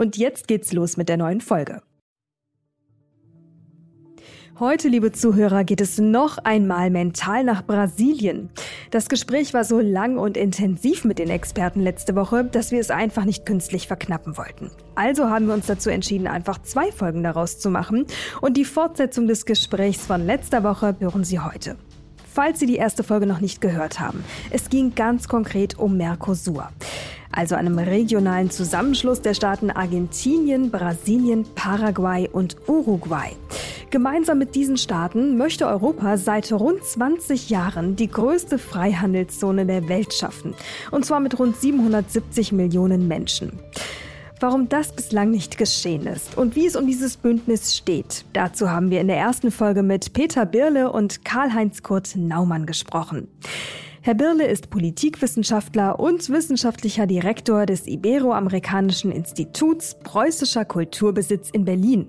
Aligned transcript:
Und 0.00 0.16
jetzt 0.16 0.46
geht's 0.46 0.72
los 0.72 0.96
mit 0.96 1.08
der 1.08 1.16
neuen 1.16 1.40
Folge. 1.40 1.82
Heute, 4.60 4.88
liebe 4.88 5.12
Zuhörer, 5.12 5.64
geht 5.64 5.80
es 5.80 5.98
noch 5.98 6.38
einmal 6.38 6.90
mental 6.90 7.44
nach 7.44 7.64
Brasilien. 7.64 8.50
Das 8.90 9.08
Gespräch 9.08 9.54
war 9.54 9.64
so 9.64 9.80
lang 9.80 10.18
und 10.18 10.36
intensiv 10.36 11.04
mit 11.04 11.18
den 11.18 11.30
Experten 11.30 11.80
letzte 11.80 12.14
Woche, 12.14 12.44
dass 12.44 12.70
wir 12.70 12.80
es 12.80 12.90
einfach 12.90 13.24
nicht 13.24 13.44
künstlich 13.44 13.86
verknappen 13.86 14.36
wollten. 14.36 14.70
Also 14.94 15.30
haben 15.30 15.46
wir 15.46 15.54
uns 15.54 15.66
dazu 15.66 15.90
entschieden, 15.90 16.26
einfach 16.26 16.62
zwei 16.62 16.90
Folgen 16.92 17.22
daraus 17.22 17.58
zu 17.58 17.70
machen. 17.70 18.06
Und 18.40 18.56
die 18.56 18.64
Fortsetzung 18.64 19.26
des 19.26 19.46
Gesprächs 19.46 20.06
von 20.06 20.26
letzter 20.26 20.62
Woche 20.64 20.96
hören 21.00 21.24
Sie 21.24 21.40
heute. 21.40 21.76
Falls 22.38 22.60
Sie 22.60 22.66
die 22.66 22.76
erste 22.76 23.02
Folge 23.02 23.26
noch 23.26 23.40
nicht 23.40 23.60
gehört 23.60 23.98
haben, 23.98 24.22
es 24.50 24.70
ging 24.70 24.94
ganz 24.94 25.26
konkret 25.26 25.76
um 25.76 25.96
Mercosur 25.96 26.68
also 27.32 27.54
einem 27.54 27.78
regionalen 27.78 28.50
Zusammenschluss 28.50 29.20
der 29.20 29.34
Staaten 29.34 29.70
Argentinien, 29.70 30.70
Brasilien, 30.70 31.44
Paraguay 31.54 32.28
und 32.30 32.56
Uruguay. 32.66 33.32
Gemeinsam 33.90 34.38
mit 34.38 34.54
diesen 34.54 34.76
Staaten 34.76 35.36
möchte 35.36 35.66
Europa 35.66 36.16
seit 36.16 36.52
rund 36.52 36.82
20 36.84 37.48
Jahren 37.48 37.96
die 37.96 38.08
größte 38.08 38.58
Freihandelszone 38.58 39.66
der 39.66 39.88
Welt 39.88 40.12
schaffen, 40.14 40.54
und 40.90 41.04
zwar 41.04 41.20
mit 41.20 41.38
rund 41.38 41.56
770 41.56 42.52
Millionen 42.52 43.08
Menschen. 43.08 43.58
Warum 44.40 44.68
das 44.68 44.92
bislang 44.92 45.32
nicht 45.32 45.58
geschehen 45.58 46.06
ist 46.06 46.38
und 46.38 46.54
wie 46.54 46.66
es 46.66 46.76
um 46.76 46.86
dieses 46.86 47.16
Bündnis 47.16 47.76
steht, 47.76 48.24
dazu 48.34 48.70
haben 48.70 48.88
wir 48.90 49.00
in 49.00 49.08
der 49.08 49.16
ersten 49.16 49.50
Folge 49.50 49.82
mit 49.82 50.12
Peter 50.12 50.46
Birle 50.46 50.92
und 50.92 51.24
Karl-Heinz 51.24 51.82
Kurt 51.82 52.14
Naumann 52.14 52.64
gesprochen. 52.64 53.26
Herr 54.00 54.14
Birle 54.14 54.46
ist 54.46 54.70
Politikwissenschaftler 54.70 55.98
und 55.98 56.30
wissenschaftlicher 56.30 57.08
Direktor 57.08 57.66
des 57.66 57.88
Iberoamerikanischen 57.88 59.10
Instituts 59.10 59.98
Preußischer 60.04 60.64
Kulturbesitz 60.64 61.50
in 61.50 61.64
Berlin. 61.64 62.06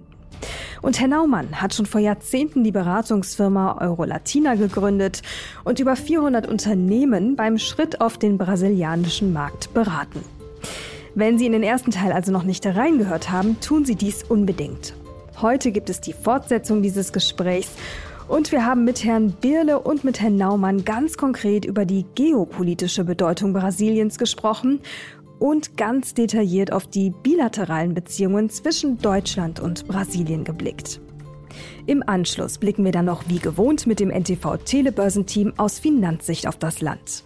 Und 0.83 0.99
Herr 0.99 1.07
Naumann 1.07 1.59
hat 1.59 1.73
schon 1.73 1.87
vor 1.87 1.99
Jahrzehnten 1.99 2.63
die 2.63 2.71
Beratungsfirma 2.71 3.81
Eurolatina 3.81 4.53
gegründet 4.53 5.23
und 5.63 5.79
über 5.79 5.95
400 5.95 6.47
Unternehmen 6.47 7.35
beim 7.35 7.57
Schritt 7.57 8.01
auf 8.01 8.19
den 8.19 8.37
brasilianischen 8.37 9.33
Markt 9.33 9.73
beraten. 9.73 10.23
Wenn 11.15 11.37
Sie 11.37 11.45
in 11.45 11.53
den 11.53 11.63
ersten 11.63 11.91
Teil 11.91 12.11
also 12.11 12.31
noch 12.31 12.43
nicht 12.43 12.65
reingehört 12.65 13.31
haben, 13.31 13.59
tun 13.59 13.85
Sie 13.85 13.95
dies 13.95 14.23
unbedingt. 14.23 14.93
Heute 15.41 15.71
gibt 15.71 15.89
es 15.89 16.01
die 16.01 16.13
Fortsetzung 16.13 16.81
dieses 16.81 17.13
Gesprächs 17.13 17.69
und 18.27 18.51
wir 18.51 18.65
haben 18.65 18.83
mit 18.83 19.03
Herrn 19.03 19.31
Birle 19.31 19.79
und 19.79 20.03
mit 20.03 20.21
Herrn 20.21 20.35
Naumann 20.35 20.85
ganz 20.85 21.17
konkret 21.17 21.65
über 21.65 21.85
die 21.85 22.05
geopolitische 22.13 23.03
Bedeutung 23.03 23.53
Brasiliens 23.53 24.17
gesprochen 24.17 24.81
und 25.39 25.77
ganz 25.77 26.13
detailliert 26.13 26.71
auf 26.71 26.85
die 26.85 27.09
bilateralen 27.09 27.93
Beziehungen 27.93 28.49
zwischen 28.49 28.97
Deutschland 28.99 29.59
und 29.59 29.87
Brasilien 29.87 30.43
geblickt. 30.43 30.99
Im 31.87 32.03
Anschluss 32.07 32.59
blicken 32.59 32.85
wir 32.85 32.91
dann 32.91 33.05
noch 33.05 33.23
wie 33.29 33.39
gewohnt 33.39 33.87
mit 33.87 33.99
dem 33.99 34.11
NTV 34.11 34.57
Telebörsenteam 34.63 35.53
aus 35.57 35.79
Finanzsicht 35.79 36.47
auf 36.47 36.57
das 36.57 36.81
Land. 36.81 37.23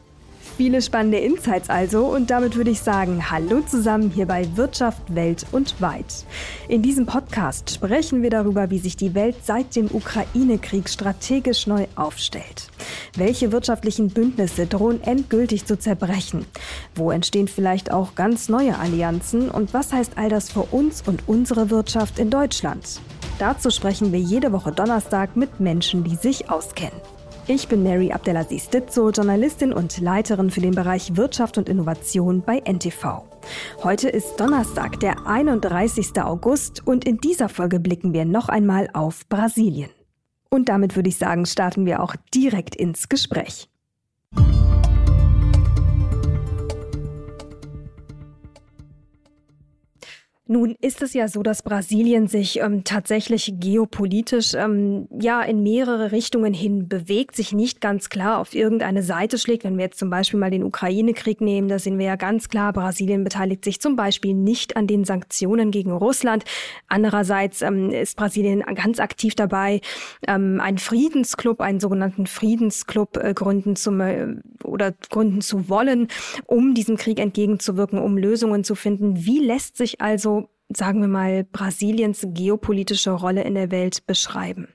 Viele 0.56 0.84
spannende 0.84 1.18
Insights 1.18 1.70
also 1.70 2.06
und 2.06 2.30
damit 2.30 2.56
würde 2.56 2.70
ich 2.70 2.80
sagen, 2.82 3.32
hallo 3.32 3.62
zusammen 3.62 4.12
hier 4.12 4.28
bei 4.28 4.48
Wirtschaft, 4.56 5.16
Welt 5.16 5.46
und 5.52 5.82
Weit. 5.82 6.26
In 6.68 6.84
diesem 6.84 7.08
Podcast 7.08 7.72
sprechen 7.72 8.22
wir 8.22 8.30
darüber, 8.30 8.70
wie 8.70 8.78
sich 8.78 8.96
die 8.96 9.16
Welt 9.16 9.36
seit 9.44 9.76
dem 9.76 9.90
Ukraine-Krieg 9.92 10.90
strategisch 10.90 11.66
neu 11.66 11.88
aufstellt. 11.96 12.70
Welche 13.18 13.52
wirtschaftlichen 13.52 14.10
Bündnisse 14.10 14.68
drohen 14.68 15.02
endgültig 15.02 15.66
zu 15.66 15.80
zerbrechen? 15.80 16.46
Wo 16.94 17.10
entstehen 17.10 17.48
vielleicht 17.48 17.92
auch 17.92 18.14
ganz 18.14 18.48
neue 18.48 18.78
Allianzen 18.78 19.50
und 19.50 19.74
was 19.74 19.92
heißt 19.92 20.14
all 20.18 20.30
das 20.30 20.52
für 20.52 20.62
uns 20.62 21.02
und 21.08 21.28
unsere 21.28 21.72
Wirtschaft 21.72 22.20
in 22.20 22.30
Deutschland? 22.30 23.02
Dazu 23.40 23.72
sprechen 23.72 24.12
wir 24.12 24.20
jede 24.20 24.52
Woche 24.52 24.72
Donnerstag 24.72 25.36
mit 25.36 25.60
Menschen, 25.60 26.04
die 26.04 26.16
sich 26.16 26.52
auskennen. 26.52 27.02
Ich 27.46 27.68
bin 27.68 27.84
Mary 27.84 28.14
Abdelaziz 28.14 28.70
Ditzo, 28.70 29.10
Journalistin 29.10 29.74
und 29.74 30.00
Leiterin 30.00 30.50
für 30.50 30.62
den 30.62 30.74
Bereich 30.74 31.18
Wirtschaft 31.18 31.58
und 31.58 31.68
Innovation 31.68 32.42
bei 32.42 32.60
NTV. 32.60 33.22
Heute 33.84 34.08
ist 34.08 34.40
Donnerstag, 34.40 35.02
der 35.02 35.28
31. 35.28 36.22
August 36.22 36.88
und 36.88 37.04
in 37.04 37.18
dieser 37.18 37.50
Folge 37.50 37.82
blicken 37.82 38.14
wir 38.14 38.24
noch 38.24 38.48
einmal 38.48 38.90
auf 38.94 39.28
Brasilien. 39.28 39.90
Und 40.50 40.70
damit 40.70 40.96
würde 40.96 41.10
ich 41.10 41.18
sagen, 41.18 41.46
starten 41.46 41.86
wir 41.86 42.02
auch 42.02 42.16
direkt 42.34 42.78
ins 42.78 43.10
Gespräch. 43.10 43.68
Nun 50.46 50.76
ist 50.82 51.02
es 51.02 51.14
ja 51.14 51.30
so, 51.30 51.42
dass 51.42 51.62
Brasilien 51.62 52.28
sich 52.28 52.60
ähm, 52.60 52.84
tatsächlich 52.84 53.54
geopolitisch 53.62 54.54
ähm, 54.56 55.08
ja 55.18 55.42
in 55.42 55.64
mehrere 55.64 56.12
Richtungen 56.12 56.54
hin 56.54 56.90
bewegt, 56.90 57.38
sich 57.38 57.54
nicht 57.54 57.80
ganz 57.80 58.10
klar 58.10 58.40
auf 58.40 58.54
irgendeine 58.54 59.04
Seite 59.04 59.38
schlägt. 59.38 59.64
Wenn 59.64 59.78
wir 59.78 59.86
jetzt 59.86 60.00
zum 60.00 60.10
Beispiel 60.10 60.38
mal 60.42 60.52
den 60.52 60.66
Ukraine-Krieg 60.66 61.40
nehmen, 61.40 61.70
da 61.70 61.80
sehen 61.80 61.98
wir 61.98 62.08
ja 62.08 62.18
ganz 62.18 62.50
klar, 62.50 62.74
Brasilien 62.74 63.24
beteiligt 63.24 63.64
sich 63.64 63.80
zum 63.80 63.96
Beispiel 63.96 64.34
nicht 64.34 64.76
an 64.76 64.86
den 64.86 65.06
Sanktionen 65.06 65.72
gegen 65.72 65.94
Russland. 65.94 66.44
Andererseits 66.90 67.62
ähm, 67.62 67.92
ist 67.92 68.18
Brasilien 68.18 68.64
ganz 68.76 69.00
aktiv 69.00 69.36
dabei, 69.36 69.80
ähm, 70.28 70.60
einen 70.60 70.78
Friedensclub, 70.78 71.62
einen 71.62 71.80
sogenannten 71.80 72.28
Friedensclub 72.28 73.16
äh, 73.16 73.34
gründen 73.34 73.78
zu 73.78 73.92
äh, 74.02 74.36
oder 74.66 74.94
gründen 75.10 75.40
zu 75.40 75.70
wollen, 75.70 76.10
um 76.48 76.74
diesem 76.74 76.98
Krieg 76.98 77.20
entgegenzuwirken, 77.20 77.98
um 77.98 78.18
Lösungen 78.18 78.66
zu 78.66 78.76
finden. 78.76 79.26
Wie 79.26 79.40
lässt 79.40 79.78
sich 79.78 80.02
also 80.02 80.43
sagen 80.70 81.02
wir 81.02 81.08
mal, 81.08 81.44
Brasiliens 81.44 82.26
geopolitische 82.30 83.12
Rolle 83.12 83.44
in 83.44 83.56
der 83.56 83.72
Welt 83.72 84.06
beschreiben? 84.06 84.68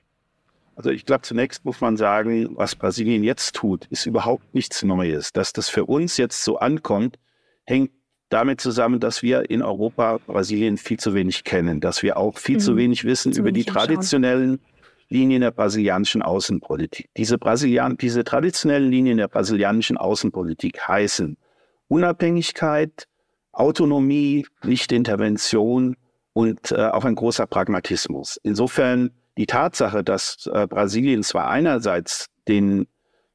Also 0.79 0.91
ich 0.91 1.05
glaube, 1.05 1.23
zunächst 1.23 1.65
muss 1.65 1.81
man 1.81 1.97
sagen, 1.97 2.55
was 2.55 2.73
Brasilien 2.73 3.21
jetzt 3.21 3.53
tut, 3.53 3.85
ist 3.87 4.05
überhaupt 4.05 4.55
nichts 4.55 4.81
Neues. 4.81 5.33
Dass 5.33 5.51
das 5.51 5.67
für 5.67 5.83
uns 5.83 6.15
jetzt 6.15 6.41
so 6.41 6.57
ankommt, 6.57 7.19
hängt 7.65 7.91
damit 8.29 8.61
zusammen, 8.61 9.01
dass 9.01 9.21
wir 9.21 9.49
in 9.49 9.61
Europa 9.61 10.19
Brasilien 10.25 10.77
viel 10.77 10.97
zu 10.97 11.13
wenig 11.13 11.43
kennen, 11.43 11.81
dass 11.81 12.01
wir 12.01 12.15
auch 12.15 12.37
viel 12.37 12.55
mhm. 12.55 12.61
zu 12.61 12.77
wenig 12.77 13.03
wissen 13.03 13.33
zu 13.33 13.41
über 13.41 13.49
wenig 13.49 13.65
die 13.65 13.71
traditionellen 13.73 14.61
Linien 15.09 15.41
der 15.41 15.51
brasilianischen 15.51 16.21
Außenpolitik. 16.21 17.09
Diese, 17.17 17.37
Brasilian 17.37 17.97
diese 17.97 18.23
traditionellen 18.23 18.89
Linien 18.89 19.17
der 19.17 19.27
brasilianischen 19.27 19.97
Außenpolitik 19.97 20.87
heißen 20.87 21.35
Unabhängigkeit, 21.89 23.08
Autonomie, 23.59 24.45
Nichtintervention 24.63 25.95
und 26.33 26.71
äh, 26.71 26.87
auch 26.87 27.05
ein 27.05 27.15
großer 27.15 27.45
Pragmatismus. 27.47 28.39
Insofern 28.43 29.11
die 29.37 29.45
Tatsache, 29.45 30.03
dass 30.03 30.49
äh, 30.51 30.67
Brasilien 30.67 31.23
zwar 31.23 31.49
einerseits 31.49 32.27
den 32.47 32.87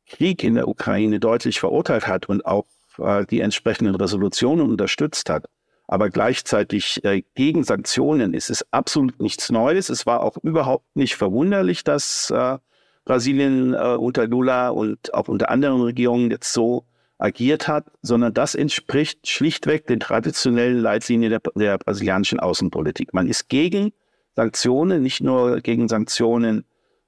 Krieg 0.06 0.44
in 0.44 0.54
der 0.54 0.68
Ukraine 0.68 1.20
deutlich 1.20 1.60
verurteilt 1.60 2.06
hat 2.06 2.28
und 2.28 2.44
auch 2.44 2.66
äh, 2.98 3.24
die 3.26 3.40
entsprechenden 3.40 3.94
Resolutionen 3.94 4.68
unterstützt 4.68 5.30
hat, 5.30 5.46
aber 5.86 6.10
gleichzeitig 6.10 7.04
äh, 7.04 7.22
gegen 7.34 7.64
Sanktionen 7.64 8.34
ist, 8.34 8.50
ist 8.50 8.66
absolut 8.70 9.20
nichts 9.20 9.50
Neues. 9.50 9.88
Es 9.88 10.06
war 10.06 10.22
auch 10.22 10.36
überhaupt 10.42 10.96
nicht 10.96 11.16
verwunderlich, 11.16 11.84
dass 11.84 12.30
äh, 12.30 12.58
Brasilien 13.04 13.74
äh, 13.74 13.96
unter 13.96 14.26
Lula 14.26 14.70
und 14.70 15.12
auch 15.12 15.28
unter 15.28 15.50
anderen 15.50 15.82
Regierungen 15.82 16.30
jetzt 16.30 16.52
so 16.52 16.84
agiert 17.18 17.68
hat, 17.68 17.86
sondern 18.02 18.34
das 18.34 18.54
entspricht 18.54 19.28
schlichtweg 19.28 19.86
den 19.86 20.00
traditionellen 20.00 20.78
Leitlinien 20.78 21.30
der, 21.30 21.40
der 21.54 21.78
brasilianischen 21.78 22.40
Außenpolitik. 22.40 23.14
Man 23.14 23.28
ist 23.28 23.48
gegen 23.48 23.92
Sanktionen, 24.34 25.02
nicht 25.02 25.20
nur 25.20 25.60
gegen 25.60 25.88
Sanktionen 25.88 26.64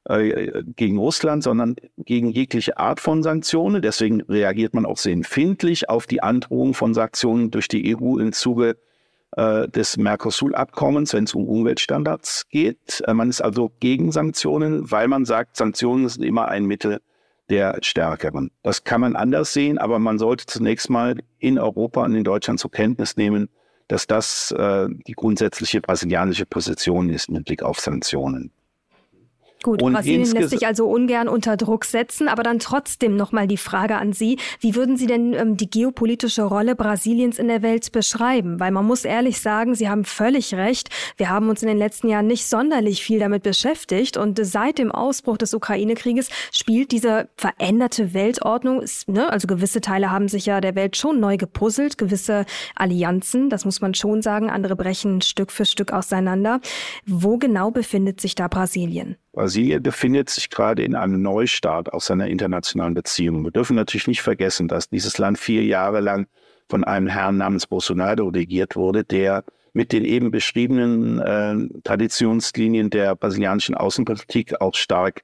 äh, 0.08 0.62
gegen 0.76 0.98
Russland, 0.98 1.42
sondern 1.42 1.74
gegen 1.98 2.30
jegliche 2.30 2.78
Art 2.78 3.00
von 3.00 3.24
Sanktionen. 3.24 3.82
Deswegen 3.82 4.20
reagiert 4.22 4.74
man 4.74 4.86
auch 4.86 4.98
sehr 4.98 5.12
empfindlich 5.12 5.88
auf 5.88 6.06
die 6.06 6.22
Androhung 6.22 6.74
von 6.74 6.94
Sanktionen 6.94 7.50
durch 7.50 7.66
die 7.66 7.96
EU 7.96 8.18
im 8.18 8.32
Zuge 8.32 8.76
äh, 9.32 9.68
des 9.68 9.96
Mercosur-Abkommens, 9.96 11.12
wenn 11.12 11.24
es 11.24 11.34
um 11.34 11.48
Umweltstandards 11.48 12.48
geht. 12.48 13.02
Äh, 13.06 13.14
man 13.14 13.28
ist 13.28 13.40
also 13.40 13.72
gegen 13.80 14.12
Sanktionen, 14.12 14.90
weil 14.90 15.08
man 15.08 15.24
sagt, 15.24 15.56
Sanktionen 15.56 16.08
sind 16.08 16.24
immer 16.24 16.46
ein 16.46 16.66
Mittel, 16.66 17.00
der 17.50 17.78
Stärkeren. 17.82 18.50
Das 18.62 18.84
kann 18.84 19.00
man 19.00 19.16
anders 19.16 19.52
sehen, 19.52 19.78
aber 19.78 19.98
man 19.98 20.18
sollte 20.18 20.46
zunächst 20.46 20.90
mal 20.90 21.16
in 21.38 21.58
Europa 21.58 22.04
und 22.04 22.14
in 22.14 22.24
Deutschland 22.24 22.58
zur 22.60 22.70
Kenntnis 22.70 23.16
nehmen, 23.16 23.48
dass 23.88 24.06
das 24.06 24.50
äh, 24.52 24.88
die 25.06 25.12
grundsätzliche 25.12 25.80
brasilianische 25.80 26.46
Position 26.46 27.08
ist 27.08 27.30
mit 27.30 27.44
Blick 27.44 27.62
auf 27.62 27.78
Sanktionen. 27.78 28.50
Gut, 29.66 29.82
und 29.82 29.94
Brasilien 29.94 30.30
lässt 30.30 30.50
sich 30.50 30.64
also 30.64 30.86
ungern 30.86 31.26
unter 31.26 31.56
Druck 31.56 31.86
setzen, 31.86 32.28
aber 32.28 32.44
dann 32.44 32.60
trotzdem 32.60 33.16
nochmal 33.16 33.48
die 33.48 33.56
Frage 33.56 33.96
an 33.96 34.12
Sie. 34.12 34.38
Wie 34.60 34.76
würden 34.76 34.96
Sie 34.96 35.08
denn 35.08 35.32
ähm, 35.32 35.56
die 35.56 35.68
geopolitische 35.68 36.44
Rolle 36.44 36.76
Brasiliens 36.76 37.36
in 37.36 37.48
der 37.48 37.62
Welt 37.62 37.90
beschreiben? 37.90 38.60
Weil 38.60 38.70
man 38.70 38.84
muss 38.84 39.04
ehrlich 39.04 39.40
sagen, 39.40 39.74
Sie 39.74 39.88
haben 39.88 40.04
völlig 40.04 40.54
recht. 40.54 40.90
Wir 41.16 41.30
haben 41.30 41.48
uns 41.48 41.62
in 41.62 41.68
den 41.68 41.78
letzten 41.78 42.06
Jahren 42.06 42.28
nicht 42.28 42.46
sonderlich 42.46 43.02
viel 43.02 43.18
damit 43.18 43.42
beschäftigt 43.42 44.16
und 44.16 44.38
seit 44.40 44.78
dem 44.78 44.92
Ausbruch 44.92 45.36
des 45.36 45.52
Ukraine-Krieges 45.52 46.28
spielt 46.52 46.92
diese 46.92 47.28
veränderte 47.36 48.14
Weltordnung, 48.14 48.84
ne, 49.08 49.28
also 49.32 49.48
gewisse 49.48 49.80
Teile 49.80 50.12
haben 50.12 50.28
sich 50.28 50.46
ja 50.46 50.60
der 50.60 50.76
Welt 50.76 50.96
schon 50.96 51.18
neu 51.18 51.38
gepuzzelt, 51.38 51.98
gewisse 51.98 52.46
Allianzen, 52.76 53.50
das 53.50 53.64
muss 53.64 53.80
man 53.80 53.94
schon 53.94 54.22
sagen, 54.22 54.48
andere 54.48 54.76
brechen 54.76 55.22
Stück 55.22 55.50
für 55.50 55.64
Stück 55.64 55.92
auseinander. 55.92 56.60
Wo 57.04 57.36
genau 57.36 57.72
befindet 57.72 58.20
sich 58.20 58.36
da 58.36 58.46
Brasilien? 58.46 59.16
Brasilien 59.36 59.82
befindet 59.82 60.30
sich 60.30 60.48
gerade 60.48 60.82
in 60.82 60.94
einem 60.94 61.20
Neustart 61.20 61.92
aus 61.92 62.06
seiner 62.06 62.26
internationalen 62.26 62.94
Beziehung. 62.94 63.44
Wir 63.44 63.50
dürfen 63.50 63.76
natürlich 63.76 64.08
nicht 64.08 64.22
vergessen, 64.22 64.66
dass 64.66 64.88
dieses 64.88 65.18
Land 65.18 65.38
vier 65.38 65.62
Jahre 65.62 66.00
lang 66.00 66.26
von 66.70 66.84
einem 66.84 67.06
Herrn 67.06 67.36
namens 67.36 67.66
Bolsonaro 67.66 68.28
regiert 68.28 68.76
wurde, 68.76 69.04
der 69.04 69.44
mit 69.74 69.92
den 69.92 70.06
eben 70.06 70.30
beschriebenen 70.30 71.18
äh, 71.18 71.80
Traditionslinien 71.84 72.88
der 72.88 73.14
brasilianischen 73.14 73.74
Außenpolitik 73.74 74.58
auch 74.62 74.74
stark 74.74 75.22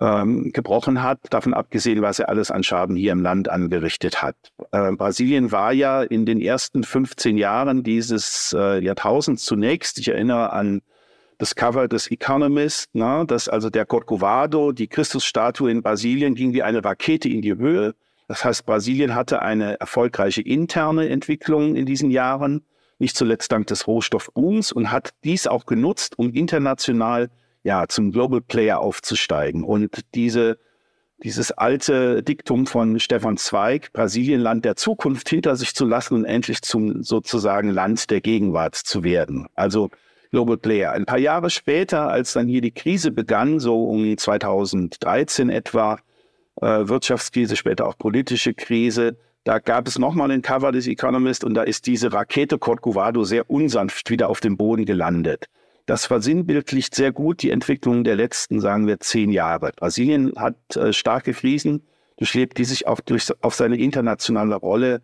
ähm, 0.00 0.50
gebrochen 0.52 1.04
hat, 1.04 1.20
davon 1.30 1.54
abgesehen, 1.54 2.02
was 2.02 2.18
er 2.18 2.28
alles 2.28 2.50
an 2.50 2.64
Schaden 2.64 2.96
hier 2.96 3.12
im 3.12 3.22
Land 3.22 3.48
angerichtet 3.48 4.20
hat. 4.20 4.34
Äh, 4.72 4.90
Brasilien 4.96 5.52
war 5.52 5.72
ja 5.72 6.02
in 6.02 6.26
den 6.26 6.40
ersten 6.40 6.82
15 6.82 7.38
Jahren 7.38 7.84
dieses 7.84 8.52
äh, 8.58 8.82
Jahrtausends 8.82 9.44
zunächst, 9.44 10.00
ich 10.00 10.08
erinnere 10.08 10.52
an 10.52 10.82
das 11.38 11.54
Cover 11.54 11.88
des 11.88 12.10
Economist, 12.10 12.94
ne, 12.94 13.24
dass 13.26 13.48
also 13.48 13.70
der 13.70 13.86
Corcovado, 13.86 14.72
die 14.72 14.88
Christusstatue 14.88 15.70
in 15.70 15.82
Brasilien, 15.82 16.34
ging 16.34 16.52
wie 16.52 16.62
eine 16.62 16.84
Rakete 16.84 17.28
in 17.28 17.42
die 17.42 17.54
Höhe. 17.54 17.94
Das 18.26 18.44
heißt, 18.44 18.66
Brasilien 18.66 19.14
hatte 19.14 19.40
eine 19.40 19.80
erfolgreiche 19.80 20.42
interne 20.42 21.08
Entwicklung 21.08 21.76
in 21.76 21.86
diesen 21.86 22.10
Jahren, 22.10 22.66
nicht 22.98 23.16
zuletzt 23.16 23.52
dank 23.52 23.68
des 23.68 23.86
Rohstoffbooms 23.86 24.72
und 24.72 24.90
hat 24.90 25.10
dies 25.24 25.46
auch 25.46 25.64
genutzt, 25.64 26.18
um 26.18 26.32
international 26.34 27.30
ja 27.62 27.86
zum 27.86 28.10
Global 28.12 28.40
Player 28.40 28.80
aufzusteigen. 28.80 29.62
Und 29.62 30.04
diese 30.14 30.58
dieses 31.24 31.50
alte 31.50 32.22
Diktum 32.22 32.66
von 32.66 33.00
Stefan 33.00 33.36
Zweig, 33.36 33.92
Brasilien 33.92 34.40
Land 34.40 34.64
der 34.64 34.76
Zukunft 34.76 35.28
hinter 35.28 35.56
sich 35.56 35.74
zu 35.74 35.84
lassen 35.84 36.14
und 36.14 36.24
endlich 36.24 36.62
zum 36.62 37.02
sozusagen 37.02 37.70
Land 37.70 38.10
der 38.10 38.20
Gegenwart 38.20 38.76
zu 38.76 39.02
werden. 39.02 39.48
Also 39.54 39.90
Global 40.30 40.56
Player. 40.56 40.92
Ein 40.92 41.06
paar 41.06 41.18
Jahre 41.18 41.50
später, 41.50 42.08
als 42.08 42.32
dann 42.32 42.48
hier 42.48 42.60
die 42.60 42.72
Krise 42.72 43.10
begann, 43.10 43.60
so 43.60 43.84
um 43.84 44.16
2013 44.16 45.50
etwa, 45.50 45.98
äh, 46.60 46.88
Wirtschaftskrise, 46.88 47.56
später 47.56 47.86
auch 47.86 47.96
politische 47.98 48.54
Krise, 48.54 49.16
da 49.44 49.58
gab 49.60 49.88
es 49.88 49.98
nochmal 49.98 50.30
ein 50.30 50.42
Cover 50.42 50.72
des 50.72 50.86
Economist 50.86 51.42
und 51.44 51.54
da 51.54 51.62
ist 51.62 51.86
diese 51.86 52.12
Rakete 52.12 52.58
Corcovado 52.58 53.24
sehr 53.24 53.48
unsanft 53.48 54.10
wieder 54.10 54.28
auf 54.28 54.40
dem 54.40 54.56
Boden 54.56 54.84
gelandet. 54.84 55.46
Das 55.86 56.04
versinnbildlicht 56.04 56.94
sehr 56.94 57.12
gut 57.12 57.42
die 57.42 57.50
Entwicklung 57.50 58.04
der 58.04 58.16
letzten, 58.16 58.60
sagen 58.60 58.86
wir, 58.86 59.00
zehn 59.00 59.30
Jahre. 59.30 59.72
Brasilien 59.74 60.34
hat 60.36 60.76
äh, 60.76 60.92
starke 60.92 61.32
Krisen 61.32 61.82
durchlebt, 62.18 62.58
die 62.58 62.64
sich 62.64 62.86
auch 62.86 63.00
durch, 63.00 63.32
auf 63.40 63.54
seine 63.54 63.78
internationale 63.78 64.56
Rolle 64.56 65.00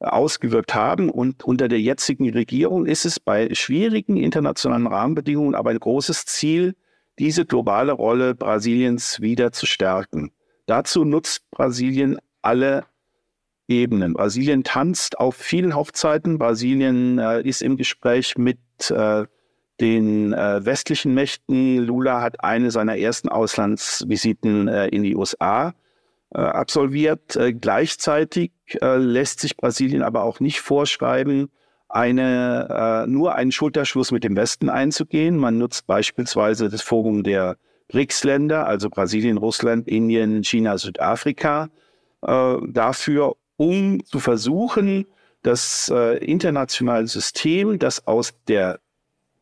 ausgewirkt 0.00 0.74
haben. 0.74 1.10
Und 1.10 1.44
unter 1.44 1.68
der 1.68 1.80
jetzigen 1.80 2.30
Regierung 2.30 2.86
ist 2.86 3.04
es 3.04 3.20
bei 3.20 3.52
schwierigen 3.54 4.16
internationalen 4.16 4.86
Rahmenbedingungen 4.86 5.54
aber 5.54 5.70
ein 5.70 5.80
großes 5.80 6.26
Ziel, 6.26 6.74
diese 7.18 7.46
globale 7.46 7.92
Rolle 7.92 8.34
Brasiliens 8.34 9.20
wieder 9.20 9.52
zu 9.52 9.66
stärken. 9.66 10.32
Dazu 10.66 11.04
nutzt 11.04 11.50
Brasilien 11.50 12.18
alle 12.42 12.84
Ebenen. 13.68 14.12
Brasilien 14.12 14.64
tanzt 14.64 15.18
auf 15.18 15.34
vielen 15.34 15.74
Hochzeiten. 15.74 16.38
Brasilien 16.38 17.18
äh, 17.18 17.42
ist 17.42 17.62
im 17.62 17.76
Gespräch 17.76 18.36
mit 18.38 18.58
äh, 18.90 19.24
den 19.80 20.32
äh, 20.32 20.64
westlichen 20.64 21.14
Mächten. 21.14 21.78
Lula 21.78 22.20
hat 22.20 22.44
eine 22.44 22.70
seiner 22.70 22.96
ersten 22.96 23.28
Auslandsvisiten 23.28 24.68
äh, 24.68 24.88
in 24.88 25.02
die 25.02 25.16
USA 25.16 25.74
absolviert. 26.30 27.36
Äh, 27.36 27.52
gleichzeitig 27.52 28.52
äh, 28.80 28.96
lässt 28.96 29.40
sich 29.40 29.56
Brasilien 29.56 30.02
aber 30.02 30.24
auch 30.24 30.40
nicht 30.40 30.60
vorschreiben, 30.60 31.50
eine, 31.88 33.04
äh, 33.06 33.10
nur 33.10 33.34
einen 33.34 33.52
Schulterschluss 33.52 34.10
mit 34.10 34.24
dem 34.24 34.36
Westen 34.36 34.68
einzugehen. 34.68 35.36
Man 35.36 35.58
nutzt 35.58 35.86
beispielsweise 35.86 36.68
das 36.68 36.82
Forum 36.82 37.22
der 37.22 37.56
BRICS-Länder, 37.88 38.66
also 38.66 38.90
Brasilien, 38.90 39.36
Russland, 39.36 39.86
Indien, 39.86 40.42
China, 40.42 40.76
Südafrika, 40.78 41.70
äh, 42.22 42.56
dafür, 42.68 43.36
um 43.56 44.04
zu 44.04 44.18
versuchen, 44.18 45.06
das 45.42 45.90
äh, 45.94 46.18
internationale 46.24 47.06
System, 47.06 47.78
das 47.78 48.06
aus 48.06 48.34
der 48.48 48.80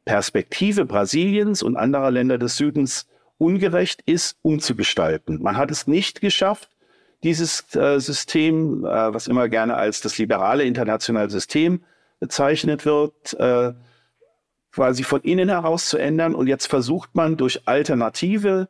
Perspektive 0.05 0.85
Brasiliens 0.85 1.63
und 1.63 1.77
anderer 1.77 2.11
Länder 2.11 2.37
des 2.37 2.57
Südens 2.57 3.07
ungerecht 3.39 4.03
ist, 4.05 4.37
umzugestalten. 4.43 5.43
Man 5.43 5.57
hat 5.57 5.71
es 5.71 5.87
nicht 5.87 6.21
geschafft, 6.21 6.69
dieses 7.25 7.75
äh, 7.75 7.99
System, 7.99 8.85
äh, 8.85 9.13
was 9.13 9.27
immer 9.27 9.49
gerne 9.49 9.75
als 9.75 10.01
das 10.01 10.19
liberale 10.19 10.65
internationale 10.65 11.31
System 11.31 11.83
bezeichnet 12.21 12.85
wird, 12.85 13.35
äh, 13.41 13.73
quasi 14.71 15.03
von 15.03 15.23
innen 15.23 15.49
heraus 15.49 15.89
zu 15.89 15.99
ändern. 15.99 16.35
Und 16.35 16.47
jetzt 16.47 16.67
versucht 16.67 17.15
man 17.15 17.37
durch 17.37 17.67
alternative 17.67 18.69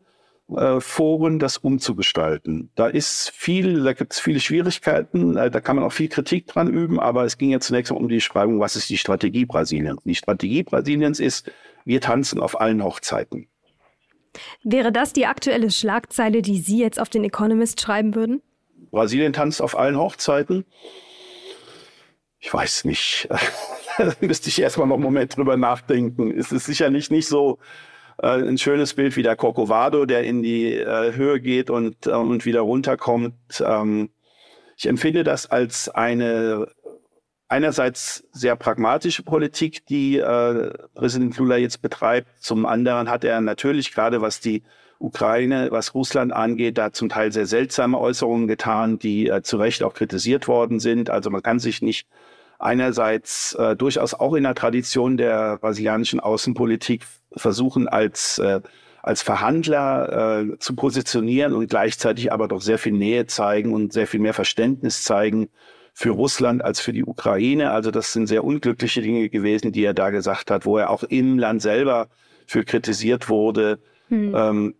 Foren 0.81 1.39
das 1.39 1.57
umzugestalten. 1.57 2.71
Da 2.75 2.89
ist 2.89 3.31
viel, 3.31 3.83
da 3.83 3.95
gibt 3.95 4.13
es 4.13 4.21
viele 4.21 4.41
Schwierigkeiten, 4.41 5.37
da 5.37 5.49
kann 5.49 5.77
man 5.77 5.87
auch 5.87 5.93
viel 5.93 6.11
Kritik 6.11 6.47
dran 6.49 6.69
üben, 6.69 7.01
aber 7.01 7.25
es 7.25 7.39
ging 7.39 7.49
ja 7.49 7.61
zunächst 7.61 7.91
mal 7.91 7.97
um 7.97 8.11
die 8.11 8.17
Beschreibung, 8.17 8.61
was 8.61 8.77
ist 8.77 8.91
die 8.91 8.99
Strategie 8.99 9.47
Brasiliens. 9.47 10.03
Die 10.05 10.15
Strategie 10.15 10.63
Brasiliens 10.63 11.19
ist, 11.19 11.51
wir 11.87 12.03
tanzen 12.03 12.41
auf 12.41 12.61
allen 12.61 12.85
Hochzeiten. 12.85 13.49
Wäre 14.63 14.93
das 14.93 15.13
die 15.13 15.27
aktuelle 15.27 15.71
Schlagzeile, 15.71 16.43
die 16.43 16.59
Sie 16.59 16.79
jetzt 16.79 17.01
auf 17.01 17.09
den 17.09 17.25
Economist 17.25 17.81
schreiben 17.81 18.15
würden? 18.15 18.43
Brasilien 18.91 19.33
tanzt 19.33 19.61
auf 19.61 19.79
allen 19.79 19.99
Hochzeiten. 19.99 20.65
Ich 22.41 22.53
weiß 22.53 22.85
nicht. 22.85 23.29
da 23.99 24.13
müsste 24.21 24.49
ich 24.49 24.61
erstmal 24.61 24.87
noch 24.87 24.95
einen 24.95 25.05
Moment 25.05 25.37
drüber 25.37 25.57
nachdenken. 25.57 26.31
Es 26.37 26.53
ist 26.53 26.67
sicherlich 26.67 27.11
nicht 27.11 27.27
so 27.27 27.59
äh, 28.23 28.29
ein 28.29 28.59
schönes 28.59 28.95
Bild 28.95 29.17
wie 29.17 29.23
der 29.23 29.37
Corcovado, 29.37 30.05
der 30.05 30.25
in 30.25 30.43
die 30.43 30.75
äh, 30.75 31.15
Höhe 31.15 31.41
geht 31.41 31.71
und, 31.71 32.07
äh, 32.07 32.11
und 32.11 32.45
wieder 32.45 32.61
runterkommt. 32.61 33.35
Ähm, 33.65 34.11
ich 34.77 34.87
empfinde 34.87 35.25
das 35.25 35.47
als 35.51 35.89
eine 35.89 36.69
einerseits 37.55 38.25
sehr 38.33 38.57
pragmatische 38.57 39.23
Politik, 39.23 39.87
die 39.87 40.19
äh, 40.19 40.73
Präsident 40.95 41.37
Lula 41.39 41.57
jetzt 41.57 41.83
betreibt. 41.83 42.27
Zum 42.41 42.67
anderen 42.67 43.09
hat 43.09 43.23
er 43.23 43.41
natürlich 43.41 43.95
gerade 43.95 44.21
was 44.21 44.41
die 44.41 44.65
Ukraine, 44.99 45.69
was 45.71 45.95
Russland 45.95 46.33
angeht, 46.33 46.79
da 46.79 46.93
zum 46.93 47.09
Teil 47.09 47.31
sehr 47.31 47.47
seltsame 47.47 48.01
Äußerungen 48.01 48.49
getan, 48.49 48.99
die 48.99 49.29
äh, 49.29 49.43
zu 49.43 49.57
Recht 49.57 49.85
auch 49.85 49.95
kritisiert 49.95 50.49
worden 50.49 50.81
sind. 50.81 51.11
Also 51.11 51.31
man 51.31 51.45
kann 51.45 51.61
sich 51.61 51.81
nicht 51.81 52.09
einerseits 52.59 53.55
äh, 53.55 53.77
durchaus 53.77 54.15
auch 54.15 54.35
in 54.35 54.43
der 54.43 54.57
Tradition 54.57 55.17
der 55.17 55.59
brasilianischen 55.59 56.19
Außenpolitik 56.19 57.07
versuchen, 57.37 57.87
als, 57.87 58.39
äh, 58.39 58.63
als 59.01 59.23
Verhandler 59.23 60.41
äh, 60.41 60.59
zu 60.59 60.75
positionieren 60.75 61.53
und 61.53 61.71
gleichzeitig 61.71 62.33
aber 62.33 62.49
doch 62.49 62.63
sehr 62.63 62.79
viel 62.79 62.95
Nähe 62.95 63.27
zeigen 63.27 63.73
und 63.73 63.93
sehr 63.93 64.09
viel 64.09 64.19
mehr 64.19 64.35
Verständnis 64.35 65.05
zeigen 65.05 65.51
für 65.95 66.11
Russland 66.11 66.63
als 66.63 66.81
für 66.81 66.93
die 66.93 67.05
Ukraine. 67.05 67.71
Also 67.71 67.93
das 67.93 68.13
sind 68.13 68.27
sehr 68.27 68.45
unglückliche 68.45 69.01
Dinge 69.01 69.29
gewesen, 69.29 69.71
die 69.73 69.85
er 69.85 69.95
da 69.95 70.11
gesagt 70.11 70.51
hat, 70.51 70.67
wo 70.67 70.77
er 70.77 70.91
auch 70.91 71.05
im 71.05 71.39
Land 71.39 71.63
selber 71.63 72.09
für 72.47 72.65
kritisiert 72.65 73.29
wurde. 73.29 73.79
Hm. 74.09 74.35
Ähm, 74.37 74.75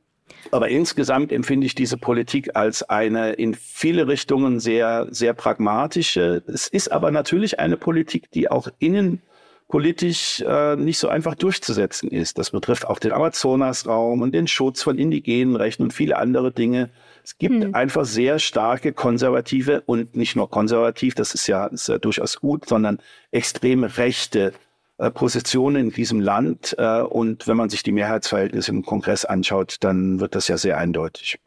aber 0.51 0.69
insgesamt 0.69 1.33
empfinde 1.33 1.67
ich 1.67 1.75
diese 1.75 1.97
Politik 1.97 2.57
als 2.57 2.83
eine 2.83 3.33
in 3.35 3.55
viele 3.55 4.09
Richtungen 4.09 4.59
sehr, 4.59 5.07
sehr 5.11 5.35
pragmatische. 5.35 6.43
Es 6.47 6.67
ist 6.67 6.91
aber 6.91 7.11
natürlich 7.11 7.61
eine 7.61 7.77
Politik, 7.77 8.31
die 8.33 8.51
auch 8.51 8.69
innenpolitisch 8.79 10.43
äh, 10.47 10.77
nicht 10.77 10.99
so 10.99 11.09
einfach 11.09 11.37
durchzusetzen 11.37 12.11
ist. 12.11 12.39
Das 12.39 12.51
betrifft 12.51 12.87
auch 12.87 12.99
den 12.99 13.13
Amazonasraum 13.13 14.23
und 14.23 14.35
den 14.35 14.49
Schutz 14.49 14.83
von 14.83 14.99
indigenen 14.99 15.57
Rechten 15.57 15.85
und 15.85 15.93
viele 15.93 16.17
andere 16.17 16.51
Dinge. 16.51 16.91
Es 17.25 17.39
gibt 17.39 17.65
hm. 17.65 17.75
einfach 17.75 18.05
sehr 18.05 18.39
starke 18.39 18.93
konservative 18.93 19.83
und 19.87 20.15
nicht 20.15 20.37
nur 20.37 20.51
konservativ, 20.51 21.15
das 21.15 21.35
ist 21.35 21.47
ja, 21.47 21.67
ist 21.69 21.89
ja 21.89 21.97
durchaus 21.97 22.39
gut, 22.39 22.69
sondern 22.69 22.99
extreme 23.31 23.97
rechte 23.97 24.53
äh, 24.99 25.11
Positionen 25.11 25.87
in 25.87 25.91
diesem 25.91 26.21
Land. 26.21 26.77
Äh, 26.79 27.01
und 27.01 27.49
wenn 27.49 27.57
man 27.57 27.71
sich 27.71 27.83
die 27.83 27.93
Mehrheitsverhältnisse 27.93 28.71
im 28.71 28.85
Kongress 28.85 29.25
anschaut, 29.25 29.79
dann 29.81 30.21
wird 30.21 30.35
das 30.35 30.49
ja 30.49 30.59
sehr 30.59 30.77
eindeutig. 30.77 31.39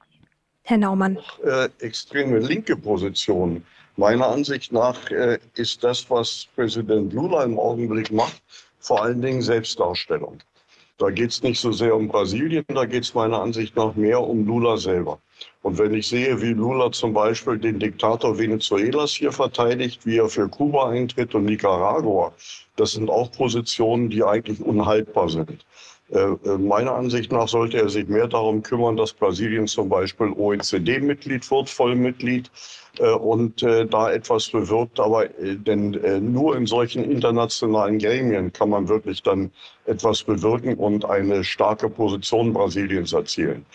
Herr 0.64 0.80
Naumann. 0.80 1.20
Äh, 1.46 1.70
extreme 1.80 2.40
linke 2.40 2.76
Positionen. 2.76 3.64
Meiner 3.98 4.28
Ansicht 4.28 4.72
nach 4.72 5.12
äh, 5.12 5.38
ist 5.56 5.84
das, 5.84 6.10
was 6.10 6.48
Präsident 6.56 7.14
Lula 7.14 7.44
im 7.44 7.58
Augenblick 7.58 8.12
macht, 8.12 8.42
vor 8.80 9.04
allen 9.04 9.22
Dingen 9.22 9.44
Selbstdarstellung. 9.44 10.40
Da 11.00 11.12
geht 11.12 11.30
es 11.30 11.44
nicht 11.44 11.60
so 11.60 11.72
sehr 11.72 11.96
um 11.96 12.08
Brasilien, 12.08 12.66
da 12.68 12.86
geht 12.86 13.04
es 13.04 13.14
meiner 13.14 13.40
Ansicht 13.40 13.76
nach 13.76 13.94
mehr 13.96 14.20
um 14.20 14.48
Lula 14.48 14.78
selber. 14.78 15.20
Und 15.62 15.78
wenn 15.78 15.94
ich 15.94 16.08
sehe, 16.08 16.42
wie 16.42 16.54
Lula 16.54 16.92
zum 16.92 17.14
Beispiel 17.14 17.60
den 17.60 17.78
Diktator 17.78 18.40
Venezuelas 18.40 19.12
hier 19.12 19.32
verteidigt, 19.32 20.08
wie 20.08 20.18
er 20.18 20.28
für 20.28 20.50
Kuba 20.50 20.90
eintritt 20.90 21.36
und 21.36 21.46
Nicaragua, 21.46 22.34
das 22.78 22.94
sind 22.94 23.12
auch 23.12 23.32
Positionen, 23.32 24.10
die 24.10 24.24
eigentlich 24.24 24.60
unhaltbar 24.60 25.30
sind. 25.30 25.64
Äh, 26.10 26.20
äh, 26.20 26.58
meiner 26.58 26.94
Ansicht 26.94 27.32
nach 27.32 27.48
sollte 27.48 27.78
er 27.78 27.90
sich 27.90 28.08
mehr 28.08 28.28
darum 28.28 28.64
kümmern, 28.64 28.96
dass 28.96 29.12
Brasilien 29.12 29.68
zum 29.68 29.90
Beispiel 29.90 30.28
OECD-Mitglied 30.28 31.50
wird, 31.52 31.70
Vollmitglied 31.70 32.50
äh, 33.00 33.10
und 33.12 33.62
da 33.62 34.12
etwas 34.12 34.48
bewirkt. 34.48 35.00
Aber 35.00 35.28
denn 35.28 36.00
nur 36.34 36.56
in 36.56 36.66
solchen 36.66 37.04
internationalen 37.04 38.00
Gremien 38.00 38.54
kann 38.54 38.70
man 38.70 38.88
wirklich 38.88 39.22
dann 39.22 39.52
etwas 39.86 40.24
bewirken 40.24 40.76
und 40.76 41.06
eine 41.06 41.44
starke 41.44 41.90
Position 41.90 42.54
Brasiliens 42.54 43.14
erzielen. 43.14 43.66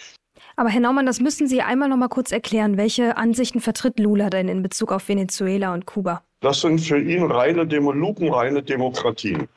Aber 0.57 0.69
Herr 0.69 0.81
Naumann, 0.81 1.07
das 1.07 1.21
müssen 1.21 1.47
Sie 1.47 1.63
einmal 1.63 1.89
noch 1.89 1.97
mal 1.97 2.09
kurz 2.09 2.31
erklären. 2.31 2.77
Welche 2.77 3.17
Ansichten 3.17 3.61
vertritt 3.61 3.99
Lula 3.99 4.31
denn 4.31 4.49
in 4.49 4.63
Bezug 4.63 4.93
auf 4.93 5.09
Venezuela 5.09 5.73
und 5.73 5.87
Kuba? 5.87 6.23
Das 6.41 6.61
sind 6.61 6.81
für 6.81 7.01
ihn 7.01 7.31
reine 7.31 7.67
Demo 7.67 7.93
lupenreine 7.93 8.63
Demokratien. 8.63 9.49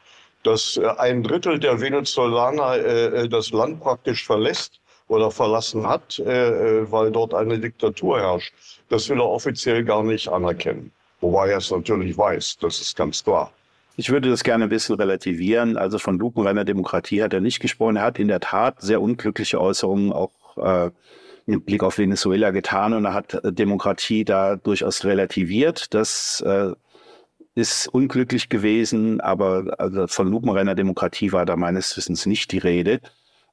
Dass 0.46 0.78
äh, 0.78 0.88
ein 0.98 1.24
Drittel 1.24 1.60
der 1.60 1.82
Venezolaner 1.82 2.76
äh, 2.76 3.06
äh, 3.24 3.28
das 3.28 3.52
Land 3.52 3.82
praktisch 3.82 4.26
verlässt 4.26 4.80
oder 5.08 5.30
verlassen 5.30 5.88
hat, 5.88 6.20
weil 6.20 7.12
dort 7.12 7.36
eine 7.36 7.60
Diktatur 7.60 8.20
herrscht, 8.20 8.56
das 8.90 9.08
will 9.08 9.20
er 9.20 9.30
offiziell 9.30 9.84
gar 9.84 10.02
nicht 10.02 10.28
anerkennen. 10.28 10.92
Wobei 11.22 11.50
er 11.50 11.60
es 11.60 11.70
natürlich 11.70 12.18
weiß, 12.18 12.58
das 12.60 12.82
ist 12.82 12.98
ganz 12.98 13.24
klar. 13.24 13.52
Ich 13.98 14.10
würde 14.10 14.32
das 14.32 14.44
gerne 14.44 14.64
ein 14.64 14.70
bisschen 14.70 14.96
relativieren. 14.96 15.78
Also 15.78 16.00
von 16.00 16.18
lupenreiner 16.18 16.66
Demokratie 16.66 17.22
hat 17.22 17.34
er 17.34 17.40
nicht 17.40 17.60
gesprochen. 17.60 17.98
Er 17.98 18.04
hat 18.04 18.18
in 18.18 18.28
der 18.28 18.40
Tat 18.40 18.82
sehr 18.82 19.00
unglückliche 19.00 19.62
Äußerungen 19.62 20.12
auch 20.12 20.32
äh, 20.58 20.90
mit 21.46 21.66
Blick 21.66 21.84
auf 21.84 22.00
Venezuela 22.00 22.50
getan 22.52 22.94
und 22.94 23.06
er 23.06 23.14
hat 23.14 23.40
Demokratie 23.44 24.26
da 24.26 24.56
durchaus 24.56 25.06
relativiert. 25.06 25.94
Das 25.94 26.42
äh, 26.42 26.72
ist 27.56 27.88
unglücklich 27.88 28.50
gewesen, 28.50 29.22
aber 29.22 29.76
also 29.80 30.08
von 30.08 30.30
lupenreiner 30.30 30.76
Demokratie 30.76 31.32
war 31.32 31.46
da 31.46 31.56
meines 31.56 31.96
Wissens 31.96 32.26
nicht 32.26 32.52
die 32.52 32.58
Rede. 32.58 33.00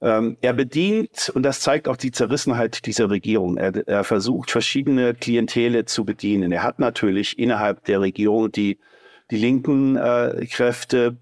Ähm, 0.01 0.37
er 0.41 0.53
bedient, 0.53 1.31
und 1.35 1.45
das 1.45 1.61
zeigt 1.61 1.87
auch 1.87 1.97
die 1.97 2.11
Zerrissenheit 2.11 2.85
dieser 2.87 3.09
Regierung, 3.09 3.57
er, 3.57 3.87
er 3.87 4.03
versucht 4.03 4.51
verschiedene 4.51 5.15
Klientele 5.15 5.85
zu 5.85 6.05
bedienen. 6.05 6.51
Er 6.51 6.65
hat 6.65 6.81
natürlich 6.81 7.39
innerhalb 7.39 7.85
der 7.85 8.01
Regierung 8.01 8.51
die, 8.51 8.79
die 9.31 9.37
linken 9.37 9.97
äh, 9.97 10.47
Kräfte, 10.51 11.17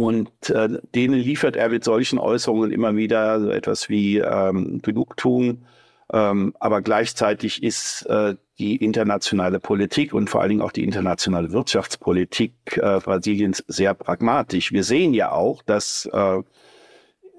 und 0.00 0.48
äh, 0.48 0.80
denen 0.94 1.20
liefert 1.20 1.56
er 1.56 1.68
mit 1.68 1.84
solchen 1.84 2.18
Äußerungen 2.18 2.70
immer 2.70 2.96
wieder 2.96 3.38
so 3.38 3.50
etwas 3.50 3.90
wie 3.90 4.16
ähm, 4.16 4.80
Genugtuung. 4.80 5.66
Ähm, 6.12 6.54
aber 6.58 6.82
gleichzeitig 6.82 7.62
ist 7.62 8.02
äh, 8.06 8.34
die 8.58 8.76
internationale 8.76 9.60
Politik 9.60 10.12
und 10.12 10.28
vor 10.28 10.40
allen 10.40 10.50
Dingen 10.50 10.62
auch 10.62 10.72
die 10.72 10.84
internationale 10.84 11.52
Wirtschaftspolitik 11.52 12.52
äh, 12.76 12.98
Brasiliens 12.98 13.64
sehr 13.68 13.94
pragmatisch. 13.94 14.72
Wir 14.72 14.84
sehen 14.84 15.14
ja 15.14 15.32
auch, 15.32 15.62
dass 15.62 16.08
äh, 16.12 16.38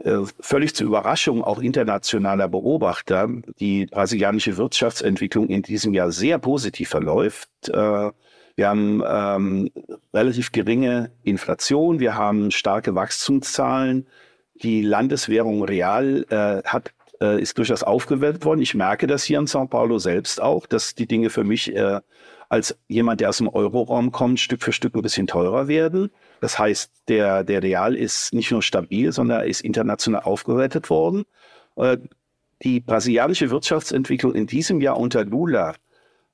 äh 0.03 0.25
völlig 0.39 0.73
zur 0.73 0.87
Überraschung 0.87 1.43
auch 1.43 1.59
internationaler 1.59 2.47
Beobachter 2.47 3.29
die 3.59 3.87
brasilianische 3.87 4.57
Wirtschaftsentwicklung 4.57 5.47
in 5.47 5.61
diesem 5.63 5.93
Jahr 5.93 6.11
sehr 6.11 6.39
positiv 6.39 6.89
verläuft. 6.89 7.49
Äh, 7.69 8.11
wir 8.55 8.69
haben 8.69 9.03
ähm, 9.07 9.71
relativ 10.13 10.51
geringe 10.51 11.11
Inflation, 11.23 11.99
wir 11.99 12.15
haben 12.15 12.51
starke 12.51 12.95
Wachstumszahlen. 12.95 14.07
Die 14.55 14.81
Landeswährung 14.81 15.63
Real 15.63 16.25
äh, 16.29 16.61
hat, 16.67 16.93
äh, 17.21 17.41
ist 17.41 17.57
durchaus 17.57 17.83
aufgewertet 17.83 18.43
worden. 18.43 18.61
Ich 18.61 18.73
merke 18.73 19.07
das 19.07 19.23
hier 19.23 19.39
in 19.39 19.45
São 19.45 19.67
Paulo 19.67 19.99
selbst 19.99 20.41
auch, 20.41 20.65
dass 20.65 20.95
die 20.95 21.07
Dinge 21.07 21.29
für 21.29 21.43
mich 21.43 21.73
äh, 21.73 22.01
als 22.49 22.77
jemand, 22.89 23.21
der 23.21 23.29
aus 23.29 23.37
dem 23.37 23.47
Euroraum 23.47 24.11
kommt, 24.11 24.39
Stück 24.39 24.61
für 24.61 24.73
Stück 24.73 24.95
ein 24.95 25.01
bisschen 25.01 25.27
teurer 25.27 25.69
werden. 25.69 26.11
Das 26.41 26.59
heißt, 26.59 26.91
der, 27.07 27.45
der 27.45 27.63
Real 27.63 27.95
ist 27.95 28.33
nicht 28.33 28.51
nur 28.51 28.61
stabil, 28.61 29.13
sondern 29.13 29.45
ist 29.45 29.61
international 29.61 30.23
aufgewertet 30.23 30.89
worden. 30.89 31.23
Äh, 31.77 31.97
die 32.63 32.79
brasilianische 32.79 33.49
Wirtschaftsentwicklung 33.49 34.35
in 34.35 34.47
diesem 34.47 34.81
Jahr 34.81 34.97
unter 34.97 35.23
Lula 35.23 35.75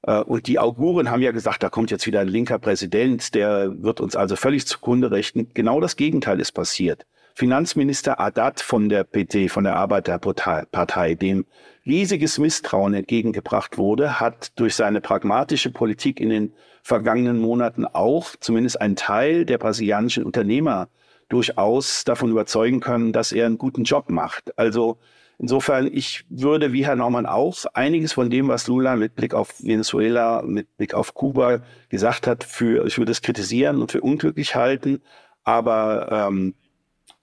äh, 0.01 0.21
und 0.21 0.47
die 0.47 0.59
Auguren 0.59 1.11
haben 1.11 1.21
ja 1.21 1.31
gesagt, 1.31 1.63
da 1.63 1.69
kommt 1.69 1.91
jetzt 1.91 2.07
wieder 2.07 2.21
ein 2.21 2.27
linker 2.27 2.59
Präsident, 2.59 3.35
der 3.35 3.81
wird 3.83 4.01
uns 4.01 4.15
also 4.15 4.35
völlig 4.35 4.65
zugrunde 4.65 5.11
richten. 5.11 5.49
Genau 5.53 5.79
das 5.79 5.95
Gegenteil 5.95 6.39
ist 6.39 6.53
passiert. 6.53 7.05
Finanzminister 7.37 8.15
Haddad 8.15 8.61
von 8.61 8.89
der 8.89 9.03
PT, 9.03 9.51
von 9.51 9.63
der 9.63 9.75
Arbeiterpartei, 9.75 11.13
dem 11.13 11.45
riesiges 11.85 12.39
Misstrauen 12.39 12.95
entgegengebracht 12.95 13.77
wurde, 13.77 14.19
hat 14.19 14.59
durch 14.59 14.73
seine 14.73 15.01
pragmatische 15.01 15.69
Politik 15.71 16.19
in 16.19 16.31
den 16.31 16.53
vergangenen 16.81 17.37
Monaten 17.37 17.85
auch 17.85 18.35
zumindest 18.39 18.81
einen 18.81 18.95
Teil 18.95 19.45
der 19.45 19.59
brasilianischen 19.59 20.23
Unternehmer 20.23 20.89
durchaus 21.29 22.05
davon 22.05 22.31
überzeugen 22.31 22.79
können, 22.79 23.13
dass 23.13 23.31
er 23.31 23.45
einen 23.45 23.59
guten 23.59 23.83
Job 23.83 24.09
macht. 24.09 24.57
Also 24.57 24.97
Insofern, 25.39 25.87
ich 25.93 26.25
würde 26.29 26.73
wie 26.73 26.87
Herr 26.87 26.95
Norman 26.95 27.27
auch 27.27 27.55
einiges 27.75 28.13
von 28.13 28.31
dem, 28.31 28.47
was 28.47 28.65
Lula 28.65 28.95
mit 28.95 29.13
Blick 29.13 29.35
auf 29.35 29.63
Venezuela, 29.63 30.41
mit 30.41 30.75
Blick 30.77 30.95
auf 30.95 31.13
Kuba 31.13 31.59
gesagt 31.89 32.25
hat, 32.25 32.43
für, 32.43 32.87
ich 32.87 32.97
würde 32.97 33.11
es 33.11 33.21
kritisieren 33.21 33.79
und 33.79 33.91
für 33.91 34.01
unglücklich 34.01 34.55
halten. 34.55 35.03
Aber 35.43 36.27
ähm, 36.31 36.55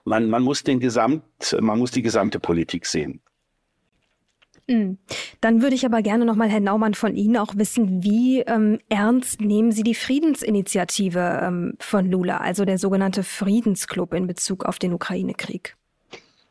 man, 0.05 0.29
man 0.29 0.43
muss 0.43 0.63
den 0.63 0.79
Gesamt, 0.79 1.23
man 1.59 1.77
muss 1.77 1.91
die 1.91 2.01
gesamte 2.01 2.39
Politik 2.39 2.85
sehen. 2.85 3.21
Hm. 4.67 4.97
Dann 5.41 5.61
würde 5.61 5.75
ich 5.75 5.85
aber 5.85 6.01
gerne 6.01 6.25
nochmal, 6.25 6.49
Herr 6.49 6.59
Naumann, 6.59 6.95
von 6.95 7.15
Ihnen 7.15 7.37
auch 7.37 7.55
wissen, 7.55 8.03
wie 8.03 8.39
ähm, 8.41 8.79
ernst 8.89 9.41
nehmen 9.41 9.71
Sie 9.71 9.83
die 9.83 9.93
Friedensinitiative 9.93 11.41
ähm, 11.43 11.73
von 11.79 12.09
Lula, 12.09 12.37
also 12.37 12.65
der 12.65 12.79
sogenannte 12.79 13.23
Friedensclub 13.23 14.13
in 14.13 14.25
Bezug 14.25 14.65
auf 14.65 14.79
den 14.79 14.93
Ukraine-Krieg? 14.93 15.75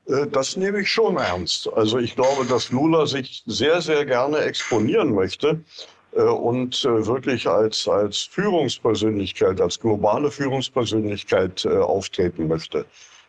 Äh, 0.06 0.26
das 0.28 0.56
nehme 0.56 0.80
ich 0.80 0.90
schon 0.90 1.16
ernst. 1.16 1.68
Also 1.74 1.98
ich 1.98 2.14
glaube, 2.14 2.44
dass 2.46 2.70
Lula 2.70 3.06
sich 3.06 3.42
sehr, 3.46 3.80
sehr 3.80 4.04
gerne 4.04 4.38
exponieren 4.38 5.12
möchte 5.12 5.64
äh, 6.12 6.22
und 6.22 6.84
äh, 6.84 7.06
wirklich 7.06 7.48
als, 7.48 7.88
als 7.88 8.18
Führungspersönlichkeit, 8.18 9.60
als 9.60 9.80
globale 9.80 10.30
Führungspersönlichkeit 10.30 11.66
auftreten 11.66 12.46
möchte. 12.46 12.86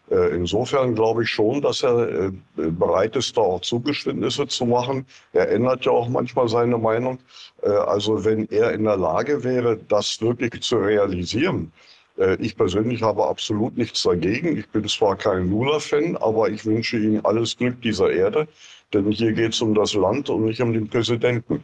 Insofern 0.10 0.94
glaube 0.94 1.24
ich 1.24 1.30
schon, 1.30 1.62
dass 1.62 1.84
er 1.84 2.32
bereit 2.56 3.16
ist, 3.16 3.36
da 3.36 3.42
auch 3.42 3.62
Zugeständnisse 3.62 4.46
zu 4.48 4.66
machen. 4.66 5.06
Er 5.34 5.50
ändert 5.50 5.86
ja 5.86 5.92
auch 5.92 6.08
manchmal 6.10 6.48
seine 6.48 6.78
Meinung. 6.78 7.18
Also 7.64 8.24
wenn 8.24 8.48
er 8.50 8.74
in 8.74 8.84
der 8.84 8.98
Lage 8.98 9.44
wäre, 9.44 9.78
das 9.78 10.22
wirklich 10.22 10.62
zu 10.62 10.78
realisieren, 10.78 11.72
äh, 12.18 12.36
ich 12.40 12.56
persönlich 12.56 13.02
habe 13.02 13.26
absolut 13.26 13.78
nichts 13.78 14.04
dagegen. 14.04 14.58
Ich 14.58 14.68
bin 14.70 14.88
zwar 14.88 15.16
kein 15.16 15.50
Lula-Fan, 15.50 16.18
aber 16.18 16.50
ich 16.50 16.66
wünsche 16.66 16.98
ihm 16.98 17.22
alles 17.24 17.58
Glück 17.58 17.82
dieser 17.82 18.12
Erde, 18.12 18.48
denn 18.94 19.12
hier 19.12 19.34
geht 19.34 19.54
es 19.54 19.62
um 19.62 19.74
das 19.74 19.94
Land 19.94 20.30
und 20.30 20.46
nicht 20.46 20.62
um 20.62 20.74
den 20.74 20.88
Präsidenten. 20.88 21.64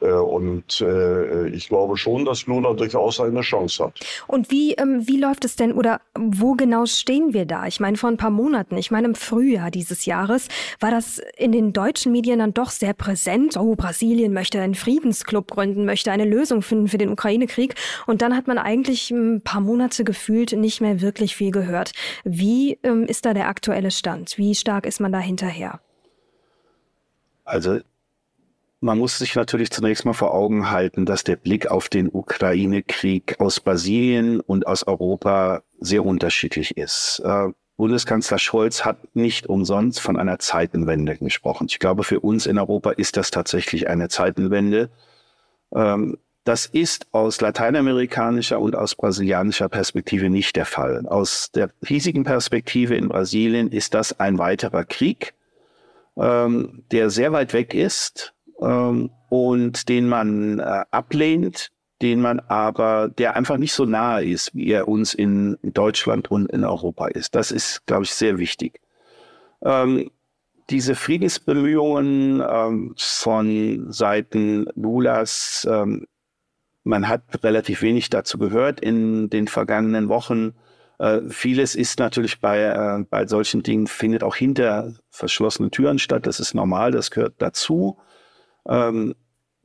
Äh, 0.00 0.12
und 0.12 0.80
äh, 0.80 1.48
ich 1.48 1.68
glaube 1.68 1.96
schon, 1.96 2.24
dass 2.24 2.46
Lula 2.46 2.72
durchaus 2.72 3.20
eine 3.20 3.40
Chance 3.40 3.84
hat. 3.84 4.00
Und 4.26 4.50
wie, 4.50 4.74
ähm, 4.74 5.06
wie 5.06 5.18
läuft 5.18 5.44
es 5.44 5.56
denn 5.56 5.72
oder 5.72 6.00
wo 6.18 6.54
genau 6.54 6.86
stehen 6.86 7.32
wir 7.32 7.46
da? 7.46 7.66
Ich 7.66 7.80
meine, 7.80 7.96
vor 7.96 8.10
ein 8.10 8.16
paar 8.16 8.30
Monaten, 8.30 8.76
ich 8.76 8.90
meine 8.90 9.08
im 9.08 9.14
Frühjahr 9.14 9.70
dieses 9.70 10.06
Jahres, 10.06 10.48
war 10.78 10.90
das 10.90 11.20
in 11.36 11.52
den 11.52 11.72
deutschen 11.72 12.12
Medien 12.12 12.38
dann 12.38 12.54
doch 12.54 12.70
sehr 12.70 12.94
präsent. 12.94 13.56
Oh, 13.56 13.74
Brasilien 13.76 14.32
möchte 14.32 14.60
einen 14.60 14.74
Friedensclub 14.74 15.50
gründen, 15.50 15.84
möchte 15.84 16.12
eine 16.12 16.24
Lösung 16.24 16.62
finden 16.62 16.88
für 16.88 16.98
den 16.98 17.10
Ukraine-Krieg. 17.10 17.74
Und 18.06 18.22
dann 18.22 18.36
hat 18.36 18.46
man 18.46 18.58
eigentlich 18.58 19.10
ein 19.10 19.42
paar 19.42 19.60
Monate 19.60 20.04
gefühlt 20.04 20.52
nicht 20.52 20.80
mehr 20.80 21.00
wirklich 21.00 21.36
viel 21.36 21.50
gehört. 21.50 21.92
Wie 22.24 22.78
ähm, 22.82 23.04
ist 23.04 23.26
da 23.26 23.34
der 23.34 23.48
aktuelle 23.48 23.90
Stand? 23.90 24.38
Wie 24.38 24.54
stark 24.54 24.86
ist 24.86 25.00
man 25.00 25.12
da 25.12 25.18
hinterher? 25.18 25.80
Also 27.44 27.80
man 28.80 28.98
muss 28.98 29.18
sich 29.18 29.34
natürlich 29.34 29.70
zunächst 29.70 30.04
mal 30.04 30.14
vor 30.14 30.34
Augen 30.34 30.70
halten, 30.70 31.04
dass 31.04 31.22
der 31.22 31.36
Blick 31.36 31.70
auf 31.70 31.88
den 31.88 32.08
Ukraine-Krieg 32.08 33.38
aus 33.38 33.60
Brasilien 33.60 34.40
und 34.40 34.66
aus 34.66 34.86
Europa 34.86 35.62
sehr 35.78 36.04
unterschiedlich 36.04 36.76
ist. 36.76 37.20
Äh, 37.24 37.48
Bundeskanzler 37.76 38.38
Scholz 38.38 38.84
hat 38.84 39.14
nicht 39.14 39.46
umsonst 39.46 40.00
von 40.00 40.18
einer 40.18 40.38
Zeitenwende 40.38 41.16
gesprochen. 41.16 41.66
Ich 41.70 41.78
glaube, 41.78 42.04
für 42.04 42.20
uns 42.20 42.46
in 42.46 42.58
Europa 42.58 42.90
ist 42.90 43.16
das 43.16 43.30
tatsächlich 43.30 43.88
eine 43.88 44.08
Zeitenwende. 44.08 44.90
Ähm, 45.74 46.18
das 46.44 46.66
ist 46.66 47.06
aus 47.12 47.40
lateinamerikanischer 47.40 48.60
und 48.60 48.74
aus 48.74 48.94
brasilianischer 48.94 49.68
Perspektive 49.68 50.30
nicht 50.30 50.56
der 50.56 50.64
Fall. 50.64 51.06
Aus 51.06 51.50
der 51.52 51.70
hiesigen 51.84 52.24
Perspektive 52.24 52.96
in 52.96 53.08
Brasilien 53.08 53.70
ist 53.70 53.94
das 53.94 54.18
ein 54.18 54.38
weiterer 54.38 54.84
Krieg, 54.84 55.34
ähm, 56.16 56.84
der 56.92 57.10
sehr 57.10 57.32
weit 57.32 57.52
weg 57.52 57.74
ist, 57.74 58.34
ähm, 58.60 59.10
und 59.28 59.88
den 59.88 60.08
man 60.08 60.58
äh, 60.58 60.84
ablehnt, 60.90 61.70
den 62.02 62.20
man 62.20 62.40
aber, 62.40 63.08
der 63.08 63.36
einfach 63.36 63.58
nicht 63.58 63.72
so 63.72 63.84
nahe 63.84 64.24
ist, 64.24 64.54
wie 64.54 64.70
er 64.70 64.88
uns 64.88 65.12
in 65.14 65.58
Deutschland 65.62 66.30
und 66.30 66.50
in 66.50 66.64
Europa 66.64 67.08
ist. 67.08 67.34
Das 67.34 67.50
ist, 67.50 67.86
glaube 67.86 68.04
ich, 68.04 68.14
sehr 68.14 68.38
wichtig. 68.38 68.80
Ähm, 69.62 70.10
diese 70.70 70.94
Friedensbemühungen 70.94 72.42
ähm, 72.48 72.94
von 72.96 73.92
Seiten 73.92 74.66
Lulas, 74.74 75.66
ähm, 75.68 76.06
man 76.84 77.08
hat 77.08 77.22
relativ 77.42 77.82
wenig 77.82 78.08
dazu 78.08 78.38
gehört 78.38 78.80
in 78.80 79.28
den 79.28 79.48
vergangenen 79.48 80.08
Wochen. 80.08 80.54
Äh, 80.98 81.20
vieles 81.28 81.74
ist 81.74 81.98
natürlich 81.98 82.40
bei, 82.40 82.62
äh, 82.62 83.04
bei 83.10 83.26
solchen 83.26 83.62
Dingen, 83.62 83.86
findet 83.86 84.22
auch 84.22 84.36
hinter 84.36 84.94
verschlossenen 85.10 85.70
Türen 85.70 85.98
statt. 85.98 86.26
Das 86.26 86.40
ist 86.40 86.54
normal, 86.54 86.92
das 86.92 87.10
gehört 87.10 87.34
dazu. 87.38 87.98
Ähm, 88.66 89.14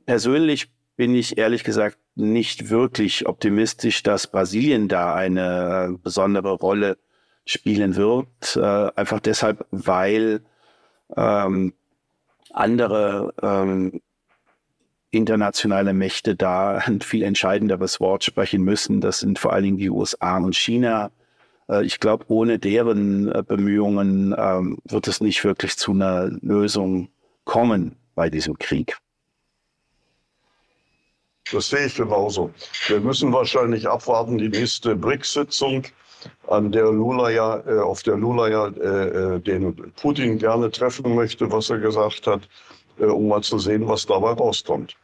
persönlich 0.06 0.70
bin 0.96 1.14
ich 1.14 1.38
ehrlich 1.38 1.64
gesagt 1.64 1.98
nicht 2.14 2.70
wirklich 2.70 3.28
optimistisch, 3.28 4.02
dass 4.02 4.26
Brasilien 4.26 4.88
da 4.88 5.14
eine 5.14 5.98
besondere 6.02 6.52
Rolle 6.52 6.96
spielen 7.44 7.96
wird. 7.96 8.56
Äh, 8.56 8.90
einfach 8.96 9.20
deshalb, 9.20 9.66
weil 9.70 10.40
ähm, 11.14 11.74
andere 12.52 13.34
ähm, 13.42 14.00
internationale 15.10 15.92
Mächte 15.92 16.34
da 16.34 16.78
ein 16.78 17.00
viel 17.02 17.22
entscheidenderes 17.22 18.00
Wort 18.00 18.24
sprechen 18.24 18.62
müssen. 18.62 19.00
Das 19.00 19.20
sind 19.20 19.38
vor 19.38 19.52
allen 19.52 19.64
Dingen 19.64 19.78
die 19.78 19.90
USA 19.90 20.38
und 20.38 20.56
China. 20.56 21.10
Äh, 21.68 21.84
ich 21.84 22.00
glaube, 22.00 22.24
ohne 22.28 22.58
deren 22.58 23.30
äh, 23.30 23.42
Bemühungen 23.46 24.34
ähm, 24.36 24.78
wird 24.84 25.06
es 25.06 25.20
nicht 25.20 25.44
wirklich 25.44 25.76
zu 25.76 25.92
einer 25.92 26.30
Lösung 26.40 27.08
kommen 27.44 27.96
bei 28.16 28.28
diesem 28.28 28.58
Krieg. 28.58 28.98
Das 31.52 31.68
sehe 31.68 31.86
ich 31.86 31.94
genauso. 31.94 32.50
Wir 32.88 33.00
müssen 33.00 33.32
wahrscheinlich 33.32 33.88
abwarten, 33.88 34.36
die 34.38 34.48
nächste 34.48 34.96
BRICS-Sitzung, 34.96 35.84
an 36.48 36.72
der 36.72 36.90
Lula 36.90 37.30
ja, 37.30 37.62
äh, 37.66 37.78
auf 37.78 38.02
der 38.02 38.16
Lula 38.16 38.48
ja 38.48 38.66
äh, 38.66 39.36
äh, 39.36 39.40
den 39.40 39.92
Putin 39.92 40.38
gerne 40.38 40.72
treffen 40.72 41.14
möchte, 41.14 41.52
was 41.52 41.70
er 41.70 41.78
gesagt 41.78 42.26
hat, 42.26 42.48
äh, 42.98 43.04
um 43.04 43.28
mal 43.28 43.42
zu 43.42 43.60
sehen, 43.60 43.86
was 43.86 44.06
dabei 44.06 44.32
rauskommt. 44.32 44.96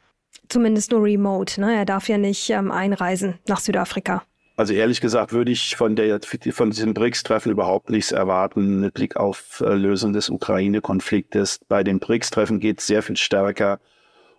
Zumindest 0.48 0.90
nur 0.90 1.04
remote. 1.04 1.60
Ne? 1.60 1.76
Er 1.76 1.84
darf 1.84 2.08
ja 2.08 2.18
nicht 2.18 2.50
ähm, 2.50 2.72
einreisen 2.72 3.38
nach 3.46 3.60
Südafrika. 3.60 4.24
Also 4.62 4.74
ehrlich 4.74 5.00
gesagt 5.00 5.32
würde 5.32 5.50
ich 5.50 5.74
von, 5.74 5.96
der, 5.96 6.20
von 6.52 6.70
diesem 6.70 6.94
BRICS-Treffen 6.94 7.50
überhaupt 7.50 7.90
nichts 7.90 8.12
erwarten 8.12 8.78
mit 8.78 8.94
Blick 8.94 9.16
auf 9.16 9.60
äh, 9.60 9.74
Lösung 9.74 10.12
des 10.12 10.30
Ukraine-Konfliktes. 10.30 11.58
Bei 11.66 11.82
den 11.82 11.98
BRICS-Treffen 11.98 12.60
geht 12.60 12.78
es 12.78 12.86
sehr 12.86 13.02
viel 13.02 13.16
stärker 13.16 13.80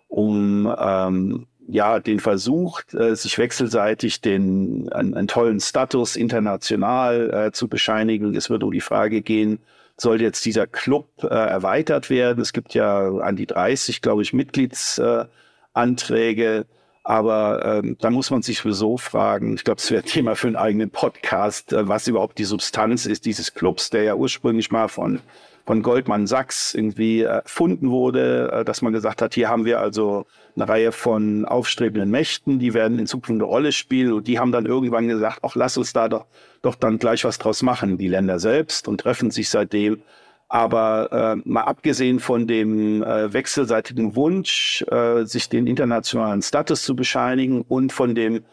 um 0.08 0.74
ähm, 0.78 1.46
ja, 1.68 2.00
den 2.00 2.20
Versuch, 2.20 2.80
äh, 2.94 3.14
sich 3.14 3.36
wechselseitig 3.36 4.22
den, 4.22 4.90
einen, 4.94 5.12
einen 5.12 5.28
tollen 5.28 5.60
Status 5.60 6.16
international 6.16 7.30
äh, 7.30 7.52
zu 7.52 7.68
bescheinigen. 7.68 8.34
Es 8.34 8.48
wird 8.48 8.62
um 8.62 8.72
die 8.72 8.80
Frage 8.80 9.20
gehen, 9.20 9.58
soll 9.98 10.22
jetzt 10.22 10.46
dieser 10.46 10.66
Club 10.66 11.06
äh, 11.22 11.26
erweitert 11.26 12.08
werden? 12.08 12.40
Es 12.40 12.54
gibt 12.54 12.72
ja 12.72 13.14
an 13.18 13.36
die 13.36 13.44
30, 13.44 14.00
glaube 14.00 14.22
ich, 14.22 14.32
Mitgliedsanträge. 14.32 16.64
Aber 17.04 17.62
ähm, 17.64 17.96
da 18.00 18.10
muss 18.10 18.30
man 18.30 18.42
sich 18.42 18.58
sowieso 18.58 18.96
fragen, 18.96 19.54
ich 19.54 19.64
glaube, 19.64 19.78
es 19.78 19.90
wäre 19.90 20.02
Thema 20.02 20.34
für 20.36 20.46
einen 20.46 20.56
eigenen 20.56 20.90
Podcast, 20.90 21.72
äh, 21.72 21.86
was 21.86 22.08
überhaupt 22.08 22.38
die 22.38 22.44
Substanz 22.44 23.04
ist 23.04 23.26
dieses 23.26 23.52
Clubs, 23.54 23.90
der 23.90 24.04
ja 24.04 24.14
ursprünglich 24.14 24.70
mal 24.70 24.88
von 24.88 25.20
von 25.66 25.82
Goldman 25.82 26.26
Sachs 26.26 26.74
irgendwie 26.74 27.22
erfunden 27.22 27.90
wurde, 27.90 28.50
äh, 28.52 28.64
dass 28.64 28.82
man 28.82 28.92
gesagt 28.92 29.22
hat, 29.22 29.34
hier 29.34 29.48
haben 29.48 29.64
wir 29.64 29.80
also 29.80 30.26
eine 30.56 30.68
Reihe 30.68 30.92
von 30.92 31.44
aufstrebenden 31.44 32.10
Mächten, 32.10 32.58
die 32.58 32.74
werden 32.74 32.98
in 32.98 33.06
Zukunft 33.06 33.30
eine 33.42 33.44
Rolle 33.44 33.72
spielen 33.72 34.12
und 34.12 34.28
die 34.28 34.38
haben 34.38 34.52
dann 34.52 34.66
irgendwann 34.66 35.08
gesagt, 35.08 35.38
ach, 35.42 35.54
lass 35.54 35.76
uns 35.76 35.92
da 35.92 36.08
doch, 36.08 36.26
doch 36.62 36.74
dann 36.74 36.98
gleich 36.98 37.24
was 37.24 37.38
draus 37.38 37.62
machen, 37.62 37.98
die 37.98 38.08
Länder 38.08 38.38
selbst 38.38 38.88
und 38.88 39.00
treffen 39.00 39.30
sich 39.30 39.48
seitdem. 39.48 40.02
Aber 40.54 41.08
äh, 41.10 41.48
mal 41.48 41.62
abgesehen 41.62 42.20
von 42.20 42.46
dem 42.46 43.02
äh, 43.02 43.32
wechselseitigen 43.32 44.14
Wunsch, 44.14 44.84
äh, 44.88 45.24
sich 45.24 45.48
den 45.48 45.66
internationalen 45.66 46.42
Status 46.42 46.84
zu 46.84 46.94
bescheinigen 46.94 47.62
und 47.62 47.92
von 47.92 48.14
dem 48.14 48.44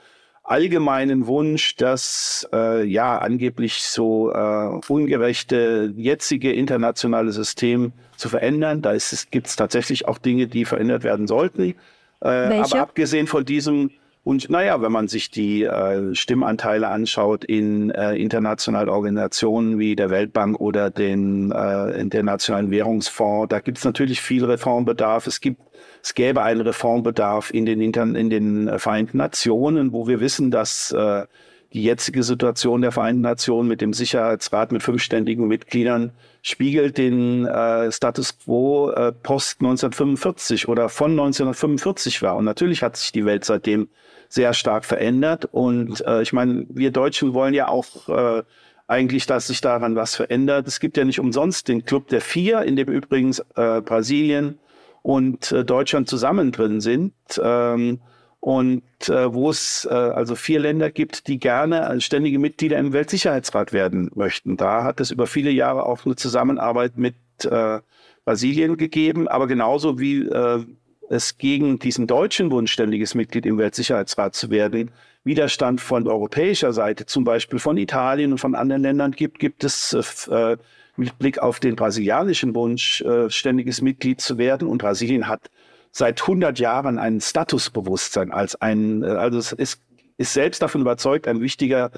allgemeinen 0.41 1.27
Wunsch, 1.27 1.75
das 1.75 2.49
äh, 2.51 2.83
ja 2.85 3.19
angeblich 3.19 3.83
so 3.83 4.31
äh, 4.33 4.79
ungerechte 4.87 5.93
jetzige 5.95 6.51
internationale 6.51 7.31
System 7.33 7.93
zu 8.17 8.29
verändern. 8.29 8.81
Da 8.81 8.97
gibt 9.29 9.45
es 9.45 9.55
tatsächlich 9.55 10.07
auch 10.07 10.17
Dinge, 10.17 10.47
die 10.47 10.65
verändert 10.65 11.03
werden 11.03 11.27
sollten. 11.27 11.75
Äh, 12.23 12.27
aber 12.27 12.79
abgesehen 12.79 13.27
von 13.27 13.45
diesem 13.45 13.91
und 14.23 14.51
naja, 14.51 14.81
wenn 14.81 14.91
man 14.91 15.07
sich 15.07 15.31
die 15.31 15.63
äh, 15.63 16.13
Stimmanteile 16.13 16.87
anschaut 16.87 17.43
in 17.43 17.89
äh, 17.89 18.15
internationalen 18.15 18.89
Organisationen 18.89 19.79
wie 19.79 19.95
der 19.95 20.11
Weltbank 20.11 20.59
oder 20.59 20.91
den 20.91 21.51
äh, 21.51 21.99
Internationalen 21.99 22.69
Währungsfonds, 22.69 23.49
da 23.49 23.59
gibt 23.59 23.79
es 23.79 23.83
natürlich 23.83 24.21
viel 24.21 24.45
Reformbedarf. 24.45 25.25
Es 25.25 25.41
gibt 25.41 25.61
es 26.03 26.13
gäbe 26.13 26.43
einen 26.43 26.61
Reformbedarf 26.61 27.51
in 27.51 27.65
den, 27.65 27.81
Inter 27.81 28.03
in 28.03 28.29
den 28.29 28.67
äh, 28.67 28.77
Vereinten 28.77 29.17
Nationen, 29.17 29.91
wo 29.91 30.07
wir 30.07 30.19
wissen, 30.19 30.51
dass 30.51 30.91
äh, 30.91 31.25
die 31.73 31.83
jetzige 31.83 32.21
Situation 32.23 32.81
der 32.81 32.91
Vereinten 32.91 33.21
Nationen 33.21 33.67
mit 33.67 33.81
dem 33.81 33.93
Sicherheitsrat 33.93 34.71
mit 34.71 34.83
fünfständigen 34.83 35.47
Mitgliedern 35.47 36.11
spiegelt 36.41 36.97
den 36.97 37.45
äh, 37.45 37.91
Status 37.91 38.37
quo 38.37 38.91
äh, 38.91 39.11
post 39.11 39.61
1945 39.61 40.67
oder 40.67 40.89
von 40.89 41.11
1945 41.11 42.21
war. 42.21 42.35
Und 42.35 42.45
natürlich 42.45 42.83
hat 42.83 42.97
sich 42.97 43.11
die 43.11 43.25
Welt 43.25 43.45
seitdem 43.45 43.89
sehr 44.31 44.53
stark 44.53 44.85
verändert. 44.85 45.45
Und 45.51 46.05
äh, 46.07 46.21
ich 46.21 46.31
meine, 46.31 46.65
wir 46.69 46.91
Deutschen 46.91 47.33
wollen 47.33 47.53
ja 47.53 47.67
auch 47.67 48.07
äh, 48.07 48.43
eigentlich, 48.87 49.25
dass 49.25 49.47
sich 49.47 49.59
daran 49.59 49.95
was 49.95 50.15
verändert. 50.15 50.67
Es 50.67 50.79
gibt 50.79 50.95
ja 50.95 51.03
nicht 51.03 51.19
umsonst 51.19 51.67
den 51.67 51.83
Club 51.83 52.07
der 52.07 52.21
Vier, 52.21 52.61
in 52.61 52.77
dem 52.77 52.87
übrigens 52.87 53.39
äh, 53.55 53.81
Brasilien, 53.81 54.57
und 55.03 55.51
äh, 55.51 55.65
Deutschland 55.65 56.07
zusammen 56.07 56.51
drin 56.51 56.79
sind. 56.79 57.13
Ähm, 57.41 57.99
und 58.39 58.83
äh, 59.07 59.33
wo 59.33 59.49
es 59.49 59.87
äh, 59.89 59.93
also 59.93 60.35
vier 60.35 60.59
Länder 60.59 60.89
gibt, 60.89 61.27
die 61.27 61.37
gerne 61.37 61.99
ständige 62.01 62.39
Mitglieder 62.39 62.77
im 62.77 62.93
Weltsicherheitsrat 62.93 63.71
werden 63.73 64.09
möchten. 64.15 64.57
Da 64.57 64.83
hat 64.83 64.99
es 64.99 65.11
über 65.11 65.27
viele 65.27 65.51
Jahre 65.51 65.85
auch 65.85 66.05
eine 66.05 66.15
Zusammenarbeit 66.15 66.97
mit 66.97 67.15
äh, 67.43 67.79
Brasilien 68.25 68.77
gegeben, 68.77 69.27
aber 69.27 69.47
genauso 69.47 69.99
wie 69.99 70.21
äh, 70.21 70.65
es 71.11 71.37
gegen 71.37 71.77
diesen 71.77 72.07
deutschen 72.07 72.51
Wunsch, 72.51 72.71
ständiges 72.71 73.15
Mitglied 73.15 73.45
im 73.45 73.57
Weltsicherheitsrat 73.57 74.33
zu 74.33 74.49
werden, 74.49 74.91
Widerstand 75.23 75.81
von 75.81 76.07
europäischer 76.07 76.73
Seite, 76.73 77.05
zum 77.05 77.23
Beispiel 77.23 77.59
von 77.59 77.77
Italien 77.77 78.31
und 78.31 78.37
von 78.39 78.55
anderen 78.55 78.81
Ländern 78.81 79.11
gibt, 79.11 79.37
gibt 79.39 79.63
es 79.63 79.93
äh, 80.31 80.57
mit 80.95 81.19
Blick 81.19 81.39
auf 81.39 81.59
den 81.59 81.75
brasilianischen 81.75 82.55
Wunsch, 82.55 83.01
äh, 83.01 83.29
ständiges 83.29 83.81
Mitglied 83.81 84.21
zu 84.21 84.37
werden. 84.37 84.67
Und 84.67 84.79
Brasilien 84.79 85.27
hat 85.27 85.51
seit 85.91 86.21
100 86.21 86.57
Jahren 86.59 86.97
ein 86.97 87.21
Statusbewusstsein 87.21 88.31
als 88.31 88.59
ein, 88.61 89.03
äh, 89.03 89.07
also 89.07 89.37
es 89.37 89.51
ist, 89.51 89.81
ist 90.17 90.33
selbst 90.33 90.61
davon 90.61 90.81
überzeugt, 90.81 91.27
ein 91.27 91.41
wichtiger 91.41 91.91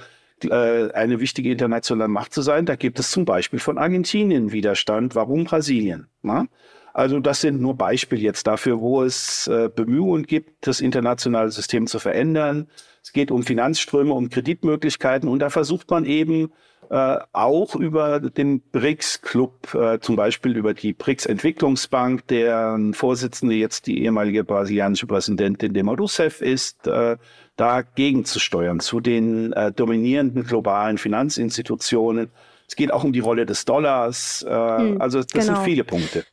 äh, 0.44 0.92
eine 0.92 1.20
wichtige 1.20 1.52
internationale 1.52 2.10
Macht 2.10 2.34
zu 2.34 2.42
sein. 2.42 2.66
Da 2.66 2.76
gibt 2.76 3.00
es 3.00 3.12
zum 3.12 3.24
Beispiel 3.24 3.60
von 3.60 3.78
Argentinien 3.78 4.52
Widerstand. 4.52 5.16
Warum 5.16 5.46
Brasilien? 5.46 6.08
Na? 6.22 6.48
Also 6.94 7.20
das 7.20 7.42
sind 7.42 7.60
nur 7.60 7.76
Beispiele 7.76 8.22
jetzt 8.22 8.46
dafür, 8.46 8.80
wo 8.80 9.04
es 9.04 9.48
äh, 9.48 9.70
Bemühungen 9.74 10.24
gibt, 10.24 10.68
das 10.68 10.80
internationale 10.80 11.50
System 11.50 11.88
zu 11.88 11.98
verändern. 12.00 12.68
Es 13.02 13.12
geht 13.12 13.32
um 13.32 13.44
Finanzströme, 13.44 14.14
um 14.14 14.30
Kreditmöglichkeiten 14.30 15.28
und 15.28 15.40
da 15.40 15.50
versucht 15.50 15.90
man 15.90 16.06
eben 16.06 16.52
äh, 16.90 17.18
auch 17.32 17.76
über 17.76 18.20
den 18.20 18.62
BRICS-Club, 18.62 19.74
äh, 19.74 20.00
zum 20.00 20.16
Beispiel 20.16 20.56
über 20.56 20.76
die 20.76 20.94
BRICS-Entwicklungsbank, 20.94 22.28
deren 22.28 22.94
Vorsitzende 22.94 23.56
jetzt 23.56 23.88
die 23.88 24.04
ehemalige 24.04 24.44
brasilianische 24.44 25.08
Präsidentin 25.08 25.74
Dilma 25.74 25.94
Rousseff 25.94 26.42
ist, 26.42 26.86
äh, 26.86 27.18
dagegen 27.56 28.26
zu 28.26 28.40
steuern, 28.40 28.80
zu 28.80 29.00
den 29.00 29.54
äh, 29.54 29.72
dominierenden 29.72 30.44
globalen 30.44 31.00
Finanzinstitutionen. 31.00 32.30
Es 32.68 32.76
geht 32.76 32.94
auch 32.94 33.04
um 33.04 33.14
die 33.14 33.20
Rolle 33.20 33.48
des 33.48 33.66
Dollars. 33.66 34.46
Äh, 34.48 34.52
hm, 34.52 35.02
also 35.02 35.24
das 35.24 35.28
genau. 35.28 35.46
sind 35.46 35.58
viele 35.66 35.84
Punkte. 35.84 36.26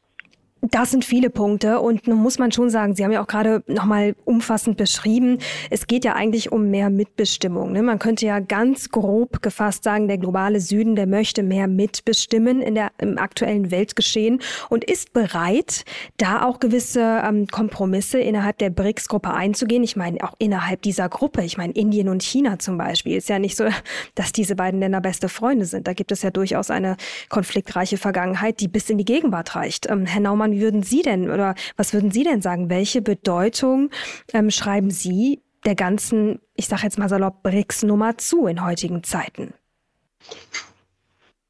Das 0.62 0.90
sind 0.90 1.06
viele 1.06 1.30
Punkte 1.30 1.80
und 1.80 2.06
nun 2.06 2.18
muss 2.18 2.38
man 2.38 2.52
schon 2.52 2.68
sagen, 2.68 2.94
Sie 2.94 3.02
haben 3.02 3.12
ja 3.12 3.22
auch 3.22 3.26
gerade 3.26 3.62
nochmal 3.66 4.14
umfassend 4.26 4.76
beschrieben, 4.76 5.38
es 5.70 5.86
geht 5.86 6.04
ja 6.04 6.14
eigentlich 6.14 6.52
um 6.52 6.70
mehr 6.70 6.90
Mitbestimmung. 6.90 7.72
Ne? 7.72 7.82
Man 7.82 7.98
könnte 7.98 8.26
ja 8.26 8.40
ganz 8.40 8.90
grob 8.90 9.40
gefasst 9.40 9.84
sagen, 9.84 10.06
der 10.06 10.18
globale 10.18 10.60
Süden, 10.60 10.96
der 10.96 11.06
möchte 11.06 11.42
mehr 11.42 11.66
mitbestimmen 11.66 12.60
in 12.60 12.74
der, 12.74 12.92
im 12.98 13.16
aktuellen 13.16 13.70
Weltgeschehen 13.70 14.40
und 14.68 14.84
ist 14.84 15.14
bereit, 15.14 15.84
da 16.18 16.44
auch 16.44 16.60
gewisse 16.60 17.22
ähm, 17.24 17.46
Kompromisse 17.46 18.20
innerhalb 18.20 18.58
der 18.58 18.68
BRICS-Gruppe 18.68 19.32
einzugehen. 19.32 19.82
Ich 19.82 19.96
meine, 19.96 20.22
auch 20.22 20.34
innerhalb 20.38 20.82
dieser 20.82 21.08
Gruppe, 21.08 21.42
ich 21.42 21.56
meine, 21.56 21.72
Indien 21.72 22.10
und 22.10 22.22
China 22.22 22.58
zum 22.58 22.76
Beispiel, 22.76 23.16
ist 23.16 23.30
ja 23.30 23.38
nicht 23.38 23.56
so, 23.56 23.64
dass 24.14 24.32
diese 24.32 24.56
beiden 24.56 24.80
Länder 24.80 25.00
beste 25.00 25.30
Freunde 25.30 25.64
sind. 25.64 25.86
Da 25.86 25.94
gibt 25.94 26.12
es 26.12 26.20
ja 26.20 26.30
durchaus 26.30 26.70
eine 26.70 26.96
konfliktreiche 27.30 27.96
Vergangenheit, 27.96 28.60
die 28.60 28.68
bis 28.68 28.90
in 28.90 28.98
die 28.98 29.06
Gegenwart 29.06 29.56
reicht. 29.56 29.88
Ähm, 29.88 30.04
Herr 30.04 30.20
Naumann, 30.20 30.49
wie 30.52 30.60
würden 30.60 30.82
Sie 30.82 31.02
denn 31.02 31.30
oder 31.30 31.54
was 31.76 31.92
würden 31.92 32.10
Sie 32.10 32.24
denn 32.24 32.42
sagen? 32.42 32.70
Welche 32.70 33.02
Bedeutung 33.02 33.90
ähm, 34.32 34.50
schreiben 34.50 34.90
Sie 34.90 35.40
der 35.64 35.74
ganzen, 35.74 36.40
ich 36.54 36.66
sage 36.66 36.82
jetzt 36.84 36.98
mal 36.98 37.08
salopp, 37.08 37.42
BRICS-Nummer 37.42 38.18
zu 38.18 38.46
in 38.46 38.64
heutigen 38.64 39.02
Zeiten? 39.02 39.54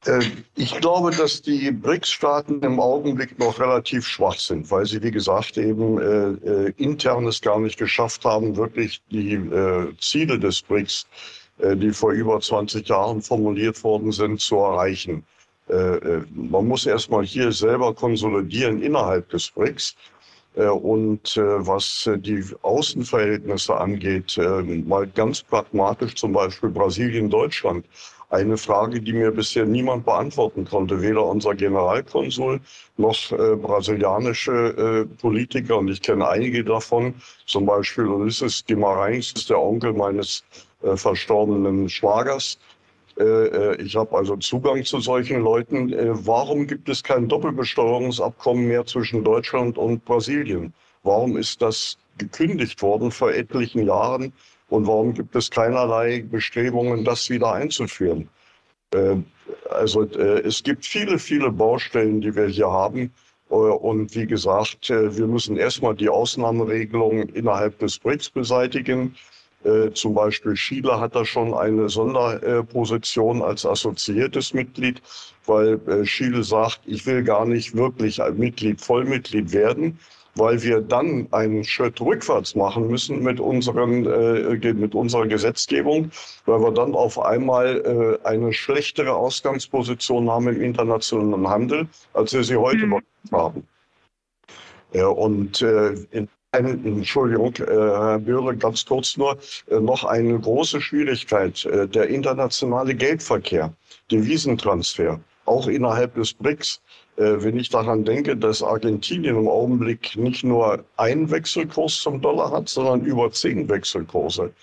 Äh, 0.06 0.20
ich 0.56 0.80
glaube, 0.80 1.10
dass 1.10 1.42
die 1.42 1.70
BRICS-Staaten 1.70 2.60
im 2.62 2.80
Augenblick 2.80 3.38
noch 3.38 3.60
relativ 3.60 4.06
schwach 4.06 4.38
sind, 4.38 4.70
weil 4.70 4.86
sie, 4.86 5.02
wie 5.02 5.10
gesagt, 5.10 5.58
eben 5.58 5.98
äh, 5.98 6.68
äh, 6.68 6.72
internes 6.76 7.40
gar 7.40 7.60
nicht 7.60 7.78
geschafft 7.78 8.24
haben, 8.24 8.56
wirklich 8.56 9.02
die 9.10 9.34
äh, 9.34 9.92
Ziele 9.98 10.38
des 10.38 10.62
BRICS, 10.62 11.06
äh, 11.58 11.76
die 11.76 11.90
vor 11.90 12.12
über 12.12 12.40
20 12.40 12.88
Jahren 12.88 13.20
formuliert 13.20 13.82
worden 13.84 14.12
sind, 14.12 14.40
zu 14.40 14.56
erreichen. 14.56 15.24
Äh, 15.70 16.22
man 16.34 16.66
muss 16.66 16.86
erstmal 16.86 17.24
hier 17.24 17.52
selber 17.52 17.94
konsolidieren 17.94 18.82
innerhalb 18.82 19.28
des 19.30 19.50
BRICS. 19.50 19.96
Und 20.56 21.36
was 21.36 22.10
die 22.16 22.44
Außenverhältnisse 22.62 23.76
angeht, 23.76 24.36
mal 24.84 25.06
ganz 25.06 25.44
pragmatisch 25.44 26.16
zum 26.16 26.32
Beispiel 26.32 26.70
Brasilien, 26.70 27.30
Deutschland 27.30 27.86
eine 28.30 28.56
Frage, 28.56 29.00
die 29.00 29.12
mir 29.12 29.32
bisher 29.32 29.66
niemand 29.66 30.04
beantworten 30.04 30.64
konnte, 30.64 31.02
weder 31.02 31.26
unser 31.26 31.54
Generalkonsul 31.54 32.60
noch 32.96 33.32
äh, 33.32 33.56
brasilianische 33.56 35.06
äh, 35.10 35.20
Politiker. 35.20 35.78
Und 35.78 35.88
ich 35.88 36.00
kenne 36.00 36.28
einige 36.28 36.64
davon, 36.64 37.14
zum 37.46 37.66
Beispiel 37.66 38.06
Ulysses 38.06 38.64
Guimarães, 38.66 39.48
der 39.48 39.60
Onkel 39.60 39.92
meines 39.92 40.44
äh, 40.82 40.96
verstorbenen 40.96 41.88
Schwagers. 41.88 42.58
Äh, 43.18 43.24
äh, 43.24 43.82
ich 43.82 43.96
habe 43.96 44.16
also 44.16 44.36
Zugang 44.36 44.84
zu 44.84 45.00
solchen 45.00 45.42
Leuten. 45.42 45.92
Äh, 45.92 46.26
warum 46.26 46.66
gibt 46.66 46.88
es 46.88 47.02
kein 47.02 47.28
Doppelbesteuerungsabkommen 47.28 48.66
mehr 48.66 48.86
zwischen 48.86 49.24
Deutschland 49.24 49.78
und 49.78 50.04
Brasilien? 50.04 50.72
Warum 51.02 51.36
ist 51.36 51.62
das 51.62 51.98
gekündigt 52.18 52.80
worden 52.82 53.10
vor 53.10 53.32
etlichen 53.32 53.86
Jahren? 53.86 54.32
Und 54.68 54.86
warum 54.86 55.14
gibt 55.14 55.34
es 55.34 55.50
keinerlei 55.50 56.22
Bestrebungen, 56.22 57.04
das 57.04 57.28
wieder 57.28 57.52
einzuführen? 57.52 58.28
Also 59.68 60.04
es 60.04 60.62
gibt 60.62 60.84
viele, 60.84 61.18
viele 61.18 61.50
Baustellen, 61.50 62.20
die 62.20 62.34
wir 62.36 62.46
hier 62.46 62.70
haben. 62.70 63.12
Und 63.48 64.14
wie 64.14 64.26
gesagt, 64.26 64.90
wir 64.90 65.26
müssen 65.26 65.56
erstmal 65.56 65.96
die 65.96 66.08
Ausnahmeregelungen 66.08 67.30
innerhalb 67.30 67.78
des 67.80 67.98
BRICS 67.98 68.30
beseitigen. 68.30 69.16
Zum 69.92 70.14
Beispiel 70.14 70.54
Chile 70.54 70.98
hat 70.98 71.14
da 71.14 71.24
schon 71.24 71.52
eine 71.52 71.90
Sonderposition 71.90 73.42
als 73.42 73.66
assoziiertes 73.66 74.54
Mitglied, 74.54 75.02
weil 75.44 75.78
Chile 76.04 76.42
sagt, 76.44 76.80
ich 76.86 77.04
will 77.04 77.22
gar 77.22 77.44
nicht 77.44 77.76
wirklich 77.76 78.22
ein 78.22 78.38
Mitglied, 78.38 78.80
Vollmitglied 78.80 79.52
werden 79.52 79.98
weil 80.34 80.62
wir 80.62 80.80
dann 80.80 81.28
einen 81.32 81.64
Schritt 81.64 82.00
rückwärts 82.00 82.54
machen 82.54 82.88
müssen 82.88 83.22
mit, 83.22 83.40
unseren, 83.40 84.06
äh, 84.06 84.72
mit 84.72 84.94
unserer 84.94 85.26
Gesetzgebung, 85.26 86.10
weil 86.46 86.60
wir 86.60 86.72
dann 86.72 86.94
auf 86.94 87.20
einmal 87.20 88.18
äh, 88.24 88.26
eine 88.26 88.52
schlechtere 88.52 89.14
Ausgangsposition 89.14 90.30
haben 90.30 90.48
im 90.48 90.60
internationalen 90.60 91.48
Handel, 91.48 91.88
als 92.14 92.32
wir 92.32 92.44
sie 92.44 92.56
heute 92.56 92.86
mhm. 92.86 93.00
haben. 93.32 93.66
Ja, 94.92 95.06
und 95.06 95.62
äh, 95.62 95.94
in 96.10 96.28
Entschuldigung, 96.52 97.54
äh, 97.58 97.66
Herr 97.68 98.18
Böhre, 98.18 98.56
ganz 98.56 98.84
kurz 98.84 99.16
nur, 99.16 99.38
äh, 99.68 99.78
noch 99.78 100.02
eine 100.02 100.36
große 100.36 100.80
Schwierigkeit, 100.80 101.64
äh, 101.64 101.86
der 101.86 102.08
internationale 102.08 102.92
Geldverkehr, 102.96 103.72
Devisentransfer, 104.10 105.20
auch 105.44 105.68
innerhalb 105.68 106.14
des 106.14 106.34
BRICS. 106.34 106.80
Wenn 107.16 107.58
ich 107.58 107.68
daran 107.68 108.06
denke, 108.06 108.34
dass 108.34 108.62
Argentinien 108.62 109.36
im 109.36 109.46
Augenblick 109.46 110.16
nicht 110.16 110.42
nur 110.42 110.84
einen 110.96 111.30
Wechselkurs 111.30 112.00
zum 112.00 112.22
Dollar 112.22 112.50
hat, 112.50 112.70
sondern 112.70 113.04
über 113.04 113.30
zehn 113.30 113.68
Wechselkurse. 113.68 114.54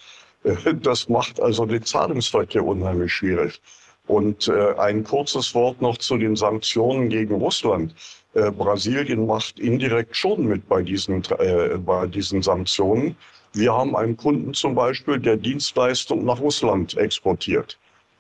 Das 0.82 1.08
macht 1.08 1.40
also 1.40 1.68
den 1.68 1.84
Zahlungsverkehr 1.84 2.66
unheimlich 2.66 3.14
schwierig. 3.14 3.62
Und 4.08 4.50
ein 4.50 5.04
kurzes 5.04 5.54
Wort 5.54 5.84
noch 5.84 5.98
zu 6.00 6.18
den 6.18 6.36
Sanktionen 6.36 7.10
gegen 7.10 7.36
Russland. 7.36 7.94
Brasilien 8.52 9.26
macht 9.26 9.60
indirekt 9.60 10.16
schon 10.16 10.46
mit 10.46 10.68
bei 10.68 10.82
diesen, 10.84 11.24
bei 11.86 12.08
diesen 12.08 12.42
Sanktionen. 12.42 13.16
Wir 13.54 13.74
haben 13.74 13.96
einen 13.96 14.16
Kunden 14.16 14.54
zum 14.54 14.76
Beispiel, 14.76 15.20
der 15.20 15.38
Dienstleistungen 15.38 16.26
nach 16.26 16.40
Russland 16.40 16.96
exportiert 16.98 17.78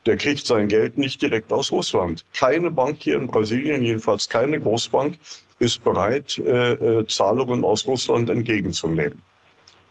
der 0.08 0.18
kriegt 0.18 0.48
sein 0.48 0.68
Geld 0.70 0.98
nicht 0.98 1.22
direkt 1.22 1.52
aus 1.52 1.72
Russland. 1.72 2.26
Keine 2.34 2.72
Bank 2.72 2.98
hier 3.02 3.18
in 3.18 3.28
Brasilien, 3.28 3.84
jedenfalls 3.84 4.28
keine 4.30 4.60
Großbank, 4.60 5.20
ist 5.60 5.84
bereit, 5.84 6.38
äh, 6.40 6.74
äh, 6.74 7.08
Zahlungen 7.08 7.64
aus 7.64 7.86
Russland 7.86 8.30
entgegenzunehmen. 8.30 9.22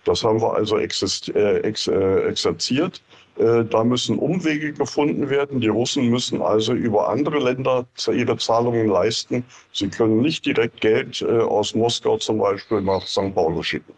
Das 0.05 0.25
haben 0.25 0.41
wir 0.41 0.55
also 0.55 0.79
exist, 0.79 1.29
äh, 1.35 1.59
ex, 1.61 1.87
äh, 1.87 2.29
exerziert. 2.29 3.03
Äh, 3.39 3.65
da 3.65 3.85
müssen 3.85 4.19
Umwege 4.19 4.73
gefunden 4.73 5.29
werden. 5.29 5.61
Die 5.61 5.69
Russen 5.69 6.09
müssen 6.09 6.41
also 6.41 6.73
über 6.73 7.09
andere 7.09 7.39
Länder 7.39 7.87
ihre 8.07 8.37
Zahlungen 8.39 8.89
leisten. 8.89 9.45
Sie 9.73 9.89
können 9.89 10.21
nicht 10.21 10.47
direkt 10.47 10.81
Geld 10.81 11.23
äh, 11.23 11.41
aus 11.41 11.75
Moskau 11.75 12.17
zum 12.19 12.39
Beispiel 12.39 12.81
nach 12.81 13.07
St. 13.07 13.35
Paulo 13.35 13.63
schicken. 13.63 13.93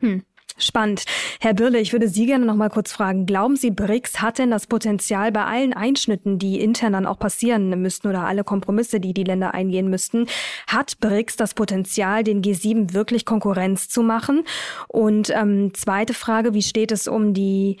Hm. 0.00 0.22
Spannend. 0.60 1.04
Herr 1.38 1.54
Birle, 1.54 1.78
ich 1.78 1.92
würde 1.92 2.08
Sie 2.08 2.26
gerne 2.26 2.44
noch 2.44 2.56
mal 2.56 2.68
kurz 2.68 2.92
fragen. 2.92 3.26
Glauben 3.26 3.54
Sie, 3.54 3.70
BRICS 3.70 4.20
hat 4.20 4.38
denn 4.38 4.50
das 4.50 4.66
Potenzial 4.66 5.30
bei 5.30 5.44
allen 5.44 5.72
Einschnitten, 5.72 6.40
die 6.40 6.58
intern 6.58 6.94
dann 6.94 7.06
auch 7.06 7.20
passieren 7.20 7.70
müssten 7.80 8.08
oder 8.08 8.24
alle 8.24 8.42
Kompromisse, 8.42 8.98
die 8.98 9.14
die 9.14 9.22
Länder 9.22 9.54
eingehen 9.54 9.88
müssten, 9.88 10.26
hat 10.66 10.98
BRICS 10.98 11.36
das 11.36 11.54
Potenzial, 11.54 12.24
den 12.24 12.42
G7 12.42 12.92
wirklich 12.92 13.24
Konkurrenz 13.24 13.88
zu 13.88 14.02
machen? 14.02 14.42
Und 14.88 15.30
ähm, 15.30 15.74
zweite 15.74 16.12
Frage, 16.12 16.54
wie 16.54 16.62
steht 16.62 16.90
es 16.90 17.06
um 17.06 17.34
die 17.34 17.76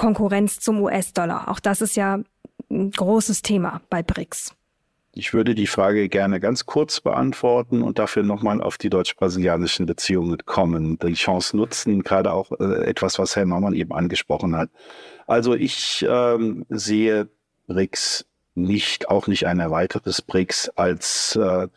Konkurrenz 0.00 0.58
zum 0.60 0.80
US-Dollar? 0.80 1.48
Auch 1.48 1.60
das 1.60 1.82
ist 1.82 1.94
ja 1.94 2.20
ein 2.70 2.90
großes 2.90 3.42
Thema 3.42 3.82
bei 3.90 4.02
BRICS. 4.02 4.54
Ich 5.12 5.34
würde 5.34 5.54
die 5.54 5.66
Frage 5.66 6.08
gerne 6.08 6.40
ganz 6.40 6.64
kurz 6.64 7.02
beantworten 7.02 7.82
und 7.82 7.98
dafür 7.98 8.22
nochmal 8.22 8.62
auf 8.62 8.78
die 8.78 8.88
deutsch-brasilianischen 8.88 9.84
Beziehungen 9.84 10.38
kommen, 10.46 10.98
die 11.00 11.12
Chance 11.12 11.54
nutzen, 11.54 12.02
gerade 12.02 12.32
auch 12.32 12.50
äh, 12.52 12.84
etwas, 12.86 13.18
was 13.18 13.36
Herr 13.36 13.44
Norman 13.44 13.74
eben 13.74 13.92
angesprochen 13.92 14.56
hat. 14.56 14.70
Also 15.26 15.54
ich 15.54 16.06
ähm, 16.08 16.64
sehe 16.70 17.28
BRICS 17.66 18.24
nicht, 18.54 19.10
auch 19.10 19.26
nicht 19.26 19.46
ein 19.46 19.60
erweitertes 19.60 20.22
BRICS 20.22 20.70
als, 20.76 21.36
äh, 21.36 21.68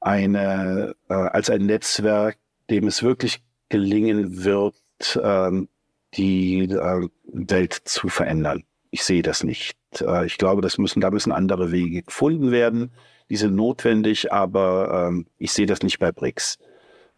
eine, 0.00 0.94
äh, 1.08 1.14
als 1.14 1.50
ein 1.50 1.66
Netzwerk, 1.66 2.36
dem 2.70 2.86
es 2.86 3.02
wirklich 3.02 3.42
gelingen 3.70 4.44
wird, 4.44 4.76
ähm, 5.20 5.68
die 6.16 6.62
äh, 6.62 7.08
Welt 7.32 7.72
zu 7.72 8.08
verändern. 8.08 8.64
Ich 8.90 9.04
sehe 9.04 9.22
das 9.22 9.42
nicht. 9.42 9.76
Äh, 10.00 10.26
ich 10.26 10.38
glaube, 10.38 10.62
das 10.62 10.78
müssen, 10.78 11.00
da 11.00 11.10
müssen 11.10 11.32
andere 11.32 11.72
Wege 11.72 12.02
gefunden 12.02 12.50
werden. 12.50 12.92
Die 13.28 13.36
sind 13.36 13.54
notwendig, 13.54 14.32
aber 14.32 15.08
ähm, 15.08 15.26
ich 15.38 15.52
sehe 15.52 15.66
das 15.66 15.82
nicht 15.82 15.98
bei 15.98 16.12
BRICS. 16.12 16.58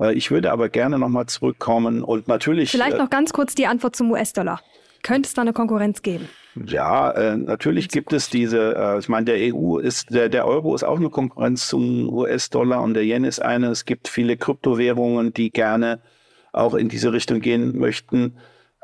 Äh, 0.01 0.15
ich 0.15 0.31
würde 0.31 0.53
aber 0.53 0.69
gerne 0.69 0.99
nochmal 0.99 1.27
zurückkommen 1.27 2.03
und 2.03 2.29
natürlich. 2.29 2.71
Vielleicht 2.71 2.99
noch 2.99 3.11
ganz 3.11 3.33
kurz 3.33 3.55
die 3.55 3.67
Antwort 3.67 3.97
zum 3.97 4.11
US-Dollar. 4.11 4.61
Könnte 5.03 5.29
es 5.29 5.35
da 5.35 5.43
eine 5.43 5.53
Konkurrenz 5.53 6.03
geben? 6.03 6.29
Ja, 6.67 7.13
äh, 7.13 7.37
natürlich 7.37 7.89
gibt 7.89 8.13
es 8.13 8.31
diese, 8.31 8.75
äh, 8.75 8.99
ich 8.99 9.09
meine, 9.09 9.27
der 9.27 9.55
EU 9.55 9.79
ist, 9.79 10.13
der, 10.13 10.29
der 10.29 10.47
Euro 10.47 10.75
ist 10.75 10.83
auch 10.83 10.97
eine 10.97 11.11
Konkurrenz 11.11 11.69
zum 11.69 12.13
US-Dollar 12.13 12.83
und 12.83 12.95
der 12.95 13.05
Yen 13.05 13.25
ist 13.25 13.41
eine. 13.41 13.69
Es 13.69 13.85
gibt 13.85 14.09
viele 14.09 14.37
Kryptowährungen, 14.37 15.33
die 15.33 15.51
gerne 15.51 16.01
auch 16.53 16.75
in 16.75 16.89
diese 16.89 17.13
Richtung 17.13 17.41
gehen 17.41 17.79
möchten. 17.79 18.39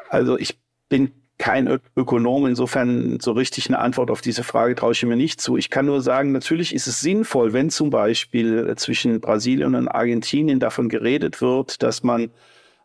Also 0.08 0.38
ich 0.38 0.58
bin 0.88 1.12
kein 1.38 1.66
Ö 1.66 1.78
Ökonom. 1.96 2.46
Insofern 2.46 3.18
so 3.20 3.32
richtig 3.32 3.68
eine 3.68 3.78
Antwort 3.78 4.10
auf 4.10 4.20
diese 4.20 4.44
Frage 4.44 4.74
traue 4.74 4.92
ich 4.92 5.04
mir 5.04 5.16
nicht 5.16 5.40
zu. 5.40 5.56
Ich 5.56 5.70
kann 5.70 5.86
nur 5.86 6.00
sagen, 6.00 6.32
natürlich 6.32 6.74
ist 6.74 6.86
es 6.86 7.00
sinnvoll, 7.00 7.52
wenn 7.52 7.70
zum 7.70 7.90
Beispiel 7.90 8.74
zwischen 8.76 9.20
Brasilien 9.20 9.74
und 9.74 9.88
Argentinien 9.88 10.60
davon 10.60 10.88
geredet 10.88 11.40
wird, 11.40 11.82
dass 11.82 12.02
man 12.02 12.30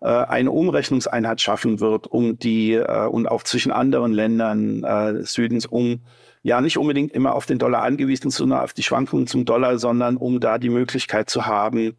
äh, 0.02 0.08
eine 0.08 0.52
Umrechnungseinheit 0.52 1.42
schaffen 1.42 1.80
wird, 1.80 2.08
um 2.08 2.40
die 2.40 2.74
äh, 2.74 3.06
und 3.06 3.28
auch 3.28 3.44
zwischen 3.44 3.72
anderen 3.72 4.14
Ländern 4.14 4.84
äh, 4.84 5.24
Südens, 5.24 5.66
um 5.66 6.02
ja 6.42 6.62
nicht 6.62 6.78
unbedingt 6.78 7.12
immer 7.12 7.36
auf 7.36 7.46
den 7.46 7.60
Dollar 7.60 7.84
angewiesen 7.84 8.32
zu, 8.32 8.46
auf 8.54 8.74
die 8.74 8.84
Schwankungen 8.84 9.28
zum 9.28 9.46
Dollar, 9.46 9.78
sondern 9.78 10.18
um 10.18 10.40
da 10.40 10.58
die 10.58 10.70
Möglichkeit 10.70 11.30
zu 11.30 11.46
haben, 11.46 11.98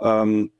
ähm, 0.00 0.52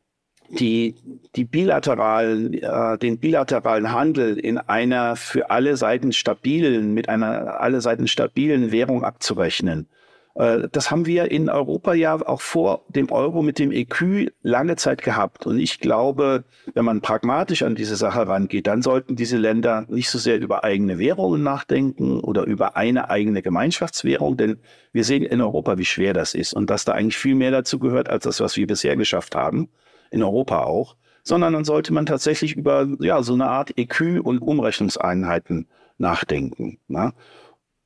die, 0.59 0.97
die 1.37 1.45
bilateralen, 1.45 2.55
äh, 2.55 2.99
den 2.99 3.19
bilateralen 3.19 3.93
Handel 3.93 4.39
in 4.39 4.59
einer 4.59 5.17
für 5.17 5.51
alle 5.51 5.77
Seiten 5.77 6.13
stabilen, 6.13 6.93
mit 6.93 7.09
einer 7.09 7.61
alle 7.61 7.81
Seiten 7.81 8.09
stabilen 8.09 8.73
Währung 8.73 9.05
abzurechnen. 9.05 9.87
Äh, 10.35 10.69
das 10.73 10.91
haben 10.91 11.07
wir 11.07 11.31
in 11.31 11.49
Europa 11.49 11.95
ja 11.95 12.15
auch 12.27 12.41
vor 12.41 12.85
dem 12.89 13.13
Euro 13.13 13.43
mit 13.43 13.59
dem 13.59 13.71
EQ 13.71 14.33
lange 14.43 14.77
Zeit 14.77 15.03
gehabt. 15.03 15.47
Und 15.47 15.61
ich 15.61 15.79
glaube, 15.79 16.45
wenn 16.75 16.85
man 16.85 17.01
pragmatisch 17.01 17.63
an 17.63 17.77
diese 17.77 17.97
Sache 17.97 18.27
rangeht, 18.27 18.67
dann 18.67 18.83
sollten 18.83 19.17
diese 19.17 19.37
Länder 19.37 19.87
nicht 19.89 20.11
so 20.11 20.19
sehr 20.19 20.41
über 20.41 20.65
eigene 20.65 20.99
Währungen 20.99 21.43
nachdenken 21.43 22.21
oder 22.21 22.45
über 22.45 22.77
eine 22.77 23.09
eigene 23.09 23.43
Gemeinschaftswährung, 23.43 24.37
denn 24.37 24.59
wir 24.93 25.05
sehen 25.05 25.23
in 25.23 25.41
Europa, 25.41 25.79
wie 25.79 25.85
schwer 25.85 26.13
das 26.13 26.35
ist 26.35 26.55
und 26.55 26.71
dass 26.71 26.85
da 26.85 26.93
eigentlich 26.93 27.19
viel 27.19 27.37
mehr 27.37 27.53
dazu 27.53 27.79
gehört, 27.79 28.09
als 28.09 28.25
das, 28.25 28.41
was 28.41 28.57
wir 28.57 28.67
bisher 28.67 28.97
geschafft 28.97 29.37
haben 29.37 29.69
in 30.11 30.23
Europa 30.23 30.65
auch, 30.65 30.97
sondern 31.23 31.53
dann 31.53 31.65
sollte 31.65 31.93
man 31.93 32.07
tatsächlich 32.07 32.57
über 32.57 32.89
ja, 33.01 33.23
so 33.23 33.35
eine 33.35 33.49
Art 33.49 33.77
EQ 33.77 34.21
und 34.23 34.39
Umrechnungseinheiten 34.39 35.69
nachdenken. 35.99 36.79
Ne? 36.89 37.13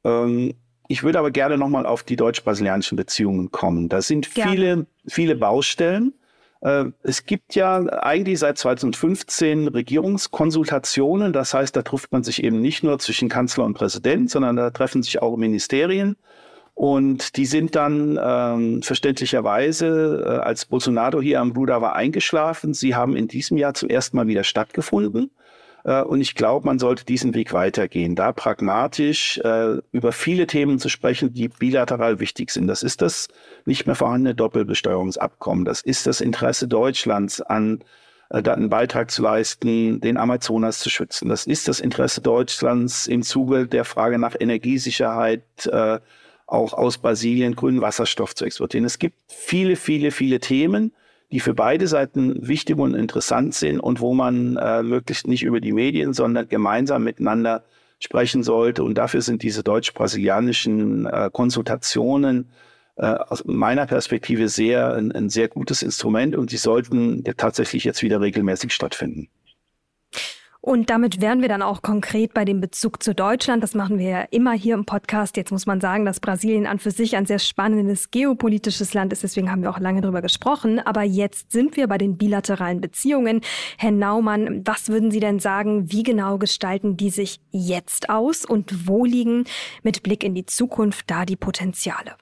Ähm, 0.04 0.54
ich 0.88 1.02
würde 1.02 1.18
aber 1.18 1.30
gerne 1.30 1.56
nochmal 1.56 1.86
auf 1.86 2.02
die 2.02 2.16
deutsch-brasilianischen 2.16 2.96
Beziehungen 2.96 3.50
kommen. 3.50 3.88
Da 3.88 4.02
sind 4.02 4.26
viele, 4.26 4.86
viele 5.06 5.34
Baustellen. 5.34 6.14
Äh, 6.60 6.86
es 7.02 7.24
gibt 7.24 7.54
ja 7.54 7.84
eigentlich 7.86 8.38
seit 8.38 8.58
2015 8.58 9.68
Regierungskonsultationen. 9.68 11.32
Das 11.32 11.54
heißt, 11.54 11.74
da 11.74 11.82
trifft 11.82 12.12
man 12.12 12.22
sich 12.22 12.44
eben 12.44 12.60
nicht 12.60 12.82
nur 12.82 12.98
zwischen 12.98 13.28
Kanzler 13.28 13.64
und 13.64 13.74
Präsident, 13.74 14.30
sondern 14.30 14.56
da 14.56 14.70
treffen 14.70 15.02
sich 15.02 15.22
auch 15.22 15.36
Ministerien. 15.36 16.16
Und 16.74 17.36
die 17.36 17.46
sind 17.46 17.76
dann 17.76 18.18
ähm, 18.22 18.82
verständlicherweise, 18.82 20.24
äh, 20.26 20.28
als 20.44 20.66
Bolsonaro 20.66 21.20
hier 21.20 21.40
am 21.40 21.52
Bruder 21.52 21.80
war, 21.80 21.94
eingeschlafen. 21.94 22.74
Sie 22.74 22.94
haben 22.96 23.16
in 23.16 23.28
diesem 23.28 23.56
Jahr 23.56 23.74
zum 23.74 23.88
ersten 23.88 24.16
Mal 24.16 24.26
wieder 24.26 24.42
stattgefunden. 24.42 25.30
Äh, 25.84 26.02
und 26.02 26.20
ich 26.20 26.34
glaube, 26.34 26.66
man 26.66 26.78
sollte 26.78 27.04
diesen 27.04 27.34
Weg 27.34 27.52
weitergehen, 27.52 28.16
da 28.16 28.32
pragmatisch 28.32 29.38
äh, 29.38 29.76
über 29.92 30.12
viele 30.12 30.46
Themen 30.46 30.78
zu 30.78 30.88
sprechen, 30.88 31.32
die 31.32 31.48
bilateral 31.48 32.18
wichtig 32.18 32.50
sind. 32.50 32.66
Das 32.66 32.82
ist 32.82 33.02
das 33.02 33.28
nicht 33.66 33.86
mehr 33.86 33.94
vorhandene 33.94 34.34
Doppelbesteuerungsabkommen. 34.34 35.64
Das 35.64 35.80
ist 35.80 36.06
das 36.06 36.20
Interesse 36.20 36.66
Deutschlands 36.66 37.40
an 37.40 37.84
äh, 38.30 38.42
einen 38.48 38.70
Beitrag 38.70 39.10
zu 39.10 39.22
leisten, 39.22 40.00
den 40.00 40.16
Amazonas 40.16 40.80
zu 40.80 40.90
schützen. 40.90 41.28
Das 41.28 41.46
ist 41.46 41.68
das 41.68 41.80
Interesse 41.80 42.20
Deutschlands 42.20 43.06
im 43.06 43.22
Zuge 43.22 43.68
der 43.68 43.84
Frage 43.84 44.18
nach 44.18 44.34
Energiesicherheit, 44.38 45.66
äh, 45.66 46.00
auch 46.54 46.72
aus 46.72 46.98
Brasilien 46.98 47.54
grünen 47.54 47.80
Wasserstoff 47.80 48.34
zu 48.34 48.44
exportieren. 48.44 48.84
Es 48.84 48.98
gibt 48.98 49.16
viele, 49.28 49.76
viele, 49.76 50.10
viele 50.10 50.40
Themen, 50.40 50.92
die 51.30 51.40
für 51.40 51.54
beide 51.54 51.86
Seiten 51.86 52.46
wichtig 52.46 52.78
und 52.78 52.94
interessant 52.94 53.54
sind 53.54 53.80
und 53.80 54.00
wo 54.00 54.14
man 54.14 54.56
äh, 54.56 54.82
möglichst 54.82 55.26
nicht 55.26 55.42
über 55.42 55.60
die 55.60 55.72
Medien, 55.72 56.12
sondern 56.12 56.48
gemeinsam 56.48 57.04
miteinander 57.04 57.64
sprechen 57.98 58.42
sollte. 58.42 58.84
Und 58.84 58.96
dafür 58.96 59.20
sind 59.20 59.42
diese 59.42 59.62
deutsch-brasilianischen 59.62 61.06
äh, 61.06 61.30
Konsultationen 61.32 62.50
äh, 62.96 63.06
aus 63.06 63.44
meiner 63.44 63.86
Perspektive 63.86 64.48
sehr 64.48 64.94
ein, 64.94 65.10
ein 65.12 65.28
sehr 65.28 65.48
gutes 65.48 65.82
Instrument 65.82 66.36
und 66.36 66.52
die 66.52 66.56
sollten 66.56 67.24
ja 67.26 67.32
tatsächlich 67.32 67.84
jetzt 67.84 68.02
wieder 68.02 68.20
regelmäßig 68.20 68.72
stattfinden. 68.72 69.28
Und 70.64 70.88
damit 70.88 71.20
wären 71.20 71.42
wir 71.42 71.48
dann 71.50 71.60
auch 71.60 71.82
konkret 71.82 72.32
bei 72.32 72.46
dem 72.46 72.62
Bezug 72.62 73.02
zu 73.02 73.14
Deutschland. 73.14 73.62
Das 73.62 73.74
machen 73.74 73.98
wir 73.98 74.08
ja 74.08 74.22
immer 74.30 74.52
hier 74.52 74.72
im 74.72 74.86
Podcast. 74.86 75.36
Jetzt 75.36 75.52
muss 75.52 75.66
man 75.66 75.78
sagen, 75.78 76.06
dass 76.06 76.20
Brasilien 76.20 76.66
an 76.66 76.78
für 76.78 76.90
sich 76.90 77.16
ein 77.16 77.26
sehr 77.26 77.38
spannendes 77.38 78.10
geopolitisches 78.10 78.94
Land 78.94 79.12
ist. 79.12 79.22
Deswegen 79.22 79.50
haben 79.50 79.60
wir 79.60 79.68
auch 79.68 79.78
lange 79.78 80.00
darüber 80.00 80.22
gesprochen. 80.22 80.78
Aber 80.78 81.02
jetzt 81.02 81.52
sind 81.52 81.76
wir 81.76 81.86
bei 81.86 81.98
den 81.98 82.16
bilateralen 82.16 82.80
Beziehungen. 82.80 83.42
Herr 83.76 83.90
Naumann, 83.90 84.62
was 84.64 84.88
würden 84.88 85.10
Sie 85.10 85.20
denn 85.20 85.38
sagen? 85.38 85.92
Wie 85.92 86.02
genau 86.02 86.38
gestalten 86.38 86.96
die 86.96 87.10
sich 87.10 87.40
jetzt 87.50 88.08
aus? 88.08 88.46
Und 88.46 88.88
wo 88.88 89.04
liegen 89.04 89.44
mit 89.82 90.02
Blick 90.02 90.24
in 90.24 90.34
die 90.34 90.46
Zukunft 90.46 91.10
da 91.10 91.26
die 91.26 91.36
Potenziale? 91.36 92.12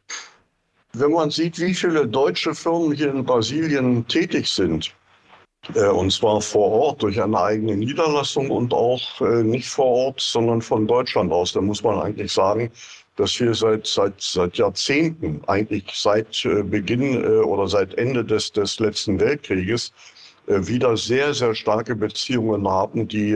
Wenn 0.95 1.13
man 1.13 1.31
sieht, 1.31 1.61
wie 1.61 1.75
viele 1.75 2.09
deutsche 2.09 2.57
Firmen 2.57 2.93
hier 2.93 3.15
in 3.15 3.25
Brasilien 3.25 4.05
tätig 4.09 4.49
sind, 4.49 4.93
und 5.93 6.13
zwar 6.13 6.41
vor 6.41 6.71
Ort 6.73 7.03
durch 7.03 7.23
eine 7.23 7.41
eigene 7.41 7.77
Niederlassung 7.77 8.51
und 8.51 8.75
auch 8.75 9.21
äh, 9.21 9.45
nicht 9.45 9.69
vor 9.69 9.87
Ort, 9.87 10.21
sondern 10.21 10.61
von 10.61 10.89
Deutschland 10.89 11.33
aus. 11.33 11.53
Da 11.53 11.61
muss 11.61 11.85
man 11.85 12.01
eigentlich 12.01 12.33
sagen, 12.33 12.71
dass 13.17 13.39
wir 13.39 13.55
seit, 13.55 13.87
seit, 13.87 14.21
seit 14.21 14.57
Jahrzehnten, 14.59 15.41
eigentlich 15.47 15.85
seit 15.95 16.45
äh, 16.45 16.65
Beginn 16.65 17.25
oder 17.45 17.69
seit 17.69 17.95
Ende 17.95 18.25
des, 18.25 18.51
des 18.53 18.81
letzten 18.81 19.21
Weltkrieges, 19.21 19.93
wieder 20.49 20.97
sehr, 20.97 21.33
sehr 21.35 21.55
starke 21.55 21.95
Beziehungen 21.95 22.67
haben, 22.67 23.07
die 23.07 23.33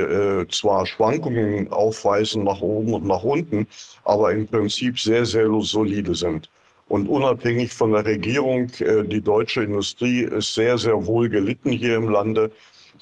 zwar 0.50 0.84
Schwankungen 0.86 1.70
aufweisen 1.70 2.42
nach 2.42 2.60
oben 2.60 2.94
und 2.94 3.06
nach 3.06 3.22
unten, 3.22 3.68
aber 4.02 4.32
im 4.32 4.48
Prinzip 4.48 4.98
sehr, 4.98 5.24
sehr 5.24 5.48
solide 5.60 6.16
sind. 6.16 6.50
Und 6.88 7.09
unabhängig 7.09 7.72
von 7.72 7.92
der 7.92 8.05
Regierung, 8.05 8.70
äh, 8.79 9.03
die 9.03 9.20
deutsche 9.20 9.64
Industrie 9.64 10.22
ist 10.22 10.55
sehr, 10.55 10.79
sehr 10.79 11.07
wohl 11.07 11.29
gelitten 11.29 11.72
hier 11.72 11.96
im 11.96 12.09
Lande. 12.09 12.53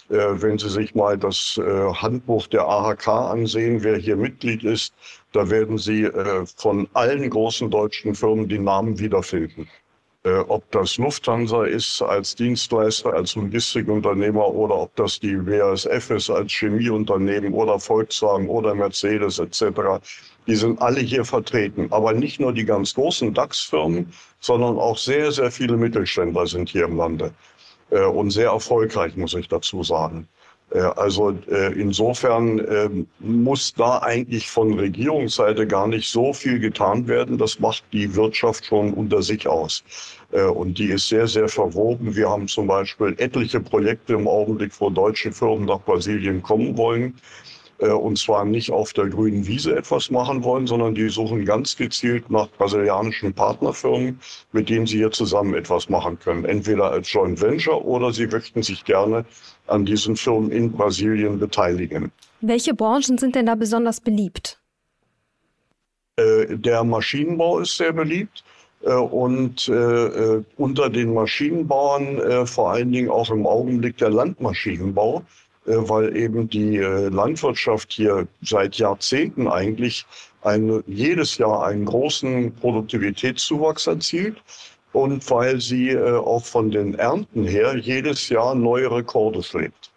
Äh, 0.08 0.16
wenn 0.40 0.58
Sie 0.58 0.70
sich 0.70 0.94
mal 0.94 1.18
das 1.18 1.60
äh, 1.62 1.92
Handbuch 1.92 2.46
der 2.46 2.66
AHK 2.66 3.08
ansehen, 3.08 3.82
wer 3.82 3.96
hier 3.98 4.16
Mitglied 4.16 4.64
ist, 4.64 4.94
da 5.32 5.50
werden 5.50 5.78
Sie 5.78 6.08
von 6.56 6.88
allen 6.94 7.28
großen 7.28 7.68
deutschen 7.70 8.14
Firmen 8.14 8.48
die 8.48 8.58
Namen 8.58 8.98
wiederfinden. 9.00 9.68
Ob 10.48 10.70
das 10.70 10.96
Lufthansa 10.96 11.64
ist 11.64 12.00
als 12.00 12.36
Dienstleister, 12.36 13.12
als 13.12 13.34
Logistikunternehmer 13.34 14.46
oder 14.46 14.76
ob 14.76 14.96
das 14.96 15.18
die 15.18 15.36
BASF 15.36 16.10
ist 16.10 16.30
als 16.30 16.52
Chemieunternehmen 16.52 17.52
oder 17.52 17.80
Volkswagen 17.80 18.48
oder 18.48 18.74
Mercedes 18.76 19.40
etc. 19.40 20.00
Die 20.46 20.56
sind 20.56 20.80
alle 20.80 21.00
hier 21.00 21.24
vertreten. 21.24 21.88
Aber 21.90 22.12
nicht 22.12 22.40
nur 22.40 22.52
die 22.52 22.64
ganz 22.64 22.94
großen 22.94 23.32
DAX-Firmen, 23.32 24.12
sondern 24.40 24.78
auch 24.78 24.98
sehr, 24.98 25.32
sehr 25.32 25.50
viele 25.50 25.76
Mittelständler 25.76 26.46
sind 26.46 26.68
hier 26.68 26.84
im 26.84 26.96
Lande. 26.96 27.32
Äh, 27.90 28.04
und 28.04 28.30
sehr 28.30 28.50
erfolgreich, 28.50 29.16
muss 29.16 29.34
ich 29.34 29.48
dazu 29.48 29.82
sagen. 29.82 30.28
Äh, 30.70 30.80
also 30.80 31.30
äh, 31.50 31.72
insofern 31.78 32.58
ähm, 32.68 33.06
muss 33.20 33.72
da 33.74 33.98
eigentlich 33.98 34.50
von 34.50 34.78
Regierungsseite 34.78 35.66
gar 35.66 35.86
nicht 35.86 36.10
so 36.10 36.32
viel 36.32 36.58
getan 36.58 37.06
werden. 37.06 37.38
Das 37.38 37.60
macht 37.60 37.84
die 37.92 38.14
Wirtschaft 38.14 38.66
schon 38.66 38.92
unter 38.92 39.22
sich 39.22 39.46
aus. 39.46 39.84
Und 40.32 40.78
die 40.78 40.86
ist 40.86 41.08
sehr, 41.08 41.28
sehr 41.28 41.48
verwoben. 41.48 42.16
Wir 42.16 42.28
haben 42.28 42.48
zum 42.48 42.66
Beispiel 42.66 43.14
etliche 43.18 43.60
Projekte 43.60 44.14
im 44.14 44.26
Augenblick, 44.26 44.72
wo 44.80 44.90
deutsche 44.90 45.30
Firmen 45.30 45.66
nach 45.66 45.80
Brasilien 45.82 46.42
kommen 46.42 46.76
wollen. 46.76 47.14
Äh, 47.78 47.88
und 47.88 48.18
zwar 48.18 48.44
nicht 48.44 48.70
auf 48.70 48.92
der 48.92 49.06
grünen 49.06 49.46
Wiese 49.46 49.76
etwas 49.76 50.10
machen 50.10 50.44
wollen, 50.44 50.66
sondern 50.66 50.94
die 50.94 51.08
suchen 51.08 51.44
ganz 51.44 51.76
gezielt 51.76 52.30
nach 52.30 52.48
brasilianischen 52.50 53.32
Partnerfirmen, 53.32 54.20
mit 54.52 54.68
denen 54.68 54.86
sie 54.86 54.98
hier 54.98 55.10
zusammen 55.10 55.54
etwas 55.54 55.88
machen 55.88 56.18
können. 56.18 56.44
Entweder 56.44 56.90
als 56.90 57.12
Joint 57.12 57.40
Venture 57.40 57.84
oder 57.84 58.12
sie 58.12 58.26
möchten 58.26 58.62
sich 58.62 58.84
gerne 58.84 59.24
an 59.66 59.84
diesen 59.84 60.16
Firmen 60.16 60.50
in 60.50 60.72
Brasilien 60.72 61.38
beteiligen. 61.38 62.12
Welche 62.40 62.74
Branchen 62.74 63.18
sind 63.18 63.34
denn 63.34 63.46
da 63.46 63.54
besonders 63.54 64.00
beliebt? 64.00 64.60
Äh, 66.16 66.56
der 66.56 66.84
Maschinenbau 66.84 67.58
ist 67.60 67.76
sehr 67.76 67.92
beliebt. 67.92 68.44
Äh, 68.84 68.94
und 68.94 69.68
äh, 69.68 70.42
unter 70.56 70.90
den 70.90 71.14
Maschinenbauern 71.14 72.18
äh, 72.18 72.46
vor 72.46 72.72
allen 72.72 72.92
Dingen 72.92 73.10
auch 73.10 73.30
im 73.30 73.46
Augenblick 73.46 73.96
der 73.96 74.10
Landmaschinenbau, 74.10 75.22
weil 75.64 76.16
eben 76.16 76.48
die 76.48 76.76
äh, 76.76 77.08
Landwirtschaft 77.08 77.92
hier 77.92 78.26
seit 78.42 78.76
Jahrzehnten 78.76 79.48
eigentlich 79.48 80.06
eine, 80.42 80.82
jedes 80.86 81.38
Jahr 81.38 81.64
einen 81.66 81.84
großen 81.86 82.54
Produktivitätszuwachs 82.56 83.86
erzielt 83.86 84.42
und 84.92 85.28
weil 85.30 85.60
sie 85.60 85.90
äh, 85.90 86.16
auch 86.16 86.44
von 86.44 86.70
den 86.70 86.94
Ernten 86.94 87.44
her 87.44 87.76
jedes 87.76 88.28
Jahr 88.28 88.54
neue 88.54 88.90
Rekorde 88.90 89.42
schlägt. 89.42 89.90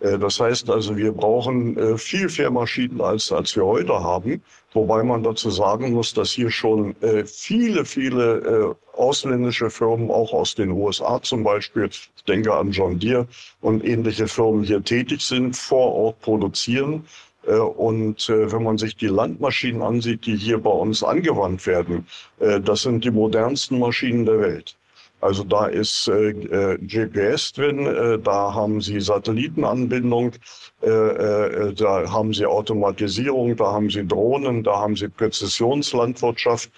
Das 0.00 0.40
heißt 0.40 0.68
also, 0.68 0.96
wir 0.96 1.12
brauchen 1.12 1.96
viel, 1.96 2.28
mehr 2.36 2.50
Maschinen, 2.50 3.00
als, 3.00 3.30
als 3.30 3.54
wir 3.54 3.64
heute 3.64 3.92
haben. 3.92 4.42
Wobei 4.74 5.02
man 5.02 5.22
dazu 5.22 5.50
sagen 5.50 5.92
muss, 5.92 6.14
dass 6.14 6.30
hier 6.30 6.50
schon 6.50 6.94
viele, 7.26 7.84
viele 7.84 8.76
ausländische 8.94 9.70
Firmen, 9.70 10.10
auch 10.10 10.32
aus 10.32 10.54
den 10.54 10.70
USA 10.70 11.20
zum 11.22 11.44
Beispiel, 11.44 11.88
ich 11.90 12.24
denke 12.26 12.54
an 12.54 12.70
John 12.70 12.98
Deere 12.98 13.26
und 13.60 13.84
ähnliche 13.84 14.28
Firmen 14.28 14.64
hier 14.64 14.82
tätig 14.82 15.22
sind, 15.22 15.56
vor 15.56 15.92
Ort 15.94 16.20
produzieren. 16.20 17.04
Äh, 17.46 17.56
und 17.56 18.28
äh, 18.28 18.52
wenn 18.52 18.62
man 18.62 18.78
sich 18.78 18.96
die 18.96 19.08
Landmaschinen 19.08 19.82
ansieht, 19.82 20.26
die 20.26 20.36
hier 20.36 20.58
bei 20.58 20.70
uns 20.70 21.02
angewandt 21.02 21.66
werden, 21.66 22.06
äh, 22.38 22.60
das 22.60 22.82
sind 22.82 23.04
die 23.04 23.10
modernsten 23.10 23.78
Maschinen 23.78 24.24
der 24.24 24.40
Welt. 24.40 24.76
Also 25.22 25.44
da 25.44 25.66
ist 25.66 26.10
GPS 26.10 27.52
drin, 27.52 28.20
da 28.24 28.54
haben 28.54 28.80
Sie 28.80 29.00
Satellitenanbindung, 29.00 30.32
da 30.80 32.10
haben 32.10 32.34
Sie 32.34 32.44
Automatisierung, 32.44 33.56
da 33.56 33.72
haben 33.72 33.88
Sie 33.88 34.04
Drohnen, 34.06 34.64
da 34.64 34.80
haben 34.80 34.96
Sie 34.96 35.08
Präzisionslandwirtschaft. 35.08 36.70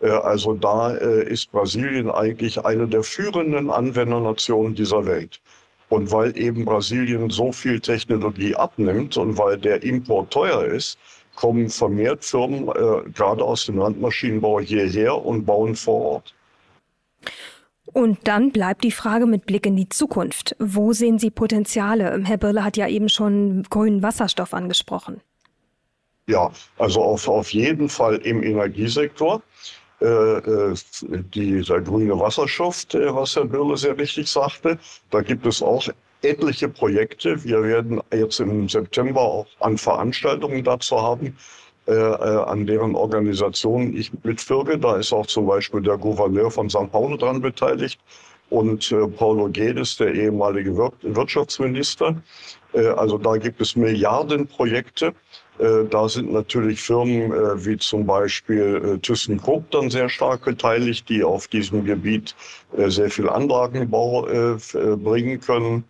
Äh, 0.00 0.08
also 0.10 0.54
da 0.54 0.94
äh, 0.94 1.24
ist 1.28 1.50
Brasilien 1.52 2.10
eigentlich 2.10 2.64
eine 2.64 2.86
der 2.86 3.02
führenden 3.02 3.70
Anwendernationen 3.70 4.74
dieser 4.74 5.06
Welt. 5.06 5.40
Und 5.88 6.10
weil 6.10 6.36
eben 6.36 6.64
Brasilien 6.64 7.30
so 7.30 7.52
viel 7.52 7.80
Technologie 7.80 8.56
abnimmt 8.56 9.16
und 9.16 9.38
weil 9.38 9.56
der 9.56 9.82
Import 9.84 10.32
teuer 10.32 10.64
ist, 10.64 10.98
kommen 11.36 11.68
vermehrt 11.70 12.24
Firmen 12.24 12.68
äh, 12.68 13.10
gerade 13.10 13.44
aus 13.44 13.66
dem 13.66 13.78
Landmaschinenbau 13.78 14.60
hierher 14.60 15.24
und 15.24 15.44
bauen 15.44 15.76
vor 15.76 16.00
Ort. 16.00 16.34
Und 17.96 18.28
dann 18.28 18.50
bleibt 18.50 18.84
die 18.84 18.90
Frage 18.90 19.24
mit 19.24 19.46
Blick 19.46 19.64
in 19.64 19.74
die 19.74 19.88
Zukunft. 19.88 20.54
Wo 20.58 20.92
sehen 20.92 21.18
Sie 21.18 21.30
Potenziale? 21.30 22.20
Herr 22.24 22.36
Birle 22.36 22.62
hat 22.62 22.76
ja 22.76 22.88
eben 22.88 23.08
schon 23.08 23.62
grünen 23.70 24.02
Wasserstoff 24.02 24.52
angesprochen. 24.52 25.22
Ja, 26.26 26.50
also 26.76 27.00
auf, 27.02 27.26
auf 27.26 27.54
jeden 27.54 27.88
Fall 27.88 28.16
im 28.16 28.42
Energiesektor. 28.42 29.40
Äh, 30.02 30.04
äh, 30.04 30.74
dieser 31.34 31.80
grüne 31.80 32.20
Wasserstoff, 32.20 32.84
was 32.92 33.34
Herr 33.34 33.46
Birle 33.46 33.78
sehr 33.78 33.96
richtig 33.96 34.28
sagte. 34.28 34.78
Da 35.10 35.22
gibt 35.22 35.46
es 35.46 35.62
auch 35.62 35.88
etliche 36.20 36.68
Projekte. 36.68 37.42
Wir 37.44 37.62
werden 37.62 38.02
jetzt 38.12 38.40
im 38.40 38.68
September 38.68 39.22
auch 39.22 39.46
an 39.60 39.78
Veranstaltungen 39.78 40.62
dazu 40.62 41.00
haben, 41.00 41.34
äh, 41.86 41.92
äh, 41.92 42.44
an 42.44 42.66
deren 42.66 42.94
Organisation 42.96 43.96
ich 43.96 44.12
mitwirke. 44.24 44.78
Da 44.78 44.96
ist 44.96 45.12
auch 45.12 45.26
zum 45.26 45.46
Beispiel 45.46 45.82
der 45.82 45.96
Gouverneur 45.96 46.50
von 46.50 46.68
St. 46.68 46.90
Paulo 46.90 47.16
dran 47.16 47.40
beteiligt 47.40 48.00
und 48.50 48.90
äh, 48.92 49.06
Paulo 49.06 49.48
Guedes, 49.48 49.96
der 49.96 50.12
ehemalige 50.14 50.76
Wir 50.76 50.92
Wirtschaftsminister. 51.02 52.16
Äh, 52.72 52.88
also 52.88 53.18
da 53.18 53.36
gibt 53.36 53.60
es 53.60 53.76
Milliardenprojekte. 53.76 55.12
Äh, 55.58 55.84
da 55.88 56.08
sind 56.08 56.32
natürlich 56.32 56.80
Firmen 56.80 57.32
äh, 57.32 57.64
wie 57.64 57.76
zum 57.78 58.04
Beispiel 58.04 58.96
äh, 58.96 58.98
ThyssenKrupp 58.98 59.70
dann 59.70 59.88
sehr 59.88 60.08
stark 60.08 60.44
beteiligt, 60.44 61.08
die 61.08 61.24
auf 61.24 61.48
diesem 61.48 61.84
Gebiet 61.84 62.34
äh, 62.76 62.90
sehr 62.90 63.10
viel 63.10 63.28
Anlagenbau 63.28 64.26
bringen 64.96 65.40
können. 65.40 65.84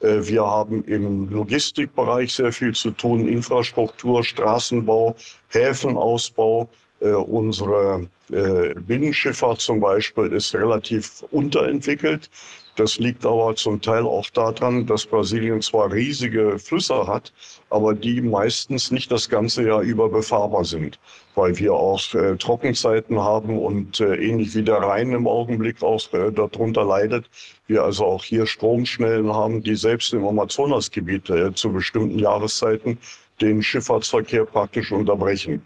Äh, 0.00 0.26
wir 0.26 0.44
haben 0.44 0.84
im 0.84 1.28
Logistikbereich 1.30 2.34
sehr 2.34 2.52
viel 2.52 2.74
zu 2.74 2.90
tun, 2.90 3.28
Infrastruktur, 3.28 4.24
Straßenbau, 4.24 5.16
Häfenausbau. 5.48 6.68
Äh, 7.00 7.10
unsere 7.10 8.08
äh, 8.30 8.74
Binnenschifffahrt 8.74 9.60
zum 9.60 9.80
Beispiel 9.80 10.32
ist 10.32 10.54
relativ 10.54 11.22
unterentwickelt. 11.30 12.30
Das 12.76 12.98
liegt 12.98 13.24
aber 13.24 13.56
zum 13.56 13.80
Teil 13.80 14.04
auch 14.04 14.28
daran, 14.28 14.84
dass 14.86 15.06
Brasilien 15.06 15.62
zwar 15.62 15.90
riesige 15.90 16.58
Flüsse 16.58 17.06
hat, 17.06 17.32
aber 17.70 17.94
die 17.94 18.20
meistens 18.20 18.90
nicht 18.90 19.10
das 19.10 19.30
ganze 19.30 19.66
Jahr 19.66 19.80
über 19.80 20.10
befahrbar 20.10 20.64
sind, 20.66 20.98
weil 21.34 21.58
wir 21.58 21.72
auch 21.72 22.12
äh, 22.12 22.36
Trockenzeiten 22.36 23.18
haben 23.18 23.58
und 23.58 24.00
äh, 24.00 24.16
ähnlich 24.16 24.54
wie 24.54 24.62
der 24.62 24.76
Rhein 24.76 25.12
im 25.12 25.26
Augenblick 25.26 25.82
auch 25.82 26.12
äh, 26.12 26.30
darunter 26.30 26.84
leidet, 26.84 27.24
wir 27.66 27.82
also 27.82 28.04
auch 28.04 28.22
hier 28.22 28.46
Stromschnellen 28.46 29.32
haben, 29.32 29.62
die 29.62 29.74
selbst 29.74 30.12
im 30.12 30.26
Amazonasgebiet 30.26 31.30
äh, 31.30 31.54
zu 31.54 31.72
bestimmten 31.72 32.18
Jahreszeiten 32.18 32.98
den 33.40 33.62
Schifffahrtsverkehr 33.62 34.44
praktisch 34.44 34.92
unterbrechen. 34.92 35.62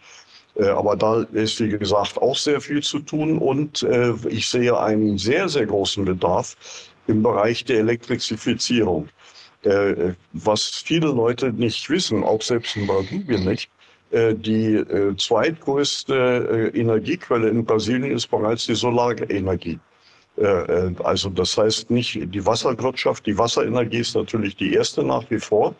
Äh, 0.57 0.68
aber 0.68 0.96
da 0.96 1.23
ist, 1.33 1.61
wie 1.61 1.68
gesagt, 1.68 2.20
auch 2.20 2.37
sehr 2.37 2.61
viel 2.61 2.83
zu 2.83 3.01
tun 3.01 3.38
und 3.38 3.83
äh, 3.83 4.12
ich 4.29 4.49
sehe 4.49 4.79
einen 4.79 5.18
sehr, 5.18 5.49
sehr 5.49 5.66
großen 5.66 6.05
Bedarf 6.05 6.57
im 7.11 7.23
Bereich 7.23 7.64
der 7.64 7.79
Elektrifizierung. 7.81 9.09
Äh, 9.62 10.14
was 10.33 10.83
viele 10.85 11.09
Leute 11.09 11.53
nicht 11.53 11.90
wissen, 11.90 12.25
auch 12.25 12.40
selbst 12.40 12.77
in 12.77 12.87
Brasilien 12.87 13.44
nicht, 13.44 13.70
äh, 14.11 14.35
die 14.35 14.77
äh, 14.77 15.14
zweitgrößte 15.16 16.73
äh, 16.75 16.79
Energiequelle 16.79 17.49
in 17.49 17.64
Brasilien 17.64 18.12
ist 18.12 18.29
bereits 18.29 18.66
die 18.66 18.75
Solarenergie. 18.75 19.79
Äh, 20.38 20.44
äh, 20.44 20.94
also 21.05 21.29
das 21.29 21.59
heißt 21.59 21.90
nicht 21.90 22.35
die 22.35 22.46
Wasserwirtschaft, 22.46 23.27
die 23.27 23.37
Wasserenergie 23.37 23.99
ist 23.99 24.14
natürlich 24.14 24.57
die 24.57 24.73
erste 24.73 25.03
nach 25.05 25.31
wie 25.31 25.40
vor, 25.40 25.75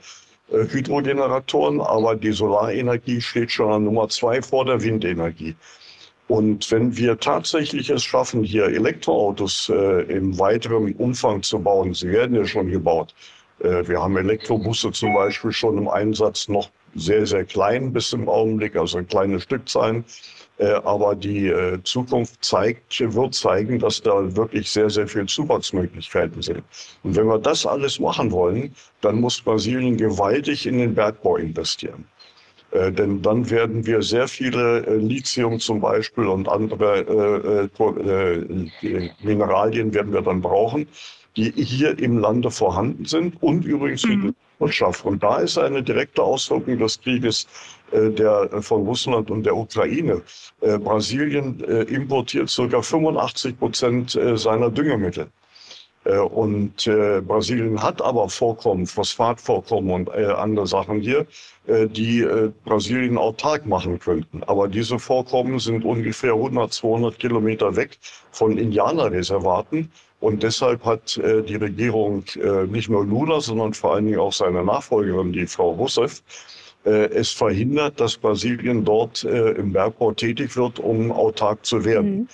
Hydrogeneratoren, 0.53 1.81
aber 1.81 2.16
die 2.16 2.33
Solarenergie 2.33 3.21
steht 3.21 3.53
schon 3.53 3.73
an 3.73 3.85
Nummer 3.85 4.09
zwei 4.09 4.43
vor 4.43 4.64
der 4.64 4.83
Windenergie. 4.83 5.55
Und 6.31 6.71
wenn 6.71 6.97
wir 6.97 7.19
tatsächlich 7.19 7.90
es 7.90 8.05
schaffen, 8.05 8.45
hier 8.45 8.66
Elektroautos 8.66 9.69
äh, 9.69 10.03
im 10.03 10.38
weiteren 10.38 10.95
Umfang 10.95 11.43
zu 11.43 11.59
bauen, 11.59 11.93
sie 11.93 12.09
werden 12.12 12.37
ja 12.37 12.45
schon 12.45 12.71
gebaut. 12.71 13.16
Äh, 13.59 13.88
wir 13.88 14.01
haben 14.01 14.16
Elektrobusse 14.16 14.93
zum 14.93 15.12
Beispiel 15.12 15.51
schon 15.51 15.77
im 15.77 15.88
Einsatz, 15.88 16.47
noch 16.47 16.71
sehr, 16.95 17.27
sehr 17.27 17.45
klein 17.45 17.93
bis 17.93 18.12
im 18.12 18.29
Augenblick, 18.29 18.77
also 18.77 19.03
kleine 19.03 19.40
Stückzahlen. 19.40 20.05
Äh, 20.59 20.75
aber 20.85 21.16
die 21.16 21.49
äh, 21.49 21.83
Zukunft 21.83 22.45
zeigt, 22.45 23.01
wird 23.01 23.35
zeigen, 23.35 23.81
dass 23.81 24.01
da 24.01 24.37
wirklich 24.37 24.71
sehr, 24.71 24.88
sehr 24.88 25.09
viele 25.09 25.27
Zuwachsmöglichkeiten 25.27 26.43
sind. 26.43 26.62
Und 27.03 27.16
wenn 27.16 27.27
wir 27.27 27.40
das 27.40 27.66
alles 27.66 27.99
machen 27.99 28.31
wollen, 28.31 28.73
dann 29.01 29.21
muss 29.21 29.40
Brasilien 29.40 29.97
gewaltig 29.97 30.64
in 30.64 30.79
den 30.79 30.95
Bergbau 30.95 31.38
investieren. 31.38 32.05
Äh, 32.73 32.93
denn 32.93 33.23
dann 33.23 33.51
werden 33.51 33.87
wir 33.87 34.03
sehr 34.03 34.29
viele 34.29 34.87
äh, 34.87 34.97
Lithium 34.97 35.59
zum 35.59 35.81
Beispiel 35.81 36.27
und 36.27 36.49
andere 36.49 37.69
äh, 37.81 38.87
äh, 38.87 38.87
äh, 38.87 39.11
Mineralien 39.23 39.93
werden 39.93 40.13
wir 40.13 40.23
dann 40.23 40.41
brauchen, 40.41 40.87
die 41.37 41.51
hier 41.53 41.99
im 41.99 42.19
Lande 42.19 42.51
vorhanden 42.51 43.05
sind 43.07 43.43
und 43.43 43.65
übrigens 43.65 44.05
mhm. 44.07 44.23
die 44.23 44.35
Wirtschaft. 44.61 45.05
Und 45.05 45.23
da 45.23 45.39
ist 45.39 45.59
eine 45.59 45.83
direkte 45.83 46.23
Auswirkung 46.23 46.79
des 46.79 47.01
Krieges 47.01 47.47
der, 47.93 48.49
von 48.61 48.83
Russland 48.83 49.31
und 49.31 49.45
der 49.45 49.57
Ukraine. 49.57 50.21
Brasilien 50.61 51.61
importiert 51.61 52.51
circa 52.51 52.83
85 52.83 53.59
Prozent 53.59 54.19
seiner 54.35 54.71
Düngemittel. 54.71 55.29
Äh, 56.05 56.19
und 56.19 56.87
äh, 56.87 57.21
Brasilien 57.21 57.83
hat 57.83 58.01
aber 58.01 58.29
Vorkommen, 58.29 58.87
Phosphatvorkommen 58.87 59.91
und 59.91 60.09
äh, 60.09 60.27
andere 60.27 60.67
Sachen 60.67 61.01
hier, 61.01 61.27
äh, 61.67 61.87
die 61.87 62.21
äh, 62.21 62.51
Brasilien 62.65 63.19
autark 63.19 63.67
machen 63.67 63.99
könnten. 63.99 64.43
Aber 64.45 64.69
diese 64.69 64.99
Vorkommen 64.99 65.59
sind 65.59 65.85
ungefähr 65.85 66.33
100, 66.33 66.73
200 66.73 67.19
Kilometer 67.19 67.77
weg 67.77 67.99
von 68.31 68.57
Indianerreservaten. 68.57 69.91
Und 70.21 70.43
deshalb 70.43 70.85
hat 70.85 71.17
äh, 71.19 71.43
die 71.43 71.57
Regierung 71.57 72.25
äh, 72.37 72.67
nicht 72.67 72.89
nur 72.91 73.05
Lula, 73.05 73.41
sondern 73.41 73.73
vor 73.73 73.95
allen 73.95 74.07
Dingen 74.07 74.21
auch 74.21 74.33
seine 74.33 74.63
Nachfolgerin, 74.65 75.33
die 75.33 75.47
Frau 75.47 75.71
Rousseff, 75.73 76.23
äh, 76.85 77.07
es 77.11 77.31
verhindert, 77.31 78.01
dass 78.01 78.17
Brasilien 78.17 78.85
dort 78.85 79.25
äh, 79.25 79.53
im 79.53 79.73
Bergbau 79.73 80.13
tätig 80.13 80.57
wird, 80.57 80.79
um 80.79 81.11
autark 81.13 81.65
zu 81.65 81.85
werden. 81.85 82.29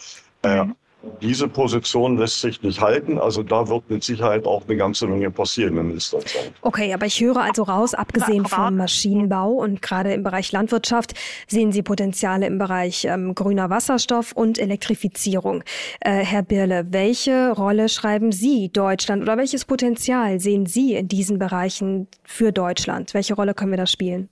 Mhm. 0.45 0.77
Diese 1.21 1.49
Position 1.49 2.19
lässt 2.19 2.41
sich 2.41 2.63
nicht 2.63 2.81
halten. 2.81 3.19
Also 3.19 3.43
da 3.43 3.69
wird 3.69 3.89
mit 3.91 4.05
Sicherheit 4.05 4.47
auch 4.47 4.63
eine 4.67 4.77
ganze 4.77 5.07
Menge 5.07 5.31
passieren 5.31 5.77
in 5.79 5.89
nächster 5.89 6.21
Zeit. 6.21 6.53
Okay, 6.63 6.93
aber 6.93 7.07
ich 7.07 7.21
höre 7.21 7.39
also 7.39 7.63
raus, 7.63 7.95
abgesehen 7.95 8.45
vom 8.47 8.77
Maschinenbau 8.77 9.51
und 9.51 9.83
gerade 9.83 10.13
im 10.13 10.23
Bereich 10.23 10.53
Landwirtschaft 10.53 11.15
sehen 11.47 11.73
Sie 11.73 11.83
Potenziale 11.83 12.47
im 12.47 12.59
Bereich 12.59 13.05
ähm, 13.05 13.35
grüner 13.35 13.71
Wasserstoff 13.71 14.33
und 14.33 14.59
Elektrifizierung. 14.59 15.63
Äh, 16.01 16.25
Herr 16.25 16.43
Birle, 16.43 16.87
welche 16.91 17.53
Rolle 17.53 17.89
schreiben 17.89 18.33
Sie 18.33 18.71
Deutschland 18.71 19.23
oder 19.23 19.37
welches 19.37 19.65
Potenzial 19.65 20.41
sehen 20.41 20.67
Sie 20.67 20.95
in 20.95 21.09
diesen 21.09 21.39
Bereichen 21.39 22.09
für 22.25 22.53
Deutschland? 22.53 23.15
Welche 23.15 23.35
Rolle 23.35 23.55
können 23.55 23.73
wir 23.73 23.79
da 23.79 23.87
spielen? 23.87 24.29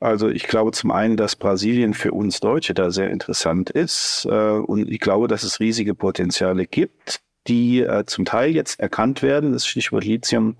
Also 0.00 0.28
ich 0.28 0.44
glaube 0.44 0.70
zum 0.72 0.92
einen, 0.92 1.16
dass 1.16 1.34
Brasilien 1.34 1.92
für 1.92 2.12
uns 2.12 2.38
Deutsche 2.40 2.72
da 2.72 2.90
sehr 2.90 3.10
interessant 3.10 3.70
ist 3.70 4.26
äh, 4.30 4.50
und 4.50 4.88
ich 4.88 5.00
glaube, 5.00 5.26
dass 5.26 5.42
es 5.42 5.58
riesige 5.58 5.94
Potenziale 5.94 6.66
gibt, 6.66 7.20
die 7.48 7.80
äh, 7.80 8.04
zum 8.06 8.24
Teil 8.24 8.50
jetzt 8.50 8.78
erkannt 8.78 9.22
werden. 9.22 9.52
Das 9.52 9.66
Stichwort 9.66 10.04
Lithium 10.04 10.56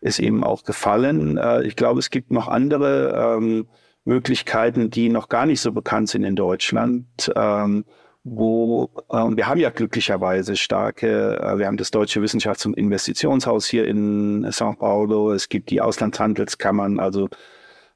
ist 0.00 0.20
eben 0.20 0.44
auch 0.44 0.62
gefallen. 0.62 1.36
Äh, 1.36 1.64
ich 1.64 1.74
glaube, 1.74 1.98
es 1.98 2.10
gibt 2.10 2.30
noch 2.30 2.46
andere 2.46 3.36
ähm, 3.38 3.66
Möglichkeiten, 4.04 4.88
die 4.88 5.08
noch 5.08 5.28
gar 5.28 5.46
nicht 5.46 5.60
so 5.60 5.72
bekannt 5.72 6.08
sind 6.08 6.22
in 6.22 6.36
Deutschland. 6.36 7.32
Ähm, 7.34 7.84
wo 8.22 8.90
äh, 9.10 9.16
wir 9.16 9.48
haben 9.48 9.58
ja 9.58 9.70
glücklicherweise 9.70 10.56
starke, 10.56 11.54
wir 11.56 11.66
haben 11.66 11.76
das 11.76 11.90
Deutsche 11.90 12.20
Wissenschafts- 12.20 12.66
und 12.66 12.76
Investitionshaus 12.76 13.66
hier 13.66 13.86
in 13.86 14.46
São 14.46 14.76
Paulo, 14.76 15.32
es 15.32 15.48
gibt 15.48 15.70
die 15.70 15.80
Auslandshandelskammern, 15.80 16.98
also 16.98 17.28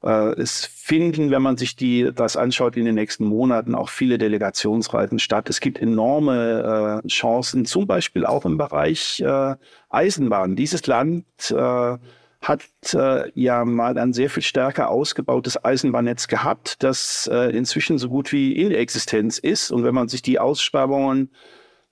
es 0.01 0.65
finden, 0.65 1.29
wenn 1.29 1.43
man 1.43 1.57
sich 1.57 1.75
die, 1.75 2.11
das 2.13 2.35
anschaut, 2.35 2.75
in 2.75 2.85
den 2.85 2.95
nächsten 2.95 3.25
Monaten 3.25 3.75
auch 3.75 3.89
viele 3.89 4.17
Delegationsreisen 4.17 5.19
statt. 5.19 5.49
Es 5.49 5.59
gibt 5.59 5.79
enorme 5.79 7.01
äh, 7.03 7.07
Chancen, 7.07 7.65
zum 7.65 7.85
Beispiel 7.85 8.25
auch 8.25 8.45
im 8.45 8.57
Bereich 8.57 9.19
äh, 9.19 9.55
Eisenbahn. 9.89 10.55
Dieses 10.55 10.87
Land 10.87 11.25
äh, 11.51 11.97
hat 12.41 12.63
äh, 12.93 13.31
ja 13.35 13.63
mal 13.63 13.97
ein 13.97 14.11
sehr 14.13 14.29
viel 14.29 14.43
stärker 14.43 14.89
ausgebautes 14.89 15.63
Eisenbahnnetz 15.63 16.27
gehabt, 16.27 16.83
das 16.83 17.29
äh, 17.31 17.55
inzwischen 17.55 17.99
so 17.99 18.09
gut 18.09 18.31
wie 18.31 18.53
in 18.53 18.71
Existenz 18.71 19.37
ist. 19.37 19.71
Und 19.71 19.83
wenn 19.83 19.93
man 19.93 20.07
sich 20.07 20.23
die 20.23 20.39
Aussparungen 20.39 21.29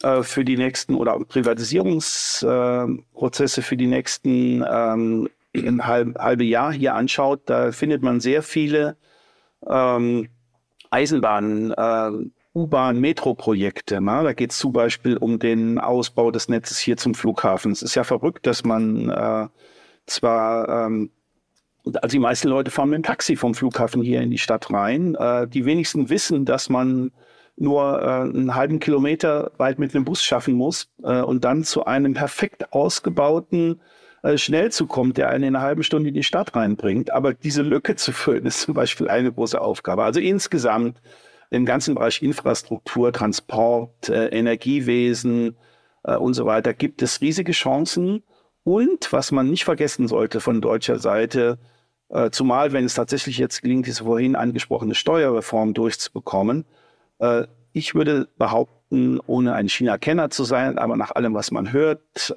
äh, 0.01 0.23
für 0.23 0.43
die 0.43 0.57
nächsten 0.57 0.95
oder 0.95 1.19
Privatisierungsprozesse 1.19 3.61
für 3.61 3.77
die 3.77 3.87
nächsten 3.87 4.65
ähm, 4.67 5.29
ein 5.55 5.85
halb, 5.85 6.17
halbe 6.17 6.43
Jahr 6.43 6.71
hier 6.71 6.95
anschaut, 6.95 7.41
da 7.45 7.71
findet 7.71 8.03
man 8.03 8.19
sehr 8.19 8.43
viele 8.43 8.97
ähm, 9.67 10.29
Eisenbahnen, 10.91 11.71
äh, 11.71 12.29
U-Bahn, 12.55 12.99
Metro-Projekte. 12.99 13.99
Da 14.01 14.33
geht 14.33 14.51
es 14.51 14.57
zum 14.57 14.73
Beispiel 14.73 15.17
um 15.17 15.39
den 15.39 15.79
Ausbau 15.79 16.31
des 16.31 16.49
Netzes 16.49 16.79
hier 16.79 16.97
zum 16.97 17.13
Flughafen. 17.13 17.71
Es 17.71 17.81
ist 17.81 17.95
ja 17.95 18.03
verrückt, 18.03 18.47
dass 18.47 18.63
man 18.63 19.09
äh, 19.09 19.47
zwar, 20.07 20.87
ähm, 20.87 21.11
also 21.85 22.07
die 22.07 22.19
meisten 22.19 22.47
Leute 22.47 22.71
fahren 22.71 22.89
mit 22.89 22.97
dem 22.97 23.03
Taxi 23.03 23.35
vom 23.35 23.53
Flughafen 23.53 24.01
hier 24.01 24.21
in 24.21 24.31
die 24.31 24.39
Stadt 24.39 24.71
rein. 24.73 25.15
Äh, 25.15 25.47
die 25.47 25.65
wenigsten 25.65 26.09
wissen, 26.09 26.45
dass 26.45 26.69
man 26.69 27.11
nur 27.55 28.01
äh, 28.01 28.05
einen 28.05 28.55
halben 28.55 28.79
Kilometer 28.79 29.51
weit 29.57 29.77
mit 29.79 29.93
einem 29.93 30.05
Bus 30.05 30.23
schaffen 30.23 30.55
muss 30.55 30.89
äh, 31.03 31.21
und 31.21 31.43
dann 31.45 31.63
zu 31.63 31.85
einem 31.85 32.13
perfekt 32.13 32.73
ausgebauten 32.73 33.79
äh, 34.21 34.37
schnell 34.37 34.71
zu 34.71 34.85
kommen, 34.85 35.13
der 35.13 35.29
einen 35.29 35.43
in 35.45 35.55
einer 35.55 35.63
halben 35.63 35.83
Stunde 35.83 36.09
in 36.09 36.15
die 36.15 36.23
Stadt 36.23 36.55
reinbringt. 36.55 37.11
Aber 37.11 37.33
diese 37.33 37.61
Lücke 37.61 37.95
zu 37.95 38.11
füllen, 38.11 38.45
ist 38.45 38.61
zum 38.61 38.73
Beispiel 38.73 39.07
eine 39.07 39.31
große 39.31 39.59
Aufgabe. 39.59 40.03
Also 40.03 40.19
insgesamt 40.19 41.01
im 41.51 41.65
ganzen 41.65 41.95
Bereich 41.95 42.21
Infrastruktur, 42.21 43.11
Transport, 43.13 44.09
äh, 44.09 44.27
Energiewesen, 44.27 45.55
äh, 46.03 46.15
und 46.15 46.33
so 46.33 46.45
weiter, 46.45 46.73
gibt 46.73 47.01
es 47.01 47.21
riesige 47.21 47.53
Chancen. 47.53 48.23
Und 48.63 49.11
was 49.13 49.31
man 49.31 49.49
nicht 49.49 49.63
vergessen 49.63 50.07
sollte 50.07 50.41
von 50.41 50.61
deutscher 50.61 50.99
Seite, 50.99 51.57
zumal 52.31 52.73
wenn 52.73 52.85
es 52.85 52.95
tatsächlich 52.95 53.37
jetzt 53.37 53.61
gelingt, 53.61 53.85
diese 53.87 54.03
vorhin 54.03 54.35
angesprochene 54.35 54.95
Steuerreform 54.95 55.73
durchzubekommen, 55.73 56.65
ich 57.71 57.95
würde 57.95 58.27
behaupten, 58.37 59.19
ohne 59.25 59.53
ein 59.53 59.69
China-Kenner 59.69 60.29
zu 60.29 60.43
sein, 60.43 60.77
aber 60.77 60.97
nach 60.97 61.11
allem, 61.11 61.33
was 61.33 61.51
man 61.51 61.71
hört, 61.71 62.35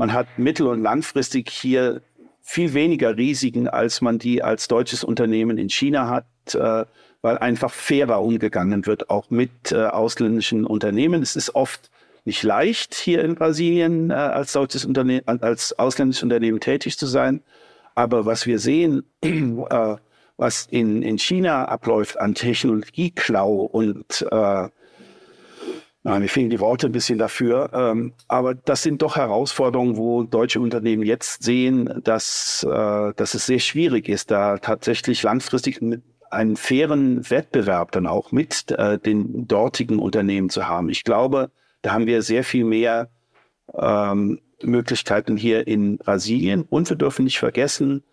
man 0.00 0.14
hat 0.14 0.38
mittel- 0.38 0.66
und 0.66 0.82
langfristig 0.82 1.50
hier 1.50 2.00
viel 2.40 2.72
weniger 2.72 3.18
Risiken, 3.18 3.68
als 3.68 4.00
man 4.00 4.18
die 4.18 4.42
als 4.42 4.66
deutsches 4.66 5.04
Unternehmen 5.04 5.58
in 5.58 5.68
China 5.68 6.08
hat, 6.08 6.54
äh, 6.54 6.86
weil 7.20 7.36
einfach 7.36 7.70
fairer 7.70 8.22
umgegangen 8.22 8.86
wird, 8.86 9.10
auch 9.10 9.28
mit 9.28 9.72
äh, 9.72 9.84
ausländischen 9.84 10.64
Unternehmen. 10.64 11.20
Es 11.20 11.36
ist 11.36 11.54
oft 11.54 11.90
nicht 12.24 12.42
leicht, 12.42 12.94
hier 12.94 13.22
in 13.22 13.34
Brasilien 13.34 14.10
äh, 14.10 14.14
als 14.14 14.54
deutsches 14.54 14.86
Unternehmen, 14.86 15.28
als 15.28 15.78
ausländisches 15.78 16.22
Unternehmen 16.22 16.60
tätig 16.60 16.96
zu 16.96 17.04
sein. 17.04 17.42
Aber 17.94 18.24
was 18.24 18.46
wir 18.46 18.58
sehen, 18.58 19.02
äh, 19.20 19.96
was 20.38 20.66
in, 20.70 21.02
in 21.02 21.18
China 21.18 21.66
abläuft 21.66 22.18
an 22.18 22.34
Technologieklau 22.34 23.52
und 23.52 24.26
äh, 24.30 24.68
na, 26.02 26.18
mir 26.18 26.28
fehlen 26.28 26.48
die 26.48 26.60
Worte 26.60 26.86
ein 26.86 26.92
bisschen 26.92 27.18
dafür. 27.18 27.70
Ähm, 27.74 28.14
aber 28.26 28.54
das 28.54 28.82
sind 28.82 29.02
doch 29.02 29.16
Herausforderungen, 29.16 29.96
wo 29.96 30.22
deutsche 30.22 30.60
Unternehmen 30.60 31.02
jetzt 31.02 31.42
sehen, 31.42 32.00
dass, 32.04 32.66
äh, 32.68 33.12
dass 33.14 33.34
es 33.34 33.46
sehr 33.46 33.58
schwierig 33.58 34.08
ist, 34.08 34.30
da 34.30 34.56
tatsächlich 34.58 35.22
langfristig 35.22 35.80
einen 36.30 36.56
fairen 36.56 37.28
Wettbewerb 37.28 37.92
dann 37.92 38.06
auch 38.06 38.32
mit 38.32 38.70
äh, 38.70 38.98
den 38.98 39.46
dortigen 39.46 39.98
Unternehmen 39.98 40.48
zu 40.48 40.68
haben. 40.68 40.88
Ich 40.88 41.04
glaube, 41.04 41.50
da 41.82 41.92
haben 41.92 42.06
wir 42.06 42.22
sehr 42.22 42.44
viel 42.44 42.64
mehr 42.64 43.10
ähm, 43.74 44.40
Möglichkeiten 44.62 45.36
hier 45.36 45.66
in 45.66 45.98
Brasilien. 45.98 46.62
Und 46.62 46.88
wir 46.88 46.96
dürfen 46.96 47.24
nicht 47.24 47.38
vergessen, 47.38 48.04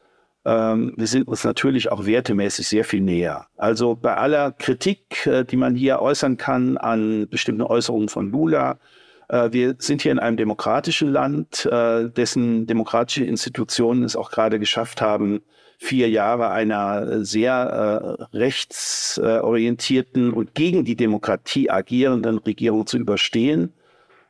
ähm, 0.48 0.94
wir 0.96 1.08
sind 1.08 1.28
uns 1.28 1.44
natürlich 1.44 1.92
auch 1.92 2.06
wertemäßig 2.06 2.70
sehr 2.70 2.86
viel 2.86 3.02
näher. 3.02 3.48
Also 3.58 3.96
bei 3.96 4.16
aller 4.16 4.54
Kritik, 4.54 5.28
äh, 5.28 5.44
die 5.44 5.58
man 5.58 5.76
hier 5.76 6.02
äußern 6.02 6.38
kann 6.38 6.78
an 6.78 7.28
bestimmten 7.28 7.64
Äußerungen 7.64 8.08
von 8.08 8.32
Lula, 8.32 8.80
äh, 9.28 9.50
wir 9.52 9.76
sind 9.80 10.04
hier 10.04 10.14
in 10.14 10.20
einem 10.20 10.38
demokratischen 10.38 11.12
Land, 11.12 11.66
äh, 11.66 12.10
dessen 12.10 12.66
demokratische 12.66 13.26
Institutionen 13.26 14.04
es 14.04 14.16
auch 14.16 14.32
gerade 14.32 14.58
geschafft 14.58 15.02
haben, 15.02 15.42
vier 15.80 16.10
Jahre 16.10 16.50
einer 16.50 17.26
sehr 17.26 18.18
äh, 18.32 18.38
rechtsorientierten 18.38 20.32
und 20.32 20.56
gegen 20.56 20.86
die 20.86 20.96
Demokratie 20.96 21.70
agierenden 21.70 22.38
Regierung 22.38 22.88
zu 22.88 22.98
überstehen. 22.98 23.74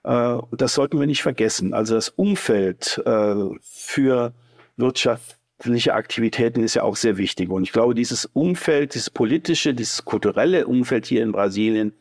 Äh, 0.03 0.37
das 0.51 0.73
sollten 0.73 0.99
wir 0.99 1.05
nicht 1.05 1.21
vergessen. 1.21 1.75
Also 1.75 1.93
das 1.93 2.09
Umfeld 2.09 2.99
äh, 3.05 3.35
für 3.61 4.33
Wirtschaft 4.77 5.36
wirtschaftliche 5.57 5.93
Aktivitäten 5.93 6.63
ist 6.63 6.75
ja 6.75 6.83
auch 6.83 6.95
sehr 6.95 7.17
wichtig. 7.17 7.49
Und 7.49 7.63
ich 7.63 7.71
glaube, 7.71 7.95
dieses 7.95 8.25
Umfeld, 8.25 8.93
dieses 8.93 9.09
politische, 9.09 9.73
dieses 9.73 10.05
kulturelle 10.05 10.67
Umfeld 10.67 11.07
hier 11.07 11.23
in 11.23 11.31
Brasilien 11.31 11.93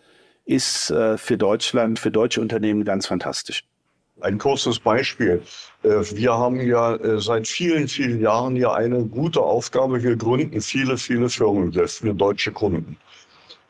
ist 0.44 0.90
äh, 0.90 1.16
für 1.16 1.36
Deutschland, 1.36 1.98
für 1.98 2.10
deutsche 2.10 2.40
Unternehmen 2.40 2.84
ganz 2.84 3.06
fantastisch. 3.06 3.64
Ein 4.20 4.38
kurzes 4.38 4.78
Beispiel. 4.78 5.42
Äh, 5.82 5.88
wir 6.12 6.32
haben 6.34 6.60
ja 6.60 6.96
äh, 6.96 7.20
seit 7.20 7.48
vielen, 7.48 7.88
vielen 7.88 8.20
Jahren 8.20 8.56
ja 8.56 8.72
eine 8.74 9.04
gute 9.04 9.40
Aufgabe. 9.40 10.02
Wir 10.02 10.16
gründen 10.16 10.60
viele, 10.60 10.96
viele 10.96 11.28
Firmen 11.28 11.72
für 11.72 12.14
deutsche 12.14 12.52
Kunden. 12.52 12.96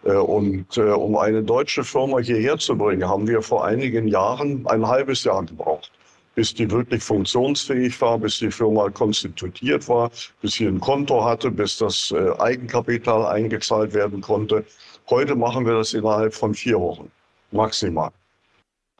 Äh, 0.04 0.12
und 0.12 0.76
um 0.78 1.16
eine 1.16 1.42
deutsche 1.42 1.84
Firma 1.84 2.18
hierher 2.18 2.58
zu 2.58 2.76
bringen, 2.76 3.08
haben 3.08 3.26
wir 3.26 3.40
vor 3.40 3.64
einigen 3.64 4.08
Jahren 4.08 4.66
ein 4.66 4.86
halbes 4.86 5.24
Jahr 5.24 5.44
gebraucht 5.44 5.90
bis 6.36 6.54
die 6.54 6.70
wirklich 6.70 7.02
funktionsfähig 7.02 8.00
war, 8.00 8.18
bis 8.18 8.38
die 8.38 8.50
Firma 8.50 8.88
konstituiert 8.90 9.88
war, 9.88 10.10
bis 10.42 10.52
sie 10.52 10.66
ein 10.66 10.78
Konto 10.78 11.24
hatte, 11.24 11.50
bis 11.50 11.78
das 11.78 12.12
äh, 12.12 12.30
Eigenkapital 12.38 13.26
eingezahlt 13.26 13.94
werden 13.94 14.20
konnte. 14.20 14.64
Heute 15.08 15.34
machen 15.34 15.66
wir 15.66 15.72
das 15.74 15.94
innerhalb 15.94 16.34
von 16.34 16.54
vier 16.54 16.78
Wochen, 16.78 17.10
maximal. 17.52 18.10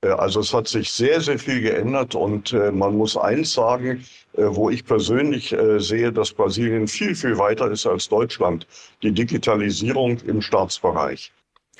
Äh, 0.00 0.08
also 0.08 0.40
es 0.40 0.54
hat 0.54 0.66
sich 0.66 0.90
sehr, 0.90 1.20
sehr 1.20 1.38
viel 1.38 1.60
geändert 1.60 2.14
und 2.14 2.54
äh, 2.54 2.72
man 2.72 2.96
muss 2.96 3.16
eins 3.16 3.52
sagen, 3.52 4.04
wo 4.38 4.68
ich 4.68 4.84
persönlich 4.84 5.56
sehe, 5.78 6.12
dass 6.12 6.30
Brasilien 6.30 6.86
viel, 6.86 7.14
viel 7.14 7.38
weiter 7.38 7.70
ist 7.70 7.86
als 7.86 8.06
Deutschland, 8.06 8.66
die 9.02 9.10
Digitalisierung 9.10 10.18
im 10.26 10.42
Staatsbereich. 10.42 11.32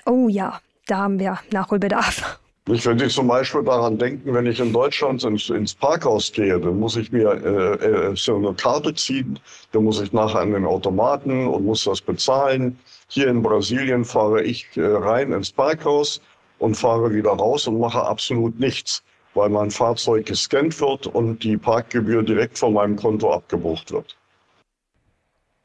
Oh 0.06 0.30
ja, 0.30 0.58
da 0.86 0.96
haben 1.00 1.18
wir 1.18 1.38
Nachholbedarf. 1.50 2.40
Wenn 2.68 2.98
Sie 2.98 3.06
zum 3.06 3.28
Beispiel 3.28 3.62
daran 3.62 3.96
denken, 3.96 4.34
wenn 4.34 4.46
ich 4.46 4.58
in 4.58 4.72
Deutschland 4.72 5.22
ins, 5.22 5.50
ins 5.50 5.72
Parkhaus 5.72 6.32
gehe, 6.32 6.58
dann 6.58 6.80
muss 6.80 6.96
ich 6.96 7.12
mir 7.12 7.30
äh, 7.30 8.10
äh, 8.10 8.16
so 8.16 8.34
eine 8.34 8.54
Karte 8.54 8.92
ziehen, 8.92 9.38
dann 9.70 9.84
muss 9.84 10.00
ich 10.00 10.12
nachher 10.12 10.40
an 10.40 10.50
den 10.50 10.66
Automaten 10.66 11.46
und 11.46 11.64
muss 11.64 11.84
das 11.84 12.00
bezahlen. 12.00 12.76
Hier 13.06 13.28
in 13.28 13.40
Brasilien 13.40 14.04
fahre 14.04 14.42
ich 14.42 14.66
äh, 14.76 14.84
rein 14.84 15.30
ins 15.30 15.52
Parkhaus 15.52 16.20
und 16.58 16.76
fahre 16.76 17.14
wieder 17.14 17.30
raus 17.30 17.68
und 17.68 17.78
mache 17.78 18.02
absolut 18.02 18.58
nichts, 18.58 19.00
weil 19.34 19.48
mein 19.48 19.70
Fahrzeug 19.70 20.26
gescannt 20.26 20.80
wird 20.80 21.06
und 21.06 21.44
die 21.44 21.56
Parkgebühr 21.56 22.24
direkt 22.24 22.58
von 22.58 22.72
meinem 22.72 22.96
Konto 22.96 23.32
abgebucht 23.32 23.92
wird. 23.92 24.16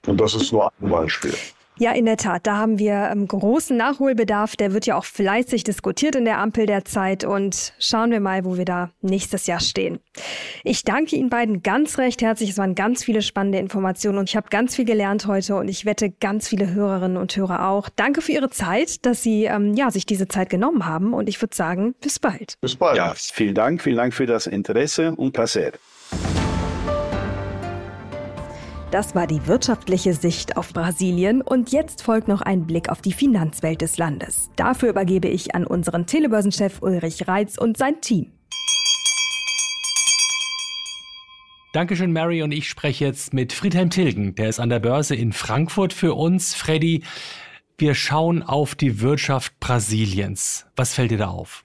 Und 0.06 0.22
das 0.22 0.36
ist 0.36 0.52
nur 0.52 0.72
ein 0.80 0.89
Beispiel. 0.89 1.34
Ja, 1.82 1.93
in 1.93 2.05
der 2.05 2.17
Tat. 2.17 2.45
Da 2.45 2.57
haben 2.57 2.77
wir 2.77 3.09
ähm, 3.11 3.27
großen 3.27 3.75
Nachholbedarf. 3.75 4.55
Der 4.55 4.71
wird 4.71 4.86
ja 4.86 4.95
auch 4.95 5.03
fleißig 5.03 5.63
diskutiert 5.63 6.15
in 6.15 6.25
der 6.25 6.38
Ampel 6.38 6.67
der 6.67 6.86
Zeit. 6.86 7.23
Und 7.23 7.73
schauen 7.79 8.11
wir 8.11 8.19
mal, 8.19 8.45
wo 8.45 8.55
wir 8.55 8.65
da 8.65 8.91
nächstes 9.01 9.47
Jahr 9.47 9.59
stehen. 9.59 9.99
Ich 10.63 10.84
danke 10.84 11.15
Ihnen 11.15 11.32
beiden 11.32 11.63
ganz 11.63 11.97
recht 11.97 12.21
herzlich. 12.21 12.51
Es 12.51 12.59
waren 12.59 12.75
ganz 12.75 13.03
viele 13.03 13.23
spannende 13.23 13.57
Informationen 13.57 14.19
und 14.19 14.29
ich 14.29 14.36
habe 14.36 14.49
ganz 14.51 14.75
viel 14.75 14.86
gelernt 14.86 15.25
heute 15.25 15.55
und 15.55 15.69
ich 15.69 15.84
wette 15.84 16.11
ganz 16.11 16.47
viele 16.47 16.71
Hörerinnen 16.71 17.17
und 17.17 17.36
Hörer 17.36 17.67
auch. 17.67 17.89
Danke 17.89 18.21
für 18.21 18.34
Ihre 18.34 18.51
Zeit, 18.51 19.03
dass 19.07 19.23
Sie 19.23 19.45
ähm, 19.45 19.73
ja, 19.73 19.89
sich 19.89 20.05
diese 20.05 20.27
Zeit 20.27 20.51
genommen 20.51 20.86
haben. 20.86 21.15
Und 21.15 21.27
ich 21.29 21.41
würde 21.41 21.55
sagen, 21.55 21.95
bis 21.99 22.19
bald. 22.19 22.59
Bis 22.61 22.75
bald. 22.75 22.97
Ja, 22.97 23.15
vielen 23.15 23.55
Dank. 23.55 23.82
Vielen 23.82 23.97
Dank 23.97 24.13
für 24.13 24.27
das 24.27 24.45
Interesse 24.45 25.15
und 25.15 25.32
Placer. 25.32 25.71
Das 28.92 29.16
war 29.16 29.26
die 29.26 29.48
wirtschaftliche 29.48 30.14
Sicht 30.14 30.58
auf 30.58 30.74
Brasilien 30.74 31.42
und 31.42 31.72
jetzt 31.72 32.04
folgt 32.04 32.28
noch 32.28 32.42
ein 32.42 32.68
Blick 32.68 32.89
auf 32.89 33.02
die 33.02 33.14
Finanzwelt 33.14 33.80
des 33.80 33.98
Landes. 33.98 34.52
Dafür 34.58 34.89
übergebe 34.89 35.30
ich 35.30 35.56
an 35.56 35.66
unseren 35.66 36.06
Telebörsenchef 36.06 36.82
Ulrich 36.82 37.26
Reitz 37.26 37.58
und 37.58 37.78
sein 37.78 38.02
Team. 38.02 38.34
Dankeschön, 41.72 42.12
Mary. 42.12 42.44
Und 42.44 42.52
ich 42.52 42.68
spreche 42.68 43.06
jetzt 43.06 43.34
mit 43.34 43.54
Friedhelm 43.54 43.89
Tilgen. 43.92 44.36
Der 44.36 44.50
ist 44.50 44.60
an 44.60 44.68
der 44.68 44.82
Börse 44.82 45.16
in 45.16 45.32
Frankfurt 45.32 45.94
für 45.94 46.14
uns. 46.14 46.54
Freddy, 46.54 47.06
wir 47.78 47.96
schauen 47.96 48.44
auf 48.44 48.76
die 48.76 49.00
Wirtschaft 49.00 49.58
Brasiliens. 49.62 50.66
Was 50.76 50.94
fällt 50.94 51.12
dir 51.12 51.18
da 51.18 51.30
auf? 51.30 51.64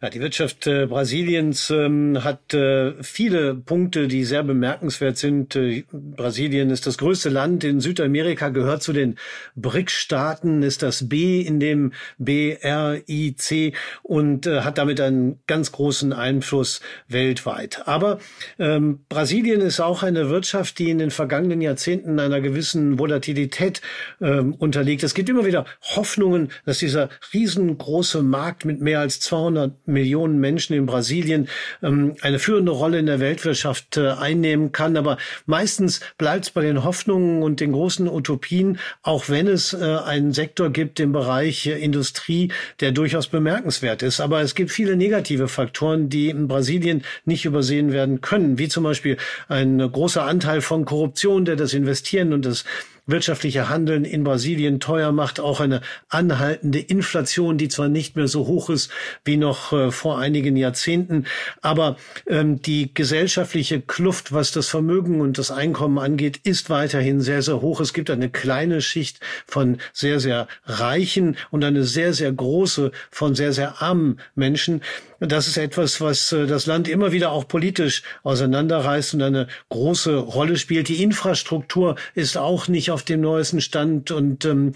Ja, 0.00 0.10
die 0.10 0.20
Wirtschaft 0.20 0.68
äh, 0.68 0.86
Brasiliens 0.86 1.70
ähm, 1.70 2.22
hat 2.22 2.54
äh, 2.54 3.02
viele 3.02 3.56
Punkte, 3.56 4.06
die 4.06 4.22
sehr 4.24 4.44
bemerkenswert 4.44 5.18
sind. 5.18 5.56
Äh, 5.56 5.82
Brasilien 5.90 6.70
ist 6.70 6.86
das 6.86 6.98
größte 6.98 7.30
Land 7.30 7.64
in 7.64 7.80
Südamerika, 7.80 8.50
gehört 8.50 8.84
zu 8.84 8.92
den 8.92 9.16
BRIC-Staaten, 9.56 10.62
ist 10.62 10.84
das 10.84 11.08
B 11.08 11.40
in 11.40 11.58
dem 11.58 11.94
BRIC 12.18 13.74
und 14.04 14.46
äh, 14.46 14.60
hat 14.60 14.78
damit 14.78 15.00
einen 15.00 15.40
ganz 15.48 15.72
großen 15.72 16.12
Einfluss 16.12 16.80
weltweit. 17.08 17.88
Aber 17.88 18.20
ähm, 18.60 19.00
Brasilien 19.08 19.60
ist 19.60 19.80
auch 19.80 20.04
eine 20.04 20.30
Wirtschaft, 20.30 20.78
die 20.78 20.90
in 20.90 20.98
den 20.98 21.10
vergangenen 21.10 21.60
Jahrzehnten 21.60 22.20
einer 22.20 22.40
gewissen 22.40 23.00
Volatilität 23.00 23.82
ähm, 24.20 24.54
unterliegt. 24.54 25.02
Es 25.02 25.14
gibt 25.14 25.28
immer 25.28 25.44
wieder 25.44 25.64
Hoffnungen, 25.82 26.52
dass 26.64 26.78
dieser 26.78 27.08
riesengroße 27.34 28.22
Markt 28.22 28.64
mit 28.64 28.80
mehr 28.80 29.00
als 29.00 29.18
200 29.18 29.87
Millionen 29.88 30.38
Menschen 30.38 30.74
in 30.74 30.86
Brasilien 30.86 31.48
ähm, 31.82 32.14
eine 32.20 32.38
führende 32.38 32.72
Rolle 32.72 32.98
in 32.98 33.06
der 33.06 33.20
Weltwirtschaft 33.20 33.96
äh, 33.96 34.10
einnehmen 34.10 34.72
kann. 34.72 34.96
Aber 34.96 35.18
meistens 35.46 36.00
bleibt 36.18 36.44
es 36.44 36.50
bei 36.50 36.62
den 36.62 36.84
Hoffnungen 36.84 37.42
und 37.42 37.60
den 37.60 37.72
großen 37.72 38.08
Utopien, 38.08 38.78
auch 39.02 39.28
wenn 39.28 39.48
es 39.48 39.72
äh, 39.72 39.78
einen 39.78 40.32
Sektor 40.32 40.70
gibt 40.70 41.00
im 41.00 41.12
Bereich 41.12 41.66
äh, 41.66 41.78
Industrie, 41.78 42.52
der 42.80 42.92
durchaus 42.92 43.28
bemerkenswert 43.28 44.02
ist. 44.02 44.20
Aber 44.20 44.42
es 44.42 44.54
gibt 44.54 44.70
viele 44.70 44.96
negative 44.96 45.48
Faktoren, 45.48 46.08
die 46.08 46.28
in 46.28 46.48
Brasilien 46.48 47.02
nicht 47.24 47.44
übersehen 47.44 47.92
werden 47.92 48.20
können, 48.20 48.58
wie 48.58 48.68
zum 48.68 48.84
Beispiel 48.84 49.16
ein 49.48 49.78
großer 49.78 50.24
Anteil 50.24 50.60
von 50.60 50.84
Korruption, 50.84 51.44
der 51.44 51.56
das 51.56 51.74
Investieren 51.74 52.32
und 52.32 52.44
das 52.44 52.64
wirtschaftliche 53.08 53.68
Handeln 53.68 54.04
in 54.04 54.22
Brasilien 54.22 54.78
teuer 54.78 55.10
macht, 55.10 55.40
auch 55.40 55.60
eine 55.60 55.80
anhaltende 56.08 56.78
Inflation, 56.78 57.58
die 57.58 57.68
zwar 57.68 57.88
nicht 57.88 58.14
mehr 58.14 58.28
so 58.28 58.46
hoch 58.46 58.70
ist 58.70 58.90
wie 59.24 59.36
noch 59.36 59.72
äh, 59.72 59.90
vor 59.90 60.18
einigen 60.18 60.56
Jahrzehnten, 60.56 61.26
aber 61.62 61.96
ähm, 62.26 62.62
die 62.62 62.94
gesellschaftliche 62.94 63.80
Kluft, 63.80 64.32
was 64.32 64.52
das 64.52 64.68
Vermögen 64.68 65.20
und 65.20 65.38
das 65.38 65.50
Einkommen 65.50 65.98
angeht, 65.98 66.38
ist 66.44 66.70
weiterhin 66.70 67.20
sehr, 67.20 67.42
sehr 67.42 67.60
hoch. 67.60 67.80
Es 67.80 67.92
gibt 67.92 68.10
eine 68.10 68.30
kleine 68.30 68.82
Schicht 68.82 69.20
von 69.46 69.78
sehr, 69.92 70.20
sehr 70.20 70.46
reichen 70.66 71.36
und 71.50 71.64
eine 71.64 71.84
sehr, 71.84 72.12
sehr 72.12 72.32
große 72.32 72.92
von 73.10 73.34
sehr, 73.34 73.52
sehr 73.52 73.80
armen 73.82 74.20
Menschen. 74.34 74.82
Das 75.20 75.48
ist 75.48 75.56
etwas, 75.56 76.00
was 76.00 76.30
äh, 76.30 76.46
das 76.46 76.66
Land 76.66 76.88
immer 76.88 77.10
wieder 77.10 77.32
auch 77.32 77.48
politisch 77.48 78.02
auseinanderreißt 78.22 79.14
und 79.14 79.22
eine 79.22 79.48
große 79.68 80.16
Rolle 80.16 80.56
spielt. 80.56 80.88
Die 80.88 81.02
Infrastruktur 81.02 81.96
ist 82.14 82.36
auch 82.36 82.68
nicht 82.68 82.92
auf 82.92 83.02
dem 83.02 83.20
neuesten 83.20 83.60
Stand 83.60 84.12
und 84.12 84.44
ähm, 84.44 84.74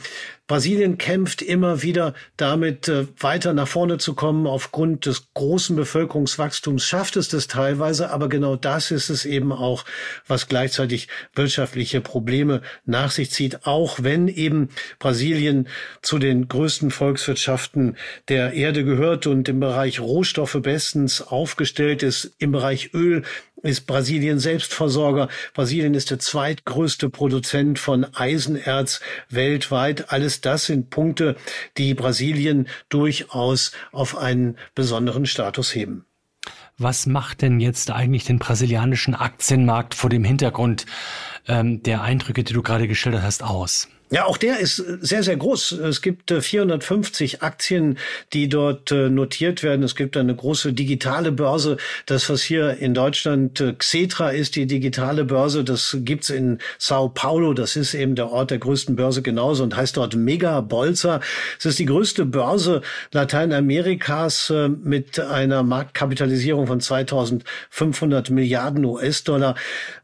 Brasilien 0.53 0.99
kämpft 0.99 1.41
immer 1.41 1.81
wieder 1.81 2.13
damit, 2.37 2.87
äh, 2.87 3.07
weiter 3.19 3.55
nach 3.55 3.69
vorne 3.69 3.97
zu 3.97 4.13
kommen. 4.13 4.47
Aufgrund 4.47 5.07
des 5.07 5.33
großen 5.33 5.75
Bevölkerungswachstums 5.77 6.85
schafft 6.85 7.17
es 7.17 7.31
das 7.31 7.47
teilweise, 7.47 8.11
aber 8.11 8.29
genau 8.29 8.57
das 8.57 8.91
ist 8.91 9.09
es 9.09 9.25
eben 9.25 9.51
auch, 9.51 9.87
was 10.27 10.49
gleichzeitig 10.49 11.09
wirtschaftliche 11.35 12.03
Probleme 12.03 12.61
nach 12.85 13.13
sich 13.13 13.31
zieht, 13.31 13.67
auch 13.67 14.01
wenn 14.03 14.29
eben 14.29 14.69
Brasilien 14.99 15.69
zu 16.03 16.19
den 16.19 16.49
größten 16.49 16.91
Volkswirtschaften 16.91 17.97
der 18.29 18.53
Erde 18.53 18.85
gehört 18.85 19.27
und 19.27 19.49
im 19.49 19.59
Bereich 19.59 20.01
Rohstoffe 20.01 20.59
bestens 20.61 21.23
aufgestellt 21.23 22.03
ist. 22.03 22.31
Im 22.37 22.53
Bereich 22.53 22.93
Öl 22.93 23.23
ist 23.63 23.87
Brasilien 23.87 24.39
Selbstversorger. 24.39 25.29
Brasilien 25.55 25.95
ist 25.95 26.11
der 26.11 26.19
zweitgrößte 26.19 27.09
Produzent 27.09 27.79
von 27.79 28.05
Eisenerz 28.15 29.01
weltweit. 29.29 30.13
Alles 30.13 30.41
das 30.41 30.67
sind 30.67 30.91
Punkte, 30.91 31.37
die 31.79 31.95
Brasilien 31.95 32.69
durchaus 32.89 33.73
auf 33.93 34.17
einen 34.17 34.57
besonderen 34.75 35.27
Status 35.27 35.75
heben. 35.75 36.05
Was 36.79 37.07
macht 37.07 37.43
denn 37.43 37.61
jetzt 37.61 37.91
eigentlich 37.91 38.25
den 38.25 38.39
brasilianischen 38.39 39.15
Aktienmarkt 39.15 39.95
vor 39.95 40.11
dem 40.11 40.25
Hintergrund 40.25 40.87
ähm, 41.49 41.83
der 41.83 42.03
Eindrücke, 42.03 42.45
die 42.45 42.53
du 42.53 42.63
gerade 42.63 42.89
geschildert 42.89 43.23
hast, 43.23 43.43
aus? 43.43 43.89
Ja, 44.13 44.27
auch 44.27 44.37
der 44.37 44.59
ist 44.59 44.77
sehr, 44.77 45.23
sehr 45.23 45.37
groß. 45.37 45.73
Es 45.73 46.03
gibt 46.03 46.31
450 46.31 47.33
äh, 47.33 47.39
Aktien, 47.41 47.97
die 48.35 48.47
dort 48.47 48.93
äh, 48.93 49.09
notiert 49.09 49.63
werden. 49.63 49.83
Es 49.83 49.97
gibt 49.97 50.19
eine 50.19 50.37
große 50.37 50.75
digitale 50.75 51.33
Börse. 51.33 51.79
Das, 52.05 52.29
was 52.29 52.43
hier 52.43 52.77
in 52.77 52.93
Deutschland 52.93 53.59
äh, 53.63 53.73
Xetra 53.73 54.29
ist, 54.29 54.55
die 54.57 54.67
digitale 54.67 55.25
Börse, 55.25 55.65
das 55.65 55.97
gibt's 56.01 56.29
in 56.29 56.59
Sao 56.77 57.09
Paulo. 57.09 57.55
Das 57.55 57.75
ist 57.75 57.95
eben 57.95 58.15
der 58.15 58.29
Ort 58.29 58.51
der 58.51 58.59
größten 58.59 58.97
Börse 58.97 59.23
genauso 59.23 59.63
und 59.63 59.75
heißt 59.75 59.97
dort 59.97 60.15
Mega 60.15 60.61
Bolsa. 60.61 61.21
Es 61.59 61.65
ist 61.65 61.79
die 61.79 61.87
größte 61.87 62.27
Börse 62.27 62.83
Lateinamerikas 63.13 64.53
mit 64.85 65.21
einer 65.21 65.63
Marktkapitalisierung 65.63 66.67
von 66.67 66.83
2500 66.83 68.29
Milliarden 68.29 68.85
US-Dollar. 68.85 69.55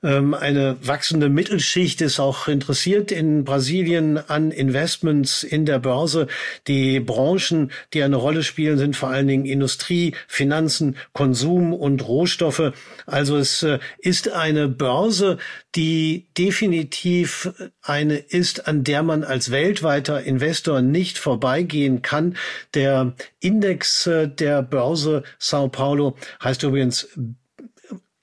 Ähm, 0.03 0.33
eine 0.33 0.79
wachsende 0.81 1.28
Mittelschicht 1.29 2.01
ist 2.01 2.21
auch 2.21 2.49
interessiert 2.49 3.13
in 3.13 3.45
Brasilien 3.45 3.79
Brasilien 3.79 4.19
an 4.19 4.51
Investments 4.51 5.43
in 5.43 5.67
der 5.67 5.79
Börse. 5.79 6.27
Die 6.67 7.01
Branchen, 7.01 7.71
die 7.93 8.03
eine 8.03 8.17
Rolle 8.17 8.43
spielen, 8.43 8.79
sind 8.79 8.97
vor 8.97 9.09
allen 9.09 9.27
Dingen 9.27 9.47
Industrie, 9.47 10.15
Finanzen, 10.27 10.97
Konsum 11.13 11.73
und 11.73 12.07
Rohstoffe. 12.07 12.73
Also 13.07 13.37
es 13.37 13.63
äh, 13.63 13.79
ist 13.99 14.31
eine 14.31 14.69
Börse, 14.69 15.39
die 15.75 16.29
definitiv 16.37 17.51
eine 17.83 18.17
ist, 18.17 18.69
an 18.69 18.85
der 18.85 19.03
man 19.03 19.25
als 19.25 19.51
weltweiter 19.51 20.23
Investor 20.23 20.81
nicht 20.81 21.19
vorbeigehen 21.19 22.03
kann. 22.03 22.37
Der 22.75 23.15
Index 23.41 24.07
äh, 24.07 24.29
der 24.29 24.63
Börse 24.63 25.25
Sao 25.39 25.69
Paulo 25.69 26.17
heißt 26.43 26.63
übrigens 26.63 27.09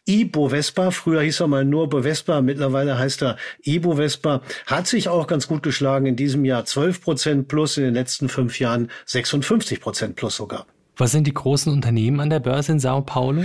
Ibovespa, 0.08 0.92
früher 0.92 1.22
hieß 1.22 1.42
er 1.42 1.48
mal 1.48 1.66
nur 1.66 1.90
Bovespa, 1.90 2.42
mittlerweile 2.42 2.98
heißt 2.98 3.24
er 3.24 3.38
Ibovespa, 3.64 4.42
hat 4.68 4.88
sich 4.88 5.10
auch 5.10 5.26
ganz 5.26 5.48
gut 5.48 5.64
geschlagen. 5.64 6.06
In 6.06 6.16
diesem 6.16 6.46
Jahr 6.46 6.66
12 6.66 7.02
Prozent 7.02 7.48
plus, 7.48 7.78
in 7.78 7.86
den 7.86 7.94
letzten 7.96 8.30
fünf 8.30 8.60
Jahren 8.60 8.92
56 9.06 9.82
Prozent 9.82 10.16
plus 10.16 10.36
sogar. 10.36 10.68
Was 10.98 11.12
sind 11.12 11.26
die 11.26 11.34
großen 11.34 11.74
Unternehmen 11.74 12.20
an 12.20 12.30
der 12.30 12.40
Börse 12.40 12.72
in 12.74 12.80
Sao 12.80 13.02
Paulo? 13.02 13.42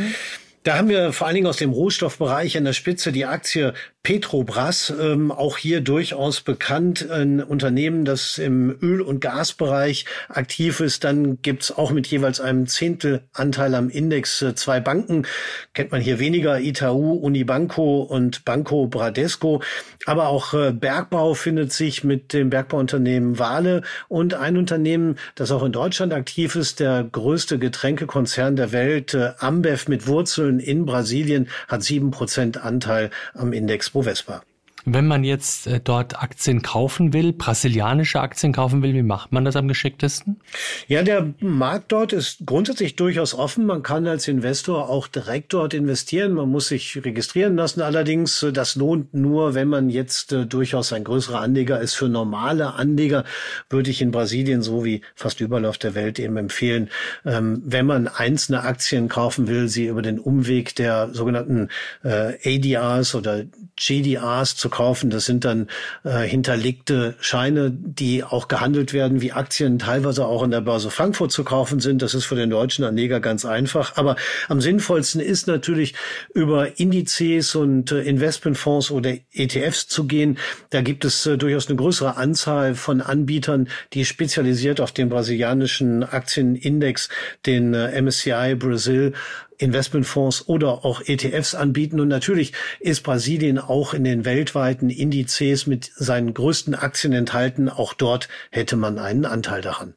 Da 0.62 0.76
haben 0.76 0.90
wir 0.90 1.14
vor 1.14 1.26
allen 1.26 1.36
Dingen 1.36 1.46
aus 1.46 1.56
dem 1.56 1.70
Rohstoffbereich 1.70 2.58
an 2.58 2.64
der 2.64 2.74
Spitze 2.74 3.12
die 3.12 3.24
Aktie 3.24 3.72
Petrobras, 4.02 4.92
ähm, 4.98 5.30
auch 5.30 5.58
hier 5.58 5.82
durchaus 5.82 6.40
bekannt, 6.40 7.11
ein 7.11 7.42
Unternehmen, 7.42 8.06
das 8.06 8.38
im 8.38 8.74
Öl- 8.80 9.02
und 9.02 9.20
Gasbereich 9.20 10.06
aktiv 10.30 10.80
ist. 10.80 11.04
Dann 11.04 11.42
gibt's 11.42 11.70
auch 11.70 11.90
mit 11.90 12.06
jeweils 12.06 12.40
einem 12.40 12.66
Zehntel 12.66 13.22
Anteil 13.34 13.74
am 13.74 13.90
Index 13.90 14.40
äh, 14.40 14.54
zwei 14.54 14.80
Banken. 14.80 15.26
Kennt 15.74 15.92
man 15.92 16.00
hier 16.00 16.18
weniger, 16.18 16.61
Itaú, 16.61 17.12
Unibanco 17.12 18.00
und 18.02 18.46
Banco 18.46 18.86
Bradesco. 18.86 19.62
Aber 20.06 20.28
auch 20.28 20.54
äh, 20.54 20.72
Bergbau 20.72 21.34
findet 21.34 21.72
sich 21.72 22.02
mit 22.02 22.32
dem 22.32 22.48
Bergbauunternehmen 22.48 23.38
Wale 23.38 23.82
und 24.08 24.32
ein 24.32 24.56
Unternehmen, 24.56 25.18
das 25.34 25.50
auch 25.50 25.62
in 25.62 25.72
Deutschland 25.72 26.14
aktiv 26.14 26.56
ist, 26.56 26.80
der 26.80 27.04
größte 27.04 27.58
Getränkekonzern 27.58 28.56
der 28.56 28.72
Welt, 28.72 29.12
äh, 29.12 29.32
Ambev 29.38 29.88
mit 29.88 30.06
Wurzeln 30.06 30.49
in 30.59 30.86
Brasilien, 30.86 31.48
hat 31.68 31.82
sieben 31.82 32.11
Prozent 32.11 32.57
Anteil 32.64 33.11
am 33.34 33.53
Index 33.53 33.80
Expo 33.80 34.03
Vespa. 34.03 34.42
Wenn 34.85 35.07
man 35.07 35.24
jetzt 35.24 35.66
äh, 35.66 35.81
dort 35.83 36.22
Aktien 36.22 36.62
kaufen 36.62 37.12
will, 37.12 37.33
brasilianische 37.33 38.20
Aktien 38.20 38.53
kaufen 38.53 38.83
will, 38.83 38.95
wie 38.95 39.03
macht 39.03 39.33
man 39.33 39.45
das 39.45 39.57
am 39.57 39.68
geschicktesten? 39.68 40.41
Ja, 40.89 41.03
der 41.03 41.35
Markt 41.41 41.93
dort 41.93 42.12
ist 42.12 42.39
grundsätzlich 42.47 42.97
durchaus 42.97 43.35
offen. 43.35 43.66
Man 43.66 43.83
kann 43.83 44.07
als 44.07 44.26
Investor 44.28 44.89
auch 44.89 45.07
direkt 45.07 45.53
dort 45.53 45.74
investieren. 45.74 46.33
Man 46.33 46.49
muss 46.49 46.68
sich 46.68 47.05
registrieren 47.05 47.57
lassen. 47.57 47.83
Allerdings, 47.83 48.43
äh, 48.43 48.53
das 48.53 48.74
lohnt 48.74 49.12
nur, 49.12 49.55
wenn 49.55 49.68
man 49.68 49.91
jetzt 49.91 50.33
äh, 50.33 50.47
durchaus 50.47 50.93
ein 50.93 51.05
größerer 51.05 51.41
Anleger 51.41 51.81
ist. 51.81 51.95
Für 51.95 52.09
normale 52.09 52.74
Anleger 52.74 53.24
würde 53.68 53.91
ich 53.91 54.01
in 54.01 54.11
Brasilien, 54.11 54.62
so 54.62 54.85
wie 54.85 55.03
fast 55.14 55.41
überall 55.41 55.66
auf 55.66 55.78
der 55.78 55.95
Welt, 55.95 56.18
eben 56.18 56.37
empfehlen, 56.39 56.89
ähm, 57.26 57.62
wenn 57.64 57.87
man 57.87 58.09
einzelne 58.09 58.62
Aktien 58.62 59.09
kaufen 59.09 59.47
will, 59.47 59.68
sie 59.68 59.87
über 59.87 60.03
den 60.03 60.18
Umweg 60.18 60.74
der 60.74 61.11
sogenannten 61.12 61.68
ADRs 62.03 63.14
oder 63.14 63.45
GDRs 63.76 64.57
zu 64.57 64.70
kaufen. 64.71 65.11
Das 65.11 65.25
sind 65.25 65.45
dann 65.45 65.68
äh, 66.05 66.21
hinterlegte 66.21 67.14
Scheine, 67.21 67.71
die 67.71 68.25
auch 68.25 68.49
gehandelt 68.49 68.93
werden 68.93 69.21
wie 69.21 69.33
Aktien, 69.33 69.79
teilweise 69.79 70.27
auch 70.27 70.43
in 70.43 70.51
der 70.51 70.61
Börse 70.61 70.91
Frankfurt 70.91 71.33
zu 71.33 71.45
kaufen 71.45 71.81
sind. 71.81 72.03
Das 72.03 72.14
ist 72.14 72.25
für 72.25 72.37
den 72.37 72.51
deutschen 72.51 72.85
Anleger 72.85 73.21
ganz 73.21 73.45
einfach. 73.45 73.97
Aber 73.97 74.16
am 74.49 74.61
sinnvollsten 74.61 75.21
ist 75.21 75.47
natürlich 75.47 75.95
über 76.35 76.79
Indizes 76.79 77.55
und 77.55 77.93
äh, 77.93 78.03
Investmentfonds 78.03 78.91
oder 78.91 79.14
ETFs 79.33 79.89
zu 79.89 80.07
gehen. 80.07 80.39
Da 80.71 80.83
gibt 80.83 81.05
es 81.05 81.27
äh, 81.27 81.37
durchaus 81.37 81.68
eine 81.68 81.77
größere 81.77 82.16
Anzahl 82.16 82.75
von 82.75 83.01
Anbietern, 83.01 83.68
die 83.93 84.05
spezialisiert 84.05 84.81
auf 84.81 84.93
den 84.93 85.09
brasilianischen 85.09 86.03
Aktienindex, 86.05 87.09
den 87.47 87.75
äh, 87.75 88.01
MSCI 88.01 88.55
Brazil 88.55 89.12
Investmentfonds 89.61 90.48
oder 90.48 90.84
auch 90.84 91.02
ETFs 91.04 91.54
anbieten. 91.54 92.00
Und 92.00 92.08
natürlich 92.08 92.52
ist 92.80 93.02
Brasilien 93.02 93.58
auch 93.58 93.94
in 93.94 94.04
den 94.04 94.24
weltweiten 94.24 94.90
Indizes 94.90 95.66
mit 95.66 95.90
seinen 95.94 96.34
größten 96.34 96.74
Aktien 96.74 97.12
enthalten. 97.12 97.68
Auch 97.68 97.94
dort 97.94 98.28
hätte 98.50 98.76
man 98.76 98.98
einen 98.98 99.24
Anteil 99.24 99.61
daran. 99.61 99.94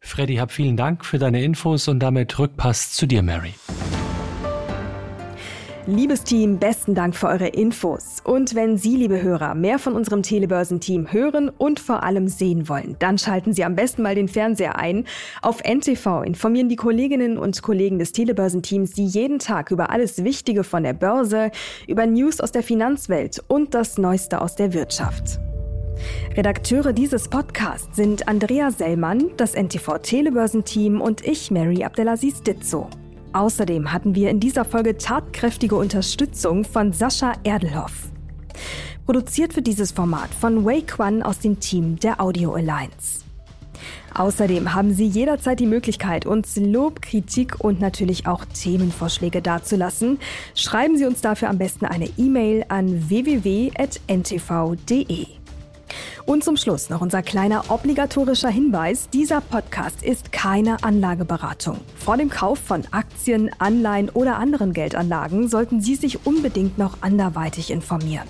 Freddy, 0.00 0.36
hab 0.36 0.50
vielen 0.50 0.76
Dank 0.76 1.04
für 1.04 1.18
deine 1.18 1.42
Infos 1.44 1.86
und 1.86 2.00
damit 2.00 2.38
Rückpass 2.38 2.92
zu 2.92 3.06
dir, 3.06 3.22
Mary. 3.22 3.54
Liebes 5.90 6.22
Team, 6.22 6.58
besten 6.58 6.94
Dank 6.94 7.16
für 7.16 7.26
eure 7.26 7.48
Infos. 7.48 8.18
Und 8.22 8.54
wenn 8.54 8.78
Sie, 8.78 8.94
liebe 8.94 9.22
Hörer, 9.22 9.56
mehr 9.56 9.80
von 9.80 9.94
unserem 9.94 10.22
Telebörsenteam 10.22 11.12
hören 11.12 11.48
und 11.48 11.80
vor 11.80 12.04
allem 12.04 12.28
sehen 12.28 12.68
wollen, 12.68 12.94
dann 13.00 13.18
schalten 13.18 13.52
Sie 13.52 13.64
am 13.64 13.74
besten 13.74 14.02
mal 14.02 14.14
den 14.14 14.28
Fernseher 14.28 14.76
ein. 14.78 15.04
Auf 15.42 15.64
NTV 15.64 16.22
informieren 16.22 16.68
die 16.68 16.76
Kolleginnen 16.76 17.36
und 17.38 17.60
Kollegen 17.62 17.98
des 17.98 18.12
Telebörsenteams 18.12 18.94
Sie 18.94 19.04
jeden 19.04 19.40
Tag 19.40 19.72
über 19.72 19.90
alles 19.90 20.22
Wichtige 20.22 20.62
von 20.62 20.84
der 20.84 20.92
Börse, 20.92 21.50
über 21.88 22.06
News 22.06 22.40
aus 22.40 22.52
der 22.52 22.62
Finanzwelt 22.62 23.42
und 23.48 23.74
das 23.74 23.98
Neueste 23.98 24.40
aus 24.40 24.54
der 24.54 24.72
Wirtschaft. 24.72 25.40
Redakteure 26.36 26.92
dieses 26.92 27.26
Podcasts 27.26 27.96
sind 27.96 28.28
Andrea 28.28 28.70
Sellmann, 28.70 29.32
das 29.36 29.54
NTV 29.54 29.98
Telebörsenteam 29.98 31.00
und 31.00 31.26
ich, 31.26 31.50
Mary 31.50 31.82
Abdelaziz 31.82 32.42
Ditzo. 32.42 32.88
Außerdem 33.32 33.92
hatten 33.92 34.14
wir 34.14 34.30
in 34.30 34.40
dieser 34.40 34.64
Folge 34.64 34.96
tatkräftige 34.96 35.76
Unterstützung 35.76 36.64
von 36.64 36.92
Sascha 36.92 37.34
Erdelhoff. 37.44 38.08
Produziert 39.06 39.54
wird 39.56 39.66
dieses 39.66 39.92
Format 39.92 40.30
von 40.34 40.64
Wei 40.64 40.82
Quan 40.82 41.22
aus 41.22 41.38
dem 41.38 41.60
Team 41.60 41.98
der 41.98 42.20
Audio 42.20 42.54
Alliance. 42.54 43.24
Außerdem 44.14 44.74
haben 44.74 44.92
Sie 44.92 45.06
jederzeit 45.06 45.60
die 45.60 45.66
Möglichkeit, 45.66 46.26
uns 46.26 46.56
Lob, 46.56 47.00
Kritik 47.02 47.60
und 47.60 47.80
natürlich 47.80 48.26
auch 48.26 48.44
Themenvorschläge 48.44 49.40
dazulassen. 49.40 50.18
Schreiben 50.54 50.96
Sie 50.96 51.06
uns 51.06 51.20
dafür 51.20 51.48
am 51.48 51.58
besten 51.58 51.86
eine 51.86 52.08
E-Mail 52.18 52.64
an 52.68 53.08
www.ntv.de. 53.08 53.80
Und 56.26 56.44
zum 56.44 56.56
Schluss 56.56 56.90
noch 56.90 57.00
unser 57.00 57.22
kleiner 57.22 57.70
obligatorischer 57.70 58.48
Hinweis. 58.48 59.08
Dieser 59.10 59.40
Podcast 59.40 60.02
ist 60.02 60.32
keine 60.32 60.82
Anlageberatung. 60.82 61.78
Vor 61.96 62.16
dem 62.16 62.30
Kauf 62.30 62.58
von 62.58 62.84
Aktien, 62.90 63.50
Anleihen 63.58 64.08
oder 64.10 64.36
anderen 64.36 64.72
Geldanlagen 64.72 65.48
sollten 65.48 65.80
Sie 65.80 65.94
sich 65.94 66.26
unbedingt 66.26 66.78
noch 66.78 66.98
anderweitig 67.02 67.70
informieren. 67.70 68.28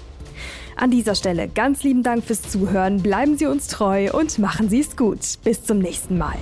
An 0.76 0.90
dieser 0.90 1.14
Stelle 1.14 1.48
ganz 1.48 1.82
lieben 1.82 2.02
Dank 2.02 2.24
fürs 2.24 2.42
Zuhören, 2.42 3.02
bleiben 3.02 3.36
Sie 3.36 3.46
uns 3.46 3.66
treu 3.66 4.11
und 4.12 4.38
machen 4.38 4.70
Sie 4.70 4.80
es 4.80 4.96
gut. 4.96 5.18
Bis 5.44 5.62
zum 5.62 5.78
nächsten 5.78 6.16
Mal. 6.16 6.36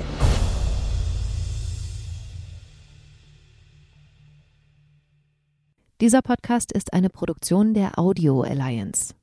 Dieser 6.01 6.23
Podcast 6.23 6.71
ist 6.71 6.93
eine 6.93 7.11
Produktion 7.11 7.75
der 7.75 7.99
Audio 7.99 8.43
Alliance. 8.43 9.18